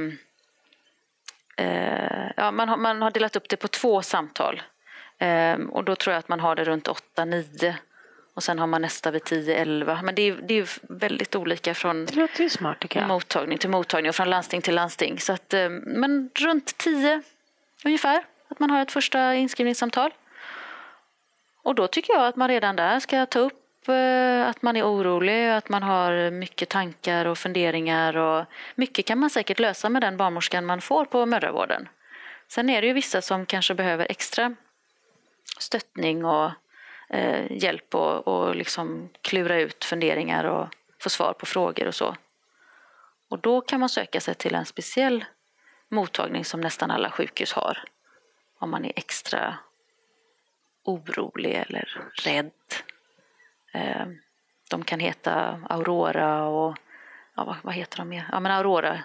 ja, 2.38 2.51
man, 2.51 2.70
har, 2.70 2.78
man 2.78 3.01
har 3.01 3.11
delat 3.11 3.36
upp 3.36 3.49
det 3.49 3.57
på 3.57 3.68
två 3.68 4.01
samtal. 4.01 4.61
Eh, 5.18 5.53
och 5.53 5.84
då 5.84 5.95
tror 5.95 6.13
jag 6.13 6.20
att 6.20 6.30
man 6.30 6.39
har 6.39 6.55
det 6.55 6.63
runt 6.63 6.88
8-9 6.88 7.74
Och 8.34 8.43
sen 8.43 8.59
har 8.59 8.68
man 8.68 8.82
nästa 8.82 9.11
vid 9.11 9.22
10-11. 9.22 10.01
Men 10.01 10.16
det 10.16 10.22
är, 10.22 10.36
det 10.41 10.53
är 10.53 10.70
väldigt 10.82 11.36
olika 11.36 11.74
från 11.74 12.07
smart 12.49 12.95
mottagning 13.07 13.57
till 13.57 13.70
mottagning 13.70 14.09
och 14.09 14.16
från 14.16 14.30
landsting 14.30 14.61
till 14.61 14.76
landsting. 14.76 15.20
Så 15.20 15.34
att, 15.34 15.53
eh, 15.53 15.70
men 15.70 16.30
runt 16.36 16.78
10 16.78 17.22
ungefär, 17.86 18.24
att 18.47 18.59
man 18.59 18.70
har 18.70 18.82
ett 18.82 18.91
första 18.91 19.36
inskrivningssamtal. 19.36 20.13
Och 21.63 21.76
då 21.76 21.88
tycker 21.88 22.13
jag 22.13 22.28
att 22.28 22.36
man 22.36 22.47
redan 22.47 22.76
där 22.76 22.99
ska 22.99 23.26
ta 23.26 23.39
upp 23.39 23.64
Eh, 23.90 24.48
att 24.48 24.62
man 24.62 24.76
är 24.76 24.84
orolig, 24.84 25.50
att 25.50 25.70
man 25.70 25.84
har 25.84 26.32
mycket 26.32 26.70
tankar 26.70 27.26
och 27.26 27.38
funderingar. 27.38 28.18
Och 28.18 28.46
mycket 28.76 29.06
kan 29.06 29.20
man 29.20 29.30
säkert 29.30 29.60
lösa 29.60 29.90
med 29.90 30.02
den 30.02 30.18
barnmorskan 30.18 30.66
man 30.66 30.82
får 30.82 31.06
på 31.06 31.26
mödravården. 31.26 31.88
Sen 32.48 32.70
är 32.70 32.82
det 32.82 32.88
ju 32.88 32.94
vissa 32.94 33.22
som 33.22 33.46
kanske 33.46 33.74
behöver 33.74 34.08
extra 34.10 34.56
stöttning 35.60 36.26
och 36.26 36.52
eh, 37.10 37.52
hjälp 37.64 37.96
och, 37.96 38.28
och 38.28 38.56
liksom 38.56 39.10
klura 39.22 39.60
ut 39.60 39.86
funderingar 39.86 40.44
och 40.44 40.68
få 41.00 41.10
svar 41.10 41.34
på 41.34 41.46
frågor 41.46 41.88
och 41.88 41.96
så. 41.96 42.16
Och 43.30 43.40
då 43.40 43.62
kan 43.62 43.80
man 43.80 43.90
söka 43.90 44.22
sig 44.22 44.36
till 44.36 44.56
en 44.56 44.66
speciell 44.66 45.26
mottagning 45.90 46.46
som 46.46 46.62
nästan 46.62 46.92
alla 46.92 47.12
sjukhus 47.12 47.54
har. 47.54 47.84
Om 48.60 48.70
man 48.70 48.86
är 48.86 48.94
extra 48.96 49.58
orolig 50.84 51.54
eller 51.54 52.02
rädd. 52.24 52.52
Eh, 53.76 54.06
de 54.70 54.84
kan 54.84 55.00
heta 55.00 55.60
Aurora 55.70 56.44
och 56.44 56.78
ja, 57.36 57.58
vad, 57.64 57.74
heter 57.74 57.98
de 57.98 58.10
mer? 58.10 58.30
Ja, 58.32 58.40
men 58.40 58.52
Aurora 58.52 59.00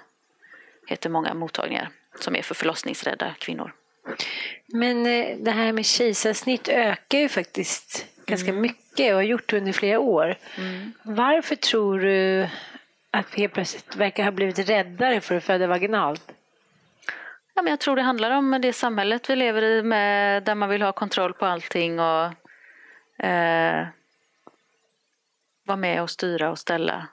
heter 0.86 1.10
många 1.10 1.34
mottagningar 1.34 1.88
som 2.20 2.36
är 2.36 2.42
för 2.42 2.54
förlossningsrädda 2.54 3.34
kvinnor. 3.38 3.72
Men 4.66 5.06
eh, 5.06 5.36
det 5.38 5.50
här 5.50 5.72
med 5.72 5.86
kejsarsnitt 5.86 6.68
ökar 6.68 7.18
ju 7.18 7.28
faktiskt 7.28 8.06
ganska 8.26 8.52
mycket 8.52 9.10
och 9.10 9.14
har 9.14 9.22
gjort 9.22 9.52
under 9.52 9.72
flera 9.72 9.98
år. 9.98 10.36
Varför 11.02 11.56
tror 11.56 11.98
du 11.98 12.48
att 13.10 13.26
vi 13.34 13.40
helt 13.40 13.52
plötsligt 13.52 13.96
verkar 13.96 14.24
ha 14.24 14.30
blivit 14.30 14.58
räddare 14.58 15.20
för 15.20 15.34
att 15.34 15.44
föda 15.44 15.66
vaginalt? 15.66 16.32
Ja, 17.54 17.62
men 17.62 17.70
jag 17.70 17.80
tror 17.80 17.96
det 17.96 18.02
handlar 18.02 18.30
om 18.30 18.58
det 18.62 18.72
samhället 18.72 19.30
vi 19.30 19.36
lever 19.36 19.62
i 19.62 19.82
med, 19.82 20.42
där 20.42 20.54
man 20.54 20.68
vill 20.68 20.82
ha 20.82 20.92
kontroll 20.92 21.32
på 21.32 21.46
allting 21.46 22.00
och 22.00 22.24
eh, 23.24 23.86
vara 25.70 25.76
med 25.76 26.02
och 26.02 26.10
styra 26.10 26.50
och 26.50 26.58
ställa. 26.58 27.06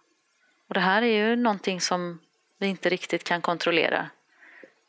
Och 0.67 0.73
det 0.73 0.79
här 0.79 1.01
är 1.01 1.27
ju 1.27 1.35
någonting 1.35 1.81
som 1.81 2.19
vi 2.59 2.67
inte 2.67 2.89
riktigt 2.89 3.23
kan 3.23 3.41
kontrollera 3.41 4.09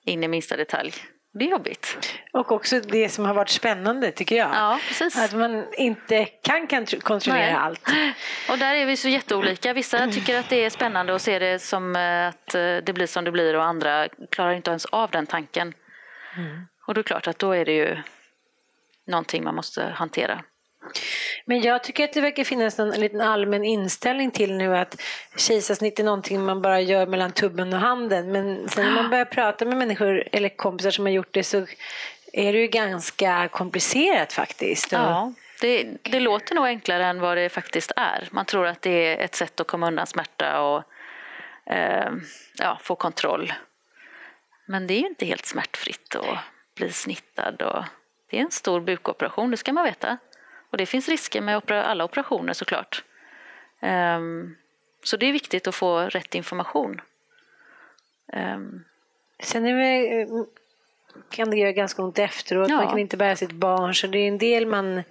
in 0.05 0.25
i 0.25 0.29
minsta 0.29 0.57
detalj. 0.57 0.95
Det 1.33 1.45
är 1.45 1.51
jobbigt. 1.51 1.99
Och 2.33 2.53
också 2.53 2.81
det 2.81 3.09
som 3.09 3.25
har 3.25 3.35
varit 3.35 3.49
spännande 3.49 4.11
tycker 4.11 4.37
jag. 4.37 4.51
Ja, 4.55 4.81
precis. 4.89 5.19
Att 5.19 5.33
man 5.33 5.75
inte 5.75 6.25
kan 6.25 6.69
kont- 6.69 7.01
kontrollera 7.01 7.45
Nej. 7.45 7.55
allt. 7.55 7.89
Och 8.51 8.59
där 8.59 8.75
är 8.75 8.87
vi 8.87 8.97
så 8.97 9.09
jätteolika. 9.09 9.73
Vissa 9.73 10.07
tycker 10.07 10.39
att 10.39 10.49
det 10.49 10.64
är 10.64 10.71
spännande 10.71 11.12
och 11.12 11.21
ser 11.21 11.41
det 11.41 11.59
som 11.59 11.97
eh, 11.97 12.29
att 12.29 12.55
eh, 12.55 12.77
det 12.77 12.93
blir 12.95 13.07
som 13.07 13.25
det 13.25 13.31
blir 13.31 13.57
och 13.57 13.64
andra 13.64 14.09
klarar 14.31 14.53
inte 14.53 14.71
ens 14.71 14.85
av 14.85 15.11
den 15.11 15.27
tanken. 15.27 15.75
Och 16.87 16.95
då 16.95 17.01
är 17.01 17.03
det 17.03 17.09
klart 17.09 17.27
att 17.27 17.39
då 17.39 17.53
är 17.53 17.64
det 17.64 17.73
ju 17.73 17.97
någonting 19.07 19.45
man 19.45 19.55
måste 19.55 19.85
hantera. 19.85 20.43
Men 21.45 21.61
jag 21.61 21.84
tycker 21.84 22.05
att 22.05 22.12
det 22.12 22.20
verkar 22.20 22.45
finnas 22.45 22.78
en 22.78 22.91
liten 22.91 23.20
allmän 23.20 23.64
inställning 23.64 24.30
till 24.30 24.57
nu 24.57 24.76
att 24.76 25.01
kejsarsnitt 25.36 25.99
är 25.99 26.05
någonting 26.05 26.45
man 26.45 26.62
bara 26.62 26.80
gör 26.80 27.07
mellan 27.07 27.32
tummen 27.32 27.72
och 27.72 27.80
handen. 27.80 28.32
Men 28.32 28.68
sen 28.68 28.84
när 28.84 29.03
man 29.03 29.11
börjar 29.11 29.24
prata 29.24 29.64
med 29.64 29.76
människor 29.76 30.28
eller 30.32 30.49
kompisar 30.49 30.91
som 30.91 31.05
har 31.05 31.12
gjort 31.12 31.32
det 31.32 31.45
så 31.45 31.66
är 32.32 32.53
det 32.53 32.59
ju 32.59 32.66
ganska 32.66 33.49
komplicerat 33.49 34.32
faktiskt. 34.32 34.93
Ja, 34.93 35.32
det, 35.61 35.86
det 36.03 36.20
låter 36.20 36.55
nog 36.55 36.66
enklare 36.66 37.07
än 37.07 37.20
vad 37.20 37.36
det 37.36 37.49
faktiskt 37.49 37.93
är. 37.97 38.28
Man 38.30 38.45
tror 38.45 38.66
att 38.66 38.82
det 38.82 38.91
är 38.91 39.24
ett 39.24 39.34
sätt 39.34 39.61
att 39.61 39.66
komma 39.66 39.86
undan 39.86 40.07
smärta 40.07 40.61
och 40.61 40.82
eh, 41.66 42.11
ja, 42.59 42.78
få 42.82 42.95
kontroll. 42.95 43.53
Men 44.66 44.86
det 44.86 44.95
är 44.95 45.01
ju 45.01 45.07
inte 45.07 45.26
helt 45.26 45.47
smärtfritt 45.47 46.16
att 46.16 46.39
bli 46.76 46.93
snittad. 46.93 47.62
Och 47.62 47.84
det 48.30 48.39
är 48.39 48.43
en 48.43 48.51
stor 48.51 48.80
bukoperation, 48.80 49.51
det 49.51 49.57
ska 49.57 49.72
man 49.72 49.84
veta. 49.84 50.18
Och 50.71 50.79
det 50.79 50.87
finns 50.87 51.09
risker 51.09 51.41
med 51.41 51.71
alla 51.71 52.05
operationer 52.05 52.53
såklart. 52.53 53.05
Ehm, 53.81 54.57
så 55.03 55.16
det 55.16 55.27
är 55.27 55.33
viktigt 55.33 55.66
att 55.66 55.75
få 55.75 56.01
rätt 56.01 56.35
information. 56.35 57.01
Ehm, 58.33 58.85
Sen 59.43 59.66
är 59.66 59.75
det, 59.75 60.27
kan 61.31 61.51
det 61.51 61.57
göra 61.57 61.73
ganska 61.73 62.03
ont 62.03 62.19
efteråt. 62.19 62.69
Ja. 62.69 62.77
Man 62.77 62.89
kan 62.89 62.99
inte 62.99 63.16
bära 63.16 63.37
sitt 63.37 63.53
barn. 63.53 63.95
Så 63.95 64.07
det 64.07 64.19
är 64.19 64.29
en 64.29 64.39
del 64.39 64.66
man, 64.66 65.03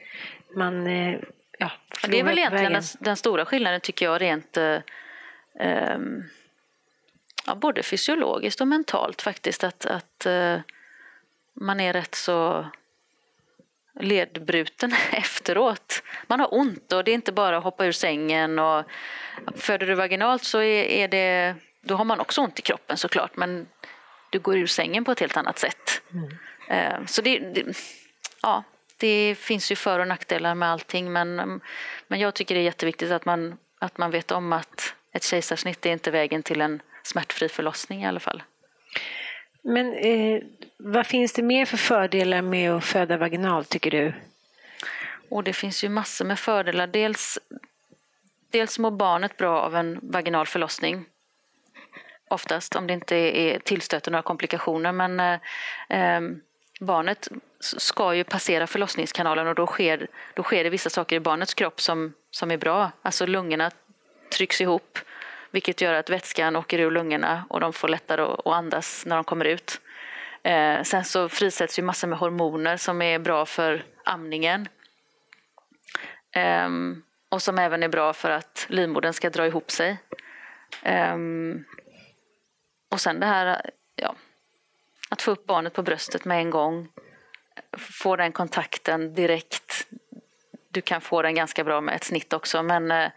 man 0.55 0.87
eh, 0.87 1.19
ja, 1.57 1.71
det 2.07 2.19
är 2.19 2.23
väl 2.23 2.37
egentligen 2.37 2.73
den, 2.73 2.83
den 2.99 3.17
stora 3.17 3.45
skillnaden 3.45 3.81
tycker 3.81 4.05
jag 4.05 4.21
rent 4.21 4.57
eh, 4.57 4.79
ehm, 5.59 6.23
ja, 7.45 7.55
både 7.55 7.83
fysiologiskt 7.83 8.61
och 8.61 8.67
mentalt 8.67 9.21
faktiskt 9.21 9.63
att, 9.63 9.85
att 9.85 10.25
eh, 10.25 10.59
man 11.53 11.79
är 11.79 11.93
rätt 11.93 12.15
så 12.15 12.65
ledbruten 13.99 14.93
efteråt. 15.11 16.03
Man 16.27 16.39
har 16.39 16.53
ont 16.53 16.93
och 16.93 17.03
det 17.03 17.11
är 17.11 17.15
inte 17.15 17.31
bara 17.31 17.57
att 17.57 17.63
hoppa 17.63 17.85
ur 17.85 17.91
sängen 17.91 18.59
och 18.59 18.85
föder 19.55 19.87
du 19.87 19.93
vaginalt 19.93 20.43
så 20.43 20.61
är, 20.61 21.07
det, 21.07 21.55
då 21.81 21.95
har 21.95 22.05
man 22.05 22.19
också 22.19 22.41
ont 22.41 22.59
i 22.59 22.61
kroppen 22.61 22.97
såklart 22.97 23.35
men 23.35 23.67
du 24.29 24.39
går 24.39 24.57
ur 24.57 24.67
sängen 24.67 25.05
på 25.05 25.11
ett 25.11 25.19
helt 25.19 25.37
annat 25.37 25.59
sätt. 25.59 26.01
Eh, 26.69 27.05
Så 27.05 27.21
det, 27.21 27.39
det, 27.39 27.77
ja, 28.41 28.63
det 28.97 29.35
finns 29.39 29.71
ju 29.71 29.75
för 29.75 29.99
och 29.99 30.07
nackdelar 30.07 30.55
med 30.55 30.69
allting 30.69 31.11
men, 31.13 31.61
men 32.07 32.19
jag 32.19 32.33
tycker 32.33 32.55
det 32.55 32.61
är 32.61 32.65
jätteviktigt 32.65 33.11
att 33.11 33.25
man, 33.25 33.57
att 33.79 33.97
man 33.97 34.11
vet 34.11 34.31
om 34.31 34.53
att 34.53 34.93
ett 35.13 35.23
kejsarsnitt 35.23 35.85
är 35.85 35.91
inte 35.91 36.11
vägen 36.11 36.43
till 36.43 36.61
en 36.61 36.81
smärtfri 37.03 37.49
förlossning 37.49 38.03
i 38.03 38.07
alla 38.07 38.19
fall. 38.19 38.43
Men 39.69 39.93
eh, 39.93 40.41
vad 40.77 41.07
finns 41.07 41.33
det 41.33 41.41
mer 41.41 41.65
för 41.65 41.77
fördelar 41.77 42.41
med 42.41 42.71
att 42.71 42.85
föda 42.85 43.17
vaginalt 43.17 43.69
tycker 43.69 43.91
du? 43.91 44.13
Och 45.29 45.43
det 45.43 45.53
finns 45.53 45.83
ju 45.83 45.89
massor 45.89 46.25
med 46.25 46.39
fördelar. 46.39 46.87
Dels, 46.87 47.39
dels 48.51 48.79
mår 48.79 48.91
barnet 48.91 49.37
bra 49.37 49.61
av 49.61 49.75
en 49.75 49.99
vaginal 50.01 50.45
förlossning. 50.45 51.05
Oftast, 52.29 52.75
om 52.75 52.87
det 52.87 52.93
inte 52.93 53.15
är 53.15 53.59
tillstöter 53.59 54.11
några 54.11 54.21
komplikationer. 54.21 54.91
Men 54.91 55.19
eh, 55.19 55.39
ehm, 55.89 56.41
barnet 56.79 57.27
ska 57.59 58.15
ju 58.15 58.23
passera 58.23 58.67
förlossningskanalen 58.67 59.47
och 59.47 59.55
då 59.55 59.67
sker, 59.67 60.07
då 60.33 60.43
sker 60.43 60.63
det 60.63 60.69
vissa 60.69 60.89
saker 60.89 61.15
i 61.15 61.19
barnets 61.19 61.53
kropp 61.53 61.81
som, 61.81 62.13
som 62.31 62.51
är 62.51 62.57
bra. 62.57 62.91
Alltså 63.01 63.25
lungorna 63.25 63.71
trycks 64.29 64.61
ihop 64.61 64.99
vilket 65.57 65.81
gör 65.81 65.93
att 65.93 66.09
vätskan 66.09 66.55
åker 66.55 66.79
ur 66.79 66.91
lungorna 66.91 67.45
och 67.49 67.59
de 67.59 67.73
får 67.73 67.87
lättare 67.87 68.21
att 68.21 68.47
andas 68.47 69.05
när 69.05 69.15
de 69.15 69.23
kommer 69.23 69.45
ut. 69.45 69.81
Eh, 70.43 70.83
sen 70.83 71.05
så 71.05 71.29
frisätts 71.29 71.79
ju 71.79 71.83
massor 71.83 72.07
med 72.07 72.19
hormoner 72.19 72.77
som 72.77 73.01
är 73.01 73.19
bra 73.19 73.45
för 73.45 73.83
amningen. 74.05 74.67
Ehm, 76.31 77.03
och 77.29 77.41
som 77.41 77.59
även 77.59 77.83
är 77.83 77.87
bra 77.87 78.13
för 78.13 78.29
att 78.29 78.65
livmodern 78.69 79.13
ska 79.13 79.29
dra 79.29 79.47
ihop 79.47 79.71
sig. 79.71 79.97
Ehm, 80.83 81.63
och 82.91 83.01
sen 83.01 83.19
det 83.19 83.25
här, 83.25 83.71
ja, 83.95 84.15
att 85.09 85.21
få 85.21 85.31
upp 85.31 85.45
barnet 85.45 85.73
på 85.73 85.83
bröstet 85.83 86.25
med 86.25 86.37
en 86.37 86.49
gång. 86.49 86.89
Få 87.77 88.15
den 88.15 88.31
kontakten 88.31 89.13
direkt. 89.13 89.87
Du 90.69 90.81
kan 90.81 91.01
få 91.01 91.21
den 91.21 91.35
ganska 91.35 91.63
bra 91.63 91.81
med 91.81 91.95
ett 91.95 92.03
snitt 92.03 92.33
också 92.33 92.63
men 92.63 92.91
eh, 92.91 93.11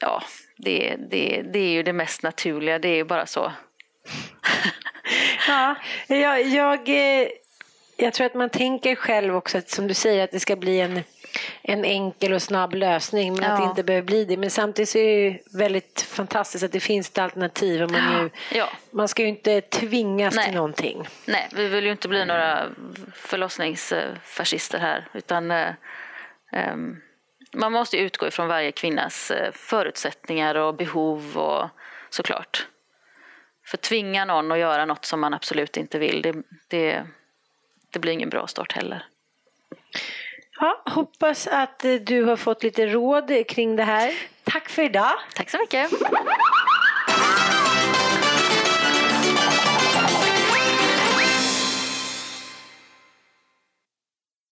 ja, 0.00 0.22
det, 0.56 0.96
det, 1.10 1.42
det 1.52 1.58
är 1.58 1.70
ju 1.70 1.82
det 1.82 1.92
mest 1.92 2.22
naturliga. 2.22 2.78
Det 2.78 2.88
är 2.88 2.94
ju 2.96 3.04
bara 3.04 3.26
så. 3.26 3.52
Ja, 5.48 5.74
jag, 6.06 6.42
jag, 6.46 6.88
eh, 6.88 7.28
jag 7.96 8.12
tror 8.14 8.26
att 8.26 8.34
man 8.34 8.50
tänker 8.50 8.94
själv 8.94 9.36
också 9.36 9.58
att 9.58 9.70
som 9.70 9.88
du 9.88 9.94
säger 9.94 10.24
att 10.24 10.30
det 10.30 10.40
ska 10.40 10.56
bli 10.56 10.80
en, 10.80 11.00
en 11.62 11.84
enkel 11.84 12.32
och 12.32 12.42
snabb 12.42 12.74
lösning 12.74 13.34
men 13.34 13.44
att 13.44 13.58
det 13.58 13.62
Ja. 13.64 13.70
inte 13.70 13.82
behöver 13.82 14.06
bli 14.06 14.24
det. 14.24 14.36
Men 14.36 14.50
samtidigt 14.50 14.88
så 14.88 14.98
är 14.98 15.04
det 15.16 15.22
ju 15.22 15.38
väldigt 15.58 16.00
fantastiskt 16.02 16.64
att 16.64 16.72
det 16.72 16.80
finns 16.80 17.08
ett 17.10 17.18
alternativ. 17.18 17.82
Om 17.82 17.92
man, 17.92 18.22
nu, 18.24 18.30
Ja. 18.58 18.68
man 18.90 19.08
ska 19.08 19.22
ju 19.22 19.28
inte 19.28 19.60
tvingas 19.60 20.34
Nej. 20.36 20.44
till 20.44 20.54
någonting. 20.54 21.08
Nej, 21.26 21.48
vi 21.54 21.68
vill 21.68 21.84
ju 21.84 21.90
inte 21.90 22.08
bli 22.08 22.24
några 22.24 22.66
förlossningsfascister 23.14 24.78
här. 24.78 25.08
Utan, 25.14 25.50
ehm, 26.52 26.96
man 27.56 27.72
måste 27.72 27.96
ju 27.96 28.02
utgå 28.02 28.26
ifrån 28.26 28.48
varje 28.48 28.72
kvinnas 28.72 29.30
eh, 29.30 29.52
förutsättningar 29.52 30.54
och 30.54 30.74
behov 30.74 31.36
och 31.36 31.68
såklart. 32.10 32.66
För 33.66 33.76
tvinga 33.76 34.24
någon 34.24 34.52
att 34.52 34.58
göra 34.58 34.84
något 34.84 35.04
som 35.04 35.20
man 35.20 35.34
absolut 35.34 35.76
inte 35.76 35.98
vill, 35.98 36.22
det, 36.22 36.34
det, 36.68 37.06
det 37.90 37.98
blir 37.98 38.12
ingen 38.12 38.28
bra 38.28 38.46
start 38.46 38.72
heller. 38.72 39.06
Ja, 40.60 40.82
hoppas 40.86 41.46
att 41.46 41.84
eh, 41.84 41.94
du 41.94 42.22
har 42.22 42.36
fått 42.36 42.62
lite 42.62 42.86
råd 42.86 43.48
kring 43.48 43.76
det 43.76 43.84
här. 43.84 44.14
Tack 44.44 44.68
för 44.68 44.82
idag. 44.82 45.12
Tack 45.34 45.50
så 45.50 45.58
mycket! 45.58 45.90